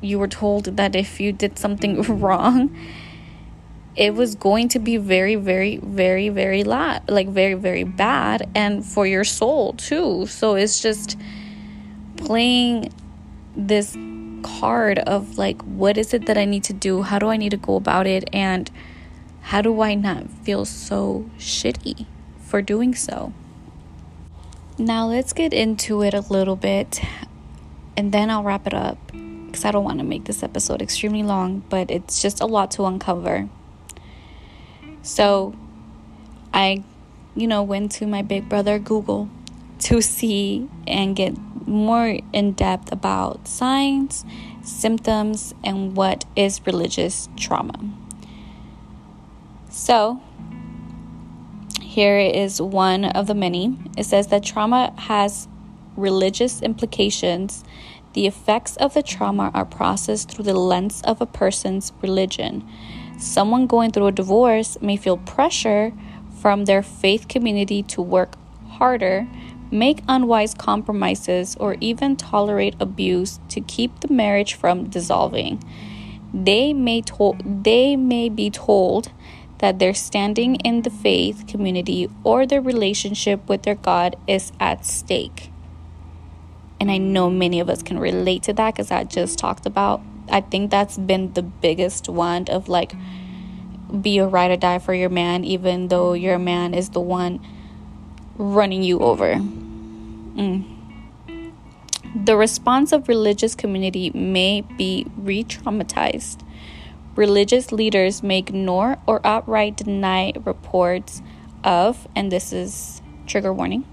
you 0.00 0.18
were 0.18 0.28
told 0.28 0.64
that 0.76 0.94
if 0.94 1.20
you 1.20 1.32
did 1.32 1.58
something 1.58 2.02
wrong 2.20 2.74
it 3.96 4.14
was 4.14 4.34
going 4.34 4.68
to 4.68 4.78
be 4.78 4.96
very 4.96 5.36
very 5.36 5.78
very 5.78 6.28
very 6.28 6.64
la- 6.64 7.00
like 7.08 7.28
very 7.28 7.54
very 7.54 7.84
bad 7.84 8.48
and 8.54 8.84
for 8.84 9.06
your 9.06 9.24
soul 9.24 9.72
too 9.74 10.26
so 10.26 10.54
it's 10.54 10.80
just 10.80 11.18
playing 12.16 12.92
this 13.56 13.96
card 14.46 14.98
of 15.00 15.38
like, 15.38 15.60
what 15.62 15.98
is 15.98 16.14
it 16.14 16.26
that 16.26 16.38
I 16.38 16.44
need 16.44 16.64
to 16.64 16.72
do? 16.72 17.02
How 17.02 17.18
do 17.18 17.28
I 17.28 17.36
need 17.36 17.50
to 17.50 17.56
go 17.56 17.76
about 17.76 18.06
it? 18.06 18.28
And 18.32 18.70
how 19.42 19.62
do 19.62 19.80
I 19.80 19.94
not 19.94 20.30
feel 20.30 20.64
so 20.64 21.28
shitty 21.38 22.06
for 22.40 22.62
doing 22.62 22.94
so? 22.94 23.32
Now, 24.78 25.06
let's 25.06 25.32
get 25.32 25.54
into 25.54 26.02
it 26.02 26.12
a 26.12 26.20
little 26.20 26.56
bit 26.56 27.00
and 27.96 28.12
then 28.12 28.28
I'll 28.28 28.42
wrap 28.42 28.66
it 28.66 28.74
up 28.74 28.98
because 29.10 29.64
I 29.64 29.70
don't 29.70 29.84
want 29.84 30.00
to 30.00 30.04
make 30.04 30.24
this 30.24 30.42
episode 30.42 30.82
extremely 30.82 31.22
long, 31.22 31.60
but 31.70 31.90
it's 31.90 32.20
just 32.20 32.42
a 32.42 32.46
lot 32.46 32.72
to 32.72 32.84
uncover. 32.84 33.48
So, 35.00 35.54
I, 36.52 36.84
you 37.34 37.46
know, 37.46 37.62
went 37.62 37.92
to 37.92 38.06
my 38.06 38.20
big 38.20 38.50
brother 38.50 38.78
Google 38.78 39.30
to 39.78 40.02
see 40.02 40.68
and 40.86 41.16
get 41.16 41.34
more 41.66 42.18
in 42.34 42.52
depth 42.52 42.92
about 42.92 43.48
signs, 43.48 44.26
symptoms, 44.62 45.54
and 45.64 45.96
what 45.96 46.26
is 46.36 46.60
religious 46.66 47.30
trauma. 47.36 47.78
So, 49.70 50.20
here 51.96 52.18
is 52.18 52.60
one 52.60 53.06
of 53.06 53.26
the 53.26 53.34
many. 53.34 53.74
It 53.96 54.04
says 54.04 54.26
that 54.26 54.44
trauma 54.44 54.92
has 54.98 55.48
religious 55.96 56.60
implications. 56.60 57.64
The 58.12 58.26
effects 58.26 58.76
of 58.76 58.92
the 58.92 59.02
trauma 59.02 59.50
are 59.54 59.64
processed 59.64 60.30
through 60.30 60.44
the 60.44 60.52
lens 60.52 61.00
of 61.06 61.22
a 61.22 61.26
person's 61.26 61.94
religion. 62.02 62.68
Someone 63.18 63.66
going 63.66 63.92
through 63.92 64.08
a 64.08 64.12
divorce 64.12 64.76
may 64.82 64.98
feel 64.98 65.16
pressure 65.16 65.94
from 66.38 66.66
their 66.66 66.82
faith 66.82 67.28
community 67.28 67.82
to 67.84 68.02
work 68.02 68.36
harder 68.68 69.26
make 69.70 70.02
unwise 70.06 70.52
compromises, 70.52 71.56
or 71.58 71.76
even 71.80 72.14
tolerate 72.14 72.76
abuse 72.78 73.40
to 73.48 73.60
keep 73.62 74.00
the 74.00 74.12
marriage 74.12 74.52
from 74.52 74.84
dissolving. 74.90 75.62
They 76.34 76.74
may, 76.74 77.00
to- 77.00 77.38
they 77.42 77.96
may 77.96 78.28
be 78.28 78.50
told 78.50 79.10
that 79.58 79.78
their 79.78 79.94
standing 79.94 80.56
in 80.56 80.82
the 80.82 80.90
faith 80.90 81.46
community 81.46 82.08
or 82.24 82.46
their 82.46 82.60
relationship 82.60 83.48
with 83.48 83.62
their 83.62 83.74
God 83.74 84.16
is 84.26 84.52
at 84.60 84.84
stake. 84.84 85.50
And 86.78 86.90
I 86.90 86.98
know 86.98 87.30
many 87.30 87.60
of 87.60 87.70
us 87.70 87.82
can 87.82 87.98
relate 87.98 88.42
to 88.44 88.52
that 88.52 88.74
because 88.74 88.90
I 88.90 89.04
just 89.04 89.38
talked 89.38 89.64
about. 89.64 90.02
I 90.28 90.40
think 90.40 90.70
that's 90.70 90.98
been 90.98 91.32
the 91.32 91.42
biggest 91.42 92.08
one 92.08 92.48
of 92.48 92.68
like, 92.68 92.92
be 94.00 94.18
a 94.18 94.26
ride 94.26 94.50
or 94.50 94.56
die 94.56 94.78
for 94.78 94.92
your 94.92 95.08
man, 95.08 95.44
even 95.44 95.88
though 95.88 96.12
your 96.12 96.38
man 96.38 96.74
is 96.74 96.90
the 96.90 97.00
one 97.00 97.40
running 98.36 98.82
you 98.82 98.98
over. 98.98 99.34
Mm. 99.36 100.72
The 102.24 102.36
response 102.36 102.92
of 102.92 103.08
religious 103.08 103.54
community 103.54 104.10
may 104.10 104.62
be 104.62 105.06
re-traumatized. 105.16 106.42
Religious 107.16 107.72
leaders 107.72 108.22
may 108.22 108.38
ignore 108.38 108.98
or 109.06 109.26
outright 109.26 109.76
deny 109.76 110.34
reports 110.44 111.22
of, 111.64 112.06
and 112.14 112.30
this 112.30 112.52
is 112.52 113.00
trigger 113.26 113.54
warning, 113.54 113.84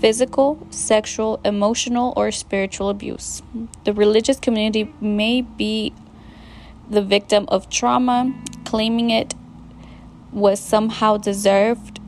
physical, 0.00 0.64
sexual, 0.70 1.40
emotional, 1.44 2.12
or 2.16 2.30
spiritual 2.30 2.90
abuse. 2.90 3.42
The 3.82 3.92
religious 3.92 4.38
community 4.38 4.92
may 5.00 5.42
be 5.42 5.92
the 6.88 7.02
victim 7.02 7.44
of 7.48 7.68
trauma, 7.68 8.32
claiming 8.64 9.10
it 9.10 9.34
was 10.30 10.60
somehow 10.60 11.16
deserved 11.16 11.98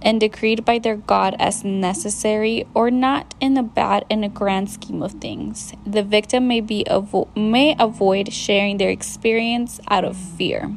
and 0.00 0.20
decreed 0.20 0.64
by 0.64 0.78
their 0.78 0.96
God 0.96 1.34
as 1.38 1.64
necessary 1.64 2.66
or 2.74 2.90
not 2.90 3.34
in 3.40 3.54
the 3.54 3.62
bad 3.62 4.04
in 4.08 4.22
a 4.22 4.28
grand 4.28 4.70
scheme 4.70 5.02
of 5.02 5.12
things. 5.12 5.72
The 5.86 6.02
victim 6.02 6.46
may 6.46 6.60
be 6.60 6.84
avo- 6.84 7.34
may 7.36 7.74
avoid 7.78 8.32
sharing 8.32 8.78
their 8.78 8.90
experience 8.90 9.80
out 9.88 10.04
of 10.04 10.16
fear. 10.16 10.76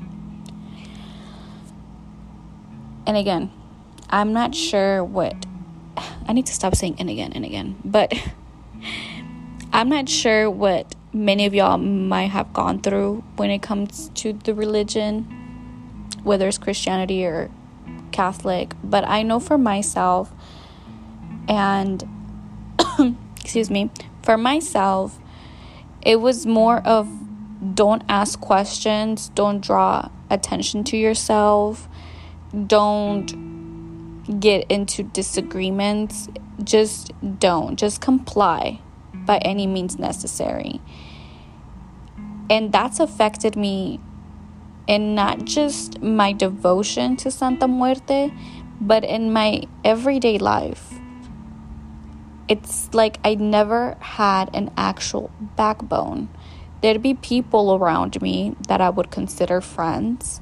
And 3.05 3.17
again, 3.17 3.51
I'm 4.09 4.33
not 4.33 4.55
sure 4.55 5.03
what 5.03 5.45
I 6.27 6.33
need 6.33 6.45
to 6.47 6.53
stop 6.53 6.75
saying 6.75 6.95
and 6.99 7.09
again 7.09 7.33
and 7.33 7.45
again, 7.45 7.77
but 7.83 8.13
I'm 9.73 9.89
not 9.89 10.09
sure 10.09 10.49
what 10.49 10.95
many 11.13 11.45
of 11.45 11.53
y'all 11.53 11.77
might 11.77 12.31
have 12.31 12.53
gone 12.53 12.79
through 12.79 13.23
when 13.35 13.49
it 13.49 13.61
comes 13.61 14.09
to 14.15 14.33
the 14.33 14.53
religion, 14.53 15.23
whether 16.23 16.47
it's 16.47 16.57
Christianity 16.57 17.25
or 17.25 17.49
Catholic, 18.11 18.73
but 18.83 19.07
I 19.07 19.23
know 19.23 19.39
for 19.39 19.57
myself, 19.57 20.31
and 21.47 22.03
excuse 23.35 23.69
me, 23.69 23.89
for 24.21 24.37
myself, 24.37 25.19
it 26.01 26.19
was 26.19 26.45
more 26.45 26.79
of 26.79 27.09
don't 27.75 28.03
ask 28.09 28.39
questions, 28.39 29.29
don't 29.29 29.61
draw 29.61 30.09
attention 30.29 30.83
to 30.85 30.97
yourself, 30.97 31.87
don't 32.67 34.39
get 34.39 34.65
into 34.69 35.03
disagreements, 35.03 36.27
just 36.63 37.11
don't, 37.39 37.77
just 37.77 38.01
comply 38.01 38.79
by 39.13 39.37
any 39.39 39.67
means 39.67 39.99
necessary. 39.99 40.81
And 42.49 42.71
that's 42.71 42.99
affected 42.99 43.55
me 43.55 43.99
in 44.91 45.15
not 45.15 45.45
just 45.45 46.01
my 46.01 46.33
devotion 46.33 47.15
to 47.15 47.31
Santa 47.31 47.65
Muerte, 47.65 48.29
but 48.81 49.05
in 49.05 49.31
my 49.31 49.63
everyday 49.85 50.37
life. 50.37 50.93
It's 52.49 52.93
like 52.93 53.17
I 53.23 53.35
never 53.35 53.95
had 54.01 54.53
an 54.53 54.69
actual 54.75 55.31
backbone. 55.55 56.27
There'd 56.81 57.01
be 57.01 57.13
people 57.13 57.75
around 57.75 58.21
me 58.21 58.57
that 58.67 58.81
I 58.81 58.89
would 58.89 59.11
consider 59.11 59.61
friends 59.61 60.41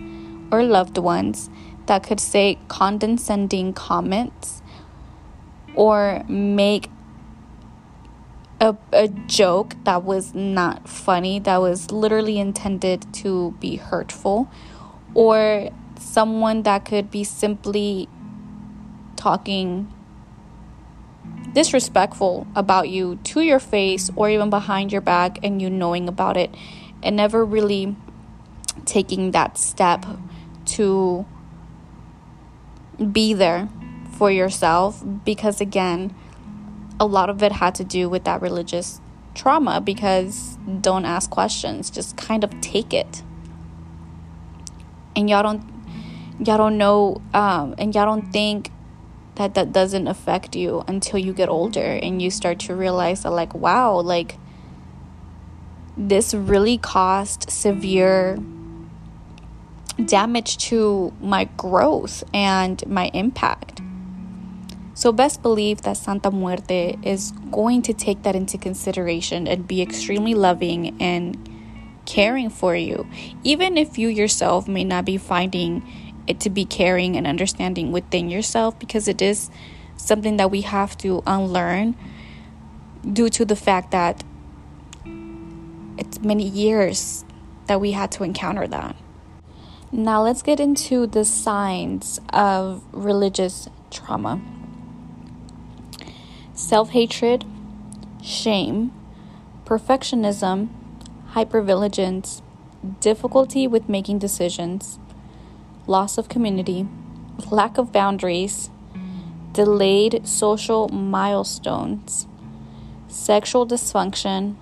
or 0.51 0.63
loved 0.63 0.97
ones 0.97 1.51
that 1.85 2.01
could 2.01 2.19
say 2.19 2.57
condescending 2.69 3.73
comments 3.73 4.63
or 5.75 6.23
make 6.27 6.89
a, 8.59 8.75
a 8.91 9.07
joke 9.07 9.75
that 9.85 10.03
was 10.03 10.33
not 10.33 10.87
funny, 10.87 11.39
that 11.39 11.57
was 11.57 11.91
literally 11.91 12.39
intended 12.39 13.11
to 13.15 13.51
be 13.59 13.77
hurtful, 13.77 14.49
or 15.13 15.69
someone 15.97 16.63
that 16.63 16.85
could 16.85 17.09
be 17.11 17.23
simply 17.23 18.07
talking 19.15 19.93
disrespectful 21.53 22.47
about 22.55 22.89
you 22.89 23.17
to 23.23 23.41
your 23.41 23.59
face 23.59 24.09
or 24.15 24.29
even 24.29 24.49
behind 24.49 24.91
your 24.91 25.01
back 25.01 25.39
and 25.43 25.61
you 25.61 25.69
knowing 25.69 26.07
about 26.07 26.37
it 26.37 26.53
and 27.01 27.15
never 27.15 27.43
really 27.43 27.95
taking 28.85 29.31
that 29.31 29.57
step 29.57 30.05
to 30.65 31.25
be 33.11 33.33
there 33.33 33.67
for 34.11 34.31
yourself. 34.31 35.03
Because 35.25 35.59
again 35.59 36.13
a 36.99 37.05
lot 37.05 37.29
of 37.29 37.41
it 37.41 37.53
had 37.53 37.75
to 37.75 37.83
do 37.83 38.09
with 38.09 38.25
that 38.25 38.41
religious 38.41 38.99
trauma 39.33 39.79
because 39.79 40.57
don't 40.81 41.05
ask 41.05 41.29
questions, 41.29 41.89
just 41.89 42.17
kind 42.17 42.43
of 42.43 42.61
take 42.61 42.93
it. 42.93 43.23
And 45.15 45.29
y'all 45.29 45.43
don't 45.43 45.63
y'all 46.39 46.57
don't 46.57 46.77
know 46.77 47.21
um, 47.33 47.75
and 47.77 47.93
y'all 47.93 48.05
don't 48.05 48.31
think 48.31 48.71
that 49.35 49.53
that 49.53 49.71
doesn't 49.71 50.07
affect 50.07 50.55
you 50.55 50.83
until 50.87 51.19
you 51.19 51.33
get 51.33 51.49
older 51.49 51.81
and 51.81 52.21
you 52.21 52.29
start 52.29 52.59
to 52.59 52.75
realize 52.75 53.23
that 53.23 53.31
like 53.31 53.53
wow, 53.53 53.99
like 53.99 54.37
this 55.97 56.33
really 56.33 56.77
caused 56.77 57.49
severe 57.49 58.37
damage 60.05 60.57
to 60.57 61.13
my 61.21 61.45
growth 61.57 62.23
and 62.33 62.85
my 62.87 63.11
impact. 63.13 63.81
So, 64.99 65.13
best 65.13 65.41
believe 65.41 65.83
that 65.83 65.95
Santa 65.95 66.29
Muerte 66.29 66.97
is 67.03 67.31
going 67.53 67.83
to 67.83 67.93
take 67.93 68.23
that 68.23 68.35
into 68.35 68.57
consideration 68.57 69.47
and 69.47 69.65
be 69.65 69.81
extremely 69.81 70.33
loving 70.33 71.01
and 71.01 71.37
caring 72.05 72.49
for 72.49 72.75
you, 72.75 73.07
even 73.45 73.77
if 73.77 73.97
you 73.97 74.09
yourself 74.09 74.67
may 74.67 74.83
not 74.83 75.05
be 75.05 75.15
finding 75.15 75.87
it 76.27 76.41
to 76.41 76.49
be 76.49 76.65
caring 76.65 77.15
and 77.15 77.25
understanding 77.25 77.93
within 77.93 78.29
yourself, 78.29 78.77
because 78.77 79.07
it 79.07 79.21
is 79.21 79.49
something 79.95 80.35
that 80.35 80.51
we 80.51 80.63
have 80.67 80.97
to 80.97 81.23
unlearn 81.25 81.95
due 83.13 83.29
to 83.29 83.45
the 83.45 83.55
fact 83.55 83.91
that 83.91 84.21
it's 85.97 86.19
many 86.19 86.43
years 86.45 87.23
that 87.67 87.79
we 87.79 87.93
had 87.93 88.11
to 88.11 88.25
encounter 88.25 88.67
that. 88.67 88.97
Now, 89.93 90.23
let's 90.23 90.41
get 90.41 90.59
into 90.59 91.07
the 91.07 91.23
signs 91.23 92.19
of 92.33 92.83
religious 92.91 93.69
trauma 93.91 94.41
self 96.59 96.89
hatred, 96.89 97.45
shame, 98.21 98.91
perfectionism, 99.65 100.67
hypervigilance, 101.31 102.41
difficulty 102.99 103.65
with 103.65 103.87
making 103.87 104.19
decisions, 104.19 104.99
loss 105.87 106.17
of 106.17 106.27
community, 106.27 106.85
lack 107.49 107.77
of 107.77 107.93
boundaries, 107.93 108.69
delayed 109.53 110.27
social 110.27 110.89
milestones, 110.89 112.27
sexual 113.07 113.65
dysfunction, 113.65 114.55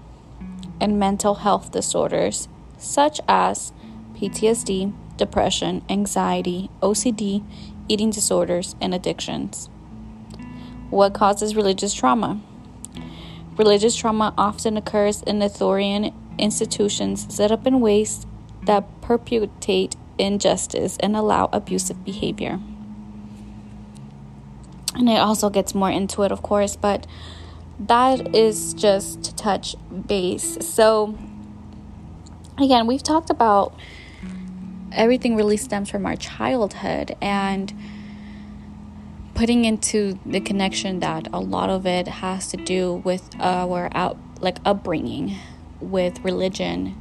and 0.79 0.99
mental 0.99 1.35
health 1.35 1.71
disorders 1.71 2.47
such 2.77 3.19
as 3.27 3.73
PTSD, 4.13 4.93
depression, 5.17 5.81
anxiety, 5.89 6.69
OCD, 6.79 7.43
eating 7.89 8.11
disorders, 8.11 8.75
and 8.79 8.93
addictions. 8.93 9.67
What 10.89 11.13
causes 11.13 11.55
religious 11.55 11.93
trauma? 11.93 12.39
Religious 13.57 13.95
trauma 13.95 14.33
often 14.38 14.77
occurs 14.77 15.21
in 15.23 15.41
authoritarian 15.41 16.13
institutions 16.38 17.33
set 17.33 17.51
up 17.51 17.65
in 17.65 17.79
ways 17.81 18.25
that 18.65 18.85
perpetuate 19.01 19.95
injustice 20.17 20.97
and 20.99 21.15
allow 21.15 21.49
abusive 21.51 22.03
behavior. 22.05 22.59
And 24.95 25.09
it 25.09 25.17
also 25.17 25.49
gets 25.49 25.75
more 25.75 25.91
into 25.91 26.23
it, 26.23 26.31
of 26.31 26.41
course, 26.41 26.75
but 26.75 27.05
that 27.79 28.35
is 28.35 28.73
just 28.73 29.23
to 29.23 29.35
touch 29.35 29.75
base. 30.07 30.57
So, 30.61 31.15
again, 32.57 32.88
we've 32.88 33.03
talked 33.03 33.29
about 33.29 33.75
everything 34.91 35.35
really 35.35 35.57
stems 35.57 35.89
from 35.89 36.05
our 36.05 36.15
childhood 36.15 37.15
and 37.21 37.73
putting 39.38 39.65
into 39.65 40.17
the 40.25 40.39
connection 40.39 40.99
that 40.99 41.27
a 41.31 41.39
lot 41.39 41.69
of 41.69 41.85
it 41.85 42.07
has 42.07 42.47
to 42.47 42.57
do 42.57 42.95
with 43.05 43.29
our 43.39 43.88
out 43.93 44.17
like 44.41 44.57
upbringing 44.65 45.35
with 45.79 46.19
religion. 46.23 46.99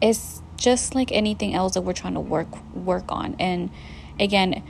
It's 0.00 0.40
just 0.56 0.94
like 0.94 1.10
anything 1.10 1.52
else 1.52 1.74
that 1.74 1.80
we're 1.80 1.94
trying 1.94 2.14
to 2.14 2.20
work 2.20 2.46
work 2.72 3.06
on. 3.08 3.34
And 3.40 3.70
again 4.20 4.62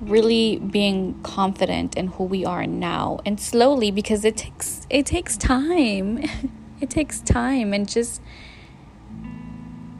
really 0.00 0.58
being 0.58 1.18
confident 1.22 1.96
in 1.96 2.08
who 2.08 2.24
we 2.24 2.44
are 2.44 2.66
now 2.66 3.20
and 3.24 3.40
slowly 3.40 3.92
because 3.92 4.24
it 4.24 4.36
takes 4.36 4.88
it 4.90 5.06
takes 5.06 5.36
time. 5.36 6.24
It 6.80 6.90
takes 6.90 7.20
time 7.20 7.72
and 7.72 7.88
just 7.88 8.20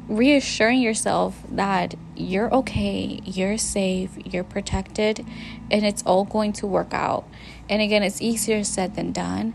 reassuring 0.09 0.83
yourself 0.83 1.41
that 1.49 1.95
you're 2.17 2.53
okay, 2.55 3.21
you're 3.25 3.59
safe, 3.59 4.11
you're 4.25 4.45
protected, 4.45 5.25
and 5.71 5.85
it's 5.85 6.03
all 6.05 6.25
going 6.25 6.53
to 6.55 6.67
work 6.67 6.95
out. 6.95 7.29
And 7.69 7.83
again, 7.83 8.03
it's 8.03 8.21
easier 8.21 8.65
said 8.65 8.95
than 8.95 9.13
done, 9.13 9.55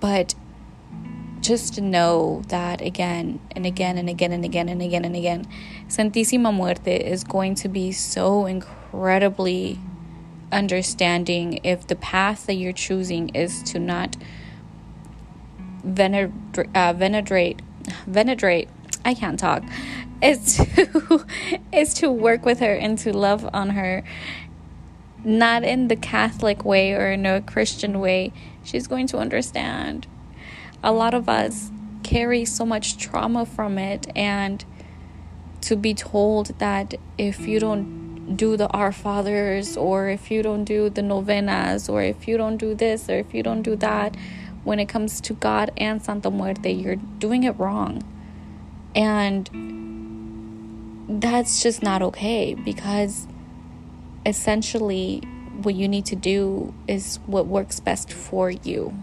but 0.00 0.34
just 1.40 1.80
know 1.80 2.42
that 2.48 2.80
again 2.80 3.38
and 3.50 3.66
again 3.66 3.98
and 3.98 4.08
again 4.08 4.32
and 4.32 4.44
again 4.44 4.68
and 4.68 4.80
again 4.80 5.04
and 5.04 5.16
again, 5.16 5.46
Santísima 5.88 6.54
Muerte 6.54 6.96
is 6.96 7.22
going 7.24 7.54
to 7.56 7.68
be 7.68 7.92
so 7.92 8.46
incredibly 8.46 9.78
understanding 10.50 11.60
if 11.64 11.86
the 11.86 11.96
path 11.96 12.46
that 12.46 12.54
you're 12.54 12.72
choosing 12.72 13.28
is 13.30 13.62
to 13.64 13.78
not 13.78 14.16
venerate, 15.82 16.32
uh, 16.74 16.92
venerate, 16.94 17.60
venerate 18.06 18.68
I 19.04 19.14
can't 19.14 19.38
talk. 19.38 19.62
Is 20.24 20.56
to 20.56 21.26
is 21.72 21.94
to 21.94 22.10
work 22.10 22.44
with 22.44 22.60
her 22.60 22.74
and 22.74 22.98
to 22.98 23.16
love 23.16 23.48
on 23.52 23.70
her 23.70 24.02
not 25.24 25.64
in 25.64 25.88
the 25.88 25.96
Catholic 25.96 26.64
way 26.64 26.92
or 26.92 27.10
in 27.12 27.24
a 27.24 27.40
Christian 27.40 27.98
way. 27.98 28.32
She's 28.62 28.86
going 28.86 29.06
to 29.08 29.18
understand. 29.18 30.06
A 30.82 30.92
lot 30.92 31.14
of 31.14 31.28
us 31.28 31.70
carry 32.02 32.44
so 32.44 32.66
much 32.66 32.98
trauma 32.98 33.46
from 33.46 33.78
it 33.78 34.06
and 34.14 34.64
to 35.62 35.76
be 35.76 35.94
told 35.94 36.58
that 36.58 36.94
if 37.16 37.48
you 37.48 37.58
don't 37.58 38.36
do 38.36 38.56
the 38.56 38.68
Our 38.68 38.92
Fathers 38.92 39.76
or 39.76 40.08
if 40.08 40.30
you 40.30 40.42
don't 40.42 40.64
do 40.64 40.90
the 40.90 41.02
novenas 41.02 41.88
or 41.88 42.02
if 42.02 42.28
you 42.28 42.36
don't 42.36 42.58
do 42.58 42.74
this 42.74 43.08
or 43.08 43.14
if 43.14 43.32
you 43.32 43.42
don't 43.42 43.62
do 43.62 43.74
that 43.76 44.14
when 44.62 44.78
it 44.78 44.86
comes 44.86 45.20
to 45.22 45.32
God 45.34 45.70
and 45.76 46.02
Santa 46.02 46.30
Muerte, 46.30 46.70
you're 46.70 46.96
doing 46.96 47.44
it 47.44 47.58
wrong. 47.58 48.02
And 48.94 49.83
that's 51.08 51.62
just 51.62 51.82
not 51.82 52.02
okay 52.02 52.54
because 52.54 53.26
essentially 54.24 55.20
what 55.62 55.74
you 55.74 55.88
need 55.88 56.06
to 56.06 56.16
do 56.16 56.74
is 56.88 57.18
what 57.26 57.46
works 57.46 57.80
best 57.80 58.12
for 58.12 58.50
you. 58.50 58.94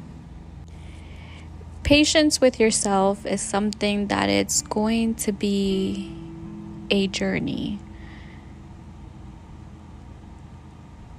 Patience 1.83 2.39
with 2.39 2.59
yourself 2.59 3.25
is 3.25 3.41
something 3.41 4.07
that 4.07 4.29
it's 4.29 4.61
going 4.61 5.15
to 5.15 5.31
be 5.31 6.15
a 6.89 7.07
journey. 7.07 7.79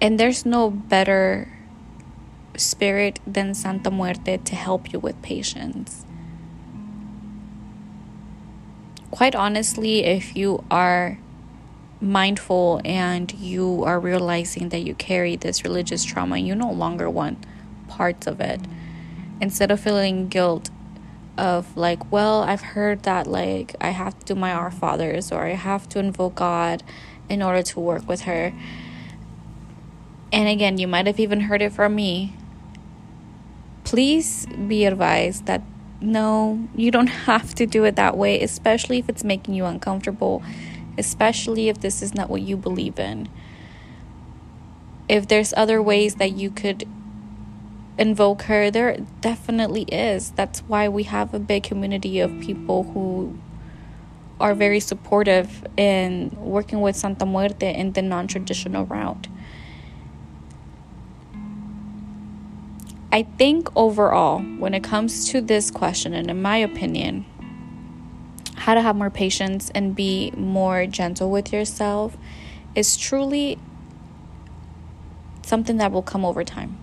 And 0.01 0.19
there's 0.19 0.45
no 0.45 0.71
better 0.71 1.49
spirit 2.57 3.21
than 3.27 3.55
Santa 3.55 3.91
Muerte 3.91 4.39
to 4.39 4.55
help 4.55 4.93
you 4.93 4.99
with 4.99 5.21
patience. 5.23 6.05
Quite 9.13 9.35
honestly, 9.35 10.05
if 10.05 10.35
you 10.35 10.65
are 10.71 11.19
mindful 12.01 12.81
and 12.83 13.31
you 13.35 13.85
are 13.85 14.01
realizing 14.01 14.71
that 14.71 14.81
you 14.81 14.95
carry 14.95 15.37
this 15.37 15.65
religious 15.65 16.03
trauma, 16.03 16.39
you 16.39 16.55
no 16.55 16.73
longer 16.73 17.11
want 17.11 17.45
parts 17.89 18.27
of 18.27 18.41
it. 18.41 18.59
Instead 19.39 19.71
of 19.71 19.79
feeling 19.81 20.29
guilt 20.29 20.71
of 21.37 21.77
like, 21.77 22.11
well, 22.11 22.43
I've 22.43 22.63
heard 22.63 23.03
that 23.03 23.27
like 23.27 23.77
I 23.83 23.91
have 23.91 24.19
to 24.21 24.25
do 24.25 24.35
my 24.35 24.51
Our 24.51 24.71
Fathers 24.71 25.31
or 25.31 25.45
I 25.45 25.51
have 25.51 25.87
to 25.91 25.99
invoke 25.99 26.37
God 26.37 26.83
in 27.29 27.43
order 27.43 27.63
to 27.63 27.81
work 27.81 28.09
with 28.09 28.23
her. 28.23 28.55
And 30.33 30.49
again, 30.49 30.79
you 30.79 30.89
might 30.89 31.07
have 31.07 31.21
even 31.21 31.41
heard 31.41 31.61
it 31.61 31.75
from 31.75 31.95
me. 31.95 32.33
Please 33.85 34.47
be 34.47 34.87
advised 34.87 35.45
that 35.45 35.61
no, 36.03 36.69
you 36.75 36.91
don't 36.91 37.07
have 37.29 37.55
to 37.57 37.67
do 37.67 37.85
it 37.85 37.97
that 37.97 38.17
way, 38.17 38.41
especially 38.41 38.99
if 38.99 39.09
it's 39.09 39.25
making 39.25 39.55
you 39.55 39.65
uncomfortable 39.65 40.43
especially 40.99 41.69
if 41.69 41.81
this 41.81 42.03
is 42.03 42.15
not 42.15 42.29
what 42.29 42.43
you 42.43 42.57
believe 42.57 42.99
in. 42.99 43.29
If 45.09 45.29
there's 45.29 45.53
other 45.57 45.83
ways 45.83 46.17
that 46.17 46.33
you 46.33 46.51
could 46.51 46.89
invoke 47.99 48.43
her, 48.43 48.71
there 48.71 48.99
definitely 49.21 49.83
is. 49.83 50.31
That's 50.33 50.61
why 50.61 50.89
we 50.89 51.05
have 51.05 51.35
a 51.35 51.39
big 51.39 51.65
community 51.65 52.21
of 52.21 52.31
people 52.41 52.85
who 52.85 53.39
are 54.41 54.55
very 54.55 54.81
supportive 54.81 55.67
in 55.77 56.31
working 56.37 56.81
with 56.81 56.97
Santa 56.97 57.27
Muerte 57.27 57.73
in 57.73 57.93
the 57.93 58.03
non 58.03 58.27
traditional 58.27 58.87
route. 58.87 59.29
I 63.13 63.25
think 63.25 63.69
overall, 63.77 64.41
when 64.41 64.73
it 64.73 64.83
comes 64.83 65.29
to 65.29 65.43
this 65.43 65.71
question, 65.71 66.15
and 66.15 66.31
in 66.31 66.41
my 66.41 66.57
opinion, 66.57 67.27
how 68.55 68.73
to 68.73 68.81
have 68.81 68.97
more 68.97 69.11
patience 69.11 69.71
and 69.75 69.95
be 69.95 70.31
more 70.31 70.87
gentle 70.87 71.31
with 71.31 71.53
yourself 71.53 72.17
is 72.75 72.97
truly 72.97 73.59
something 75.43 75.77
that 75.77 75.93
will 75.93 76.03
come 76.03 76.25
over 76.25 76.43
time. 76.43 76.79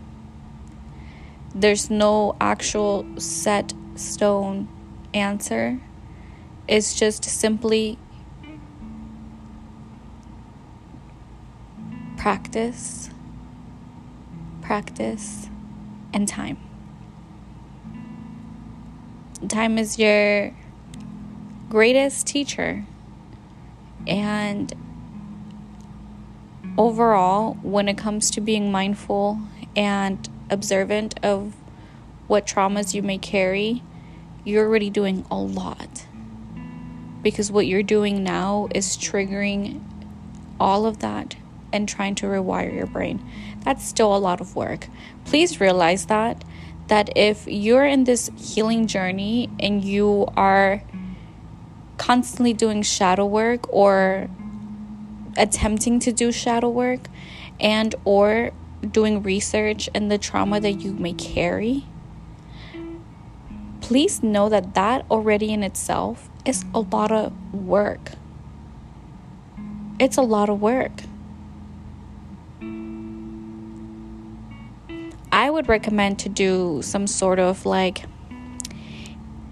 There's 1.55 1.89
no 1.89 2.35
actual 2.39 3.07
set 3.17 3.73
stone 3.95 4.67
answer. 5.15 5.79
It's 6.67 6.93
just 6.93 7.23
simply 7.23 7.97
practice, 12.17 13.09
practice, 14.61 15.48
and 16.13 16.27
time. 16.27 16.57
Time 19.47 19.77
is 19.77 19.97
your 19.97 20.53
greatest 21.69 22.27
teacher. 22.27 22.85
And 24.07 24.73
overall, 26.77 27.53
when 27.61 27.87
it 27.87 27.97
comes 27.97 28.31
to 28.31 28.41
being 28.41 28.71
mindful 28.71 29.39
and 29.75 30.27
observant 30.49 31.19
of 31.23 31.55
what 32.27 32.45
traumas 32.45 32.93
you 32.93 33.01
may 33.01 33.17
carry, 33.17 33.83
you're 34.43 34.65
already 34.65 34.89
doing 34.89 35.25
a 35.29 35.35
lot. 35.35 36.05
Because 37.21 37.51
what 37.51 37.67
you're 37.67 37.83
doing 37.83 38.23
now 38.23 38.67
is 38.73 38.97
triggering 38.97 39.83
all 40.59 40.85
of 40.85 40.99
that 40.99 41.35
and 41.71 41.87
trying 41.87 42.15
to 42.15 42.25
rewire 42.25 42.73
your 42.73 42.87
brain. 42.87 43.23
That's 43.63 43.85
still 43.85 44.15
a 44.15 44.17
lot 44.17 44.41
of 44.41 44.55
work. 44.55 44.87
Please 45.25 45.59
realize 45.59 46.05
that 46.07 46.43
that 46.89 47.15
if 47.15 47.47
you're 47.47 47.85
in 47.85 48.03
this 48.05 48.31
healing 48.35 48.87
journey 48.87 49.47
and 49.59 49.83
you 49.83 50.27
are 50.35 50.81
constantly 51.97 52.51
doing 52.51 52.81
shadow 52.81 53.25
work 53.25 53.71
or 53.71 54.27
attempting 55.37 55.99
to 55.99 56.11
do 56.11 56.31
shadow 56.31 56.69
work 56.69 57.01
and 57.59 57.93
or 58.05 58.51
doing 58.91 59.21
research 59.21 59.87
and 59.93 60.11
the 60.11 60.17
trauma 60.17 60.59
that 60.59 60.81
you 60.81 60.93
may 60.93 61.13
carry 61.13 61.85
please 63.81 64.23
know 64.23 64.49
that 64.49 64.73
that 64.73 65.05
already 65.11 65.51
in 65.51 65.61
itself 65.63 66.29
is 66.45 66.65
a 66.73 66.79
lot 66.79 67.11
of 67.11 67.31
work 67.53 68.11
it's 69.99 70.17
a 70.17 70.21
lot 70.21 70.49
of 70.49 70.61
work 70.61 71.03
i 75.31 75.49
would 75.49 75.67
recommend 75.67 76.17
to 76.19 76.29
do 76.29 76.81
some 76.81 77.07
sort 77.07 77.39
of 77.39 77.65
like 77.65 78.05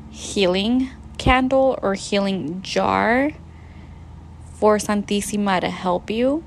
healing 0.09 0.89
candle 1.17 1.77
or 1.81 1.93
healing 1.93 2.61
jar 2.61 3.31
for 4.57 4.77
Santísima 4.77 5.61
to 5.61 5.69
help 5.69 6.09
you. 6.09 6.43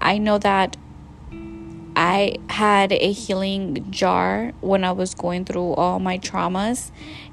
I 0.00 0.18
know 0.18 0.38
that 0.38 0.76
I 1.94 2.36
had 2.48 2.92
a 2.92 3.12
healing 3.12 3.90
jar 3.90 4.52
when 4.60 4.84
I 4.84 4.92
was 4.92 5.14
going 5.14 5.44
through 5.44 5.74
all 5.74 5.98
my 5.98 6.18
traumas, 6.18 6.90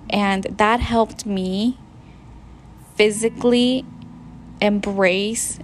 and 0.09 0.43
that 0.57 0.81
helped 0.81 1.25
me 1.25 1.77
physically 2.95 3.85
embrace 4.59 5.59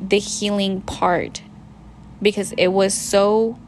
the 0.00 0.18
healing 0.18 0.80
part 0.80 1.42
because 2.22 2.52
it 2.52 2.68
was 2.68 2.94
so 2.94 3.58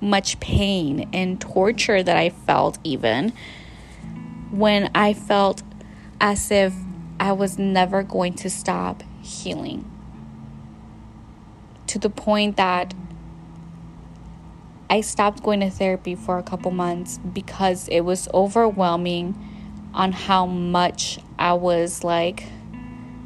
much 0.00 0.38
pain 0.40 1.08
and 1.12 1.40
torture 1.40 2.02
that 2.02 2.16
I 2.16 2.30
felt, 2.30 2.78
even 2.84 3.32
when 4.50 4.90
I 4.94 5.12
felt 5.12 5.62
as 6.20 6.50
if 6.50 6.74
I 7.18 7.32
was 7.32 7.58
never 7.58 8.02
going 8.02 8.34
to 8.34 8.50
stop 8.50 9.02
healing. 9.22 9.90
To 11.88 11.98
the 11.98 12.10
point 12.10 12.56
that 12.56 12.94
I 14.88 15.00
stopped 15.00 15.42
going 15.42 15.60
to 15.60 15.70
therapy 15.70 16.14
for 16.14 16.38
a 16.38 16.42
couple 16.42 16.70
months 16.70 17.18
because 17.18 17.88
it 17.88 18.00
was 18.00 18.28
overwhelming 18.32 19.34
on 19.94 20.12
how 20.12 20.46
much 20.46 21.18
I 21.38 21.54
was 21.54 22.04
like 22.04 22.44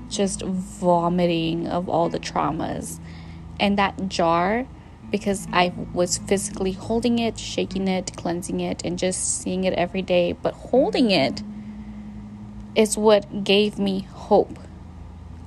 just 0.09 0.43
vomiting 0.43 1.67
of 1.67 1.89
all 1.89 2.09
the 2.09 2.19
traumas. 2.19 2.99
And 3.59 3.79
that 3.79 4.09
jar 4.09 4.67
because 5.11 5.49
I 5.53 5.73
was 5.93 6.19
physically 6.19 6.73
holding 6.73 7.19
it, 7.19 7.39
shaking 7.39 7.89
it, 7.89 8.17
cleansing 8.17 8.61
it, 8.61 8.83
and 8.85 8.99
just 8.99 9.41
seeing 9.43 9.65
it 9.65 9.75
every 9.75 10.03
day. 10.03 10.33
But 10.33 10.55
holding 10.55 11.11
it 11.11 11.43
is 12.75 12.97
what 12.97 13.45
gave 13.45 13.79
me 13.79 14.01
hope 14.13 14.59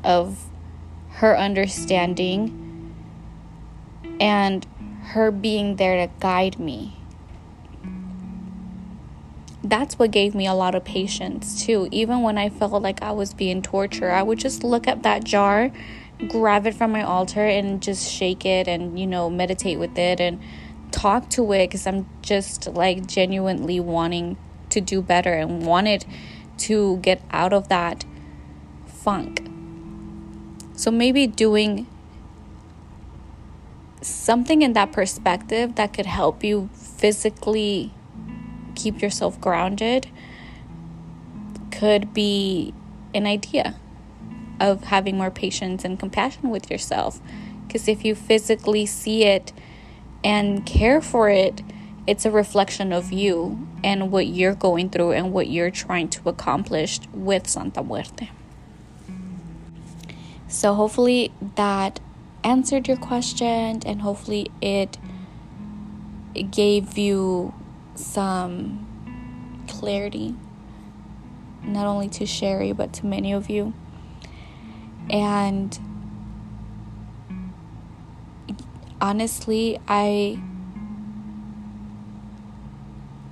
of 0.03 0.45
her 1.09 1.37
understanding 1.37 2.59
and 4.19 4.65
her 5.03 5.31
being 5.31 5.77
there 5.77 6.05
to 6.05 6.13
guide 6.19 6.59
me. 6.59 6.97
That's 9.63 9.97
what 9.97 10.11
gave 10.11 10.35
me 10.35 10.45
a 10.45 10.53
lot 10.53 10.75
of 10.75 10.83
patience 10.83 11.65
too. 11.65 11.87
Even 11.91 12.21
when 12.21 12.37
I 12.37 12.49
felt 12.49 12.81
like 12.81 13.01
I 13.01 13.11
was 13.11 13.33
being 13.33 13.61
tortured, 13.61 14.11
I 14.11 14.21
would 14.21 14.39
just 14.39 14.63
look 14.63 14.87
at 14.87 15.03
that 15.03 15.23
jar 15.23 15.71
grab 16.27 16.65
it 16.67 16.73
from 16.73 16.91
my 16.91 17.03
altar 17.03 17.45
and 17.45 17.81
just 17.81 18.09
shake 18.09 18.45
it 18.45 18.67
and, 18.67 18.99
you 18.99 19.07
know, 19.07 19.29
meditate 19.29 19.79
with 19.79 19.97
it 19.97 20.19
and 20.19 20.41
talk 20.91 21.29
to 21.31 21.51
it 21.53 21.67
because 21.67 21.87
I'm 21.87 22.07
just 22.21 22.67
like 22.67 23.07
genuinely 23.07 23.79
wanting 23.79 24.37
to 24.69 24.81
do 24.81 25.01
better 25.01 25.33
and 25.33 25.65
wanted 25.65 26.05
to 26.59 26.97
get 26.97 27.21
out 27.31 27.53
of 27.53 27.67
that 27.69 28.05
funk. 28.85 29.47
So 30.75 30.91
maybe 30.91 31.27
doing 31.27 31.87
something 34.01 34.61
in 34.61 34.73
that 34.73 34.91
perspective 34.91 35.75
that 35.75 35.93
could 35.93 36.05
help 36.05 36.43
you 36.43 36.69
physically 36.73 37.93
keep 38.75 39.01
yourself 39.01 39.39
grounded 39.39 40.07
could 41.71 42.13
be 42.13 42.73
an 43.13 43.25
idea 43.25 43.75
of 44.59 44.85
having 44.85 45.17
more 45.17 45.31
patience 45.31 45.83
and 45.83 45.99
compassion 45.99 46.49
with 46.49 46.69
yourself. 46.69 47.19
Because 47.67 47.87
if 47.87 48.05
you 48.05 48.15
physically 48.15 48.85
see 48.85 49.23
it 49.23 49.51
and 50.23 50.65
care 50.65 51.01
for 51.01 51.29
it, 51.29 51.61
it's 52.05 52.25
a 52.25 52.31
reflection 52.31 52.91
of 52.91 53.11
you 53.11 53.67
and 53.83 54.11
what 54.11 54.27
you're 54.27 54.55
going 54.55 54.89
through 54.89 55.11
and 55.11 55.31
what 55.31 55.47
you're 55.47 55.71
trying 55.71 56.09
to 56.09 56.29
accomplish 56.29 56.99
with 57.13 57.47
Santa 57.47 57.81
Muerte. 57.81 58.29
So, 60.47 60.75
hopefully, 60.75 61.33
that 61.55 61.99
answered 62.43 62.87
your 62.87 62.97
question 62.97 63.81
and 63.85 64.01
hopefully 64.01 64.51
it, 64.61 64.97
gave 66.51 66.97
you 66.97 67.53
some 67.95 68.85
clarity, 69.67 70.35
not 71.63 71.85
only 71.85 72.09
to 72.09 72.25
Sherry, 72.25 72.71
but 72.71 72.91
to 72.93 73.05
many 73.05 73.31
of 73.31 73.49
you. 73.49 73.73
And 75.09 75.77
honestly, 79.01 79.79
I 79.87 80.39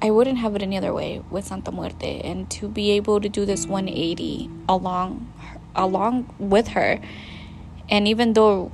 I 0.03 0.09
wouldn't 0.09 0.39
have 0.39 0.55
it 0.55 0.63
any 0.63 0.77
other 0.77 0.93
way 0.93 1.23
with 1.29 1.45
Santa 1.45 1.71
Muerte 1.71 2.21
and 2.21 2.49
to 2.51 2.67
be 2.67 2.91
able 2.91 3.21
to 3.21 3.29
do 3.29 3.45
this 3.45 3.67
180 3.67 4.49
along 4.67 5.31
along 5.75 6.33
with 6.39 6.69
her 6.69 6.99
and 7.87 8.07
even 8.07 8.33
though 8.33 8.71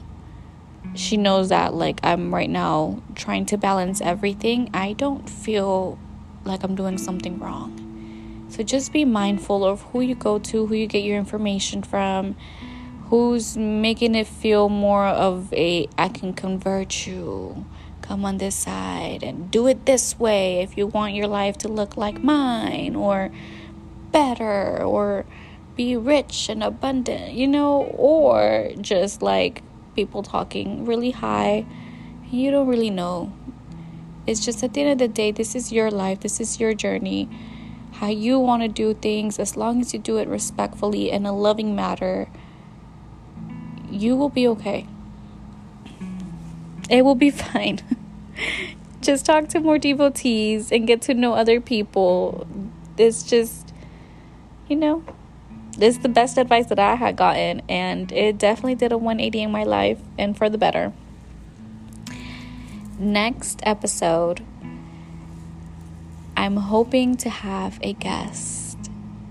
she 0.96 1.18
knows 1.18 1.50
that 1.50 1.74
like 1.74 2.00
I'm 2.04 2.34
right 2.34 2.50
now 2.50 3.02
trying 3.16 3.46
to 3.48 3.58
balance 3.58 4.02
everything, 4.02 4.70
I 4.74 4.94
don't 4.94 5.30
feel 5.30 6.00
like 6.46 6.64
I'm 6.64 6.76
doing 6.76 6.98
something 6.98 7.40
wrong. 7.40 8.46
So 8.50 8.64
just 8.64 8.94
be 8.94 9.04
mindful 9.06 9.66
of 9.66 9.82
who 9.82 10.02
you 10.02 10.16
go 10.16 10.40
to, 10.40 10.66
who 10.66 10.74
you 10.74 10.88
get 10.88 11.04
your 11.04 11.18
information 11.18 11.84
from, 11.84 12.36
who's 13.10 13.56
making 13.56 14.16
it 14.16 14.28
feel 14.28 14.68
more 14.68 15.06
of 15.08 15.54
a 15.54 15.88
I 15.98 16.10
can 16.10 16.34
convert 16.34 17.08
you. 17.08 17.66
Come 18.02 18.26
on 18.26 18.38
this 18.38 18.56
side 18.56 19.24
and 19.24 19.50
do 19.50 19.68
it 19.68 19.86
this 19.86 20.18
way 20.20 20.62
if 20.62 20.78
you 20.78 20.88
want 20.88 21.14
your 21.14 21.28
life 21.28 21.58
to 21.60 21.68
look 21.68 21.98
like 21.98 22.24
mine 22.24 22.96
or 22.96 23.32
better 24.12 24.84
or 24.84 25.26
be 25.76 25.96
rich 25.96 26.50
and 26.50 26.64
abundant, 26.64 27.34
you 27.34 27.48
know, 27.48 27.84
or 27.96 28.72
just 28.82 29.22
like 29.22 29.62
people 29.96 30.24
talking 30.24 30.86
really 30.86 31.12
high. 31.12 31.66
You 32.30 32.52
don't 32.52 32.68
really 32.68 32.90
know. 32.90 33.32
It's 34.26 34.44
just 34.44 34.64
at 34.64 34.74
the 34.74 34.82
end 34.82 34.92
of 34.92 34.98
the 34.98 35.08
day, 35.08 35.32
this 35.32 35.56
is 35.56 35.72
your 35.72 35.90
life, 35.90 36.20
this 36.20 36.42
is 36.42 36.60
your 36.60 36.74
journey. 36.74 37.30
How 37.94 38.10
you 38.10 38.38
want 38.38 38.64
to 38.64 38.68
do 38.68 38.94
things, 38.94 39.40
as 39.40 39.56
long 39.56 39.80
as 39.80 39.94
you 39.94 40.00
do 40.00 40.18
it 40.18 40.28
respectfully 40.28 41.10
in 41.10 41.26
a 41.26 41.34
loving 41.34 41.76
manner, 41.76 42.28
you 43.90 44.16
will 44.16 44.30
be 44.30 44.48
okay. 44.48 44.88
It 46.90 47.04
will 47.04 47.16
be 47.16 47.30
fine. 47.46 47.80
just 49.02 49.26
talk 49.26 49.48
to 49.50 49.60
more 49.60 49.78
devotees 49.78 50.72
and 50.72 50.88
get 50.88 51.02
to 51.04 51.14
know 51.14 51.34
other 51.34 51.62
people. 51.62 52.48
It's 52.98 53.24
just, 53.24 53.74
you 54.68 54.76
know, 54.76 55.04
this 55.78 55.98
is 55.98 56.02
the 56.02 56.10
best 56.10 56.38
advice 56.38 56.66
that 56.68 56.80
I 56.80 56.96
had 56.96 57.16
gotten, 57.16 57.62
and 57.70 58.12
it 58.12 58.40
definitely 58.40 58.76
did 58.76 58.92
a 58.92 58.98
180 58.98 59.44
in 59.44 59.52
my 59.52 59.64
life 59.64 60.00
and 60.18 60.36
for 60.36 60.50
the 60.50 60.58
better. 60.58 60.92
Next 62.98 63.60
episode, 63.62 64.44
I'm 66.36 66.56
hoping 66.56 67.16
to 67.18 67.30
have 67.30 67.78
a 67.84 67.94
guest. 67.94 68.67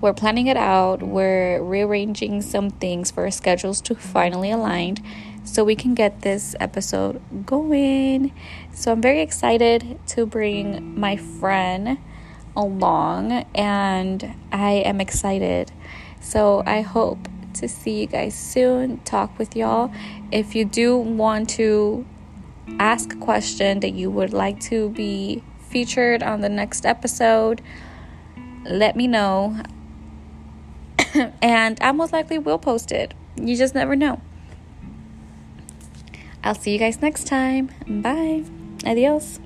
We're 0.00 0.12
planning 0.12 0.46
it 0.46 0.56
out, 0.56 1.02
we're 1.02 1.62
rearranging 1.62 2.42
some 2.42 2.70
things 2.70 3.10
for 3.10 3.24
our 3.24 3.30
schedules 3.30 3.80
to 3.82 3.94
finally 3.94 4.50
align 4.50 4.98
so 5.44 5.64
we 5.64 5.74
can 5.74 5.94
get 5.94 6.22
this 6.22 6.54
episode 6.60 7.20
going. 7.46 8.32
So 8.72 8.92
I'm 8.92 9.00
very 9.00 9.20
excited 9.20 9.98
to 10.08 10.26
bring 10.26 10.98
my 10.98 11.16
friend 11.16 11.98
along, 12.54 13.46
and 13.54 14.34
I 14.52 14.72
am 14.72 15.00
excited 15.00 15.72
so 16.20 16.62
I 16.66 16.80
hope 16.80 17.28
to 17.54 17.68
see 17.68 18.00
you 18.00 18.06
guys 18.06 18.34
soon, 18.34 18.98
talk 19.04 19.38
with 19.38 19.54
y'all. 19.54 19.92
If 20.32 20.54
you 20.54 20.64
do 20.64 20.96
want 20.96 21.48
to 21.50 22.04
ask 22.80 23.12
a 23.12 23.16
question 23.16 23.80
that 23.80 23.92
you 23.92 24.10
would 24.10 24.32
like 24.32 24.58
to 24.62 24.90
be 24.90 25.42
featured 25.68 26.22
on 26.22 26.40
the 26.40 26.48
next 26.48 26.84
episode, 26.84 27.62
let 28.64 28.96
me 28.96 29.06
know. 29.06 29.56
and 31.42 31.78
I 31.80 31.92
most 31.92 32.12
likely 32.12 32.38
will 32.38 32.58
post 32.58 32.92
it. 32.92 33.14
You 33.36 33.56
just 33.56 33.74
never 33.74 33.96
know. 33.96 34.20
I'll 36.42 36.54
see 36.54 36.72
you 36.72 36.78
guys 36.78 37.02
next 37.02 37.26
time. 37.26 37.70
Bye. 37.88 38.44
Adios. 38.84 39.40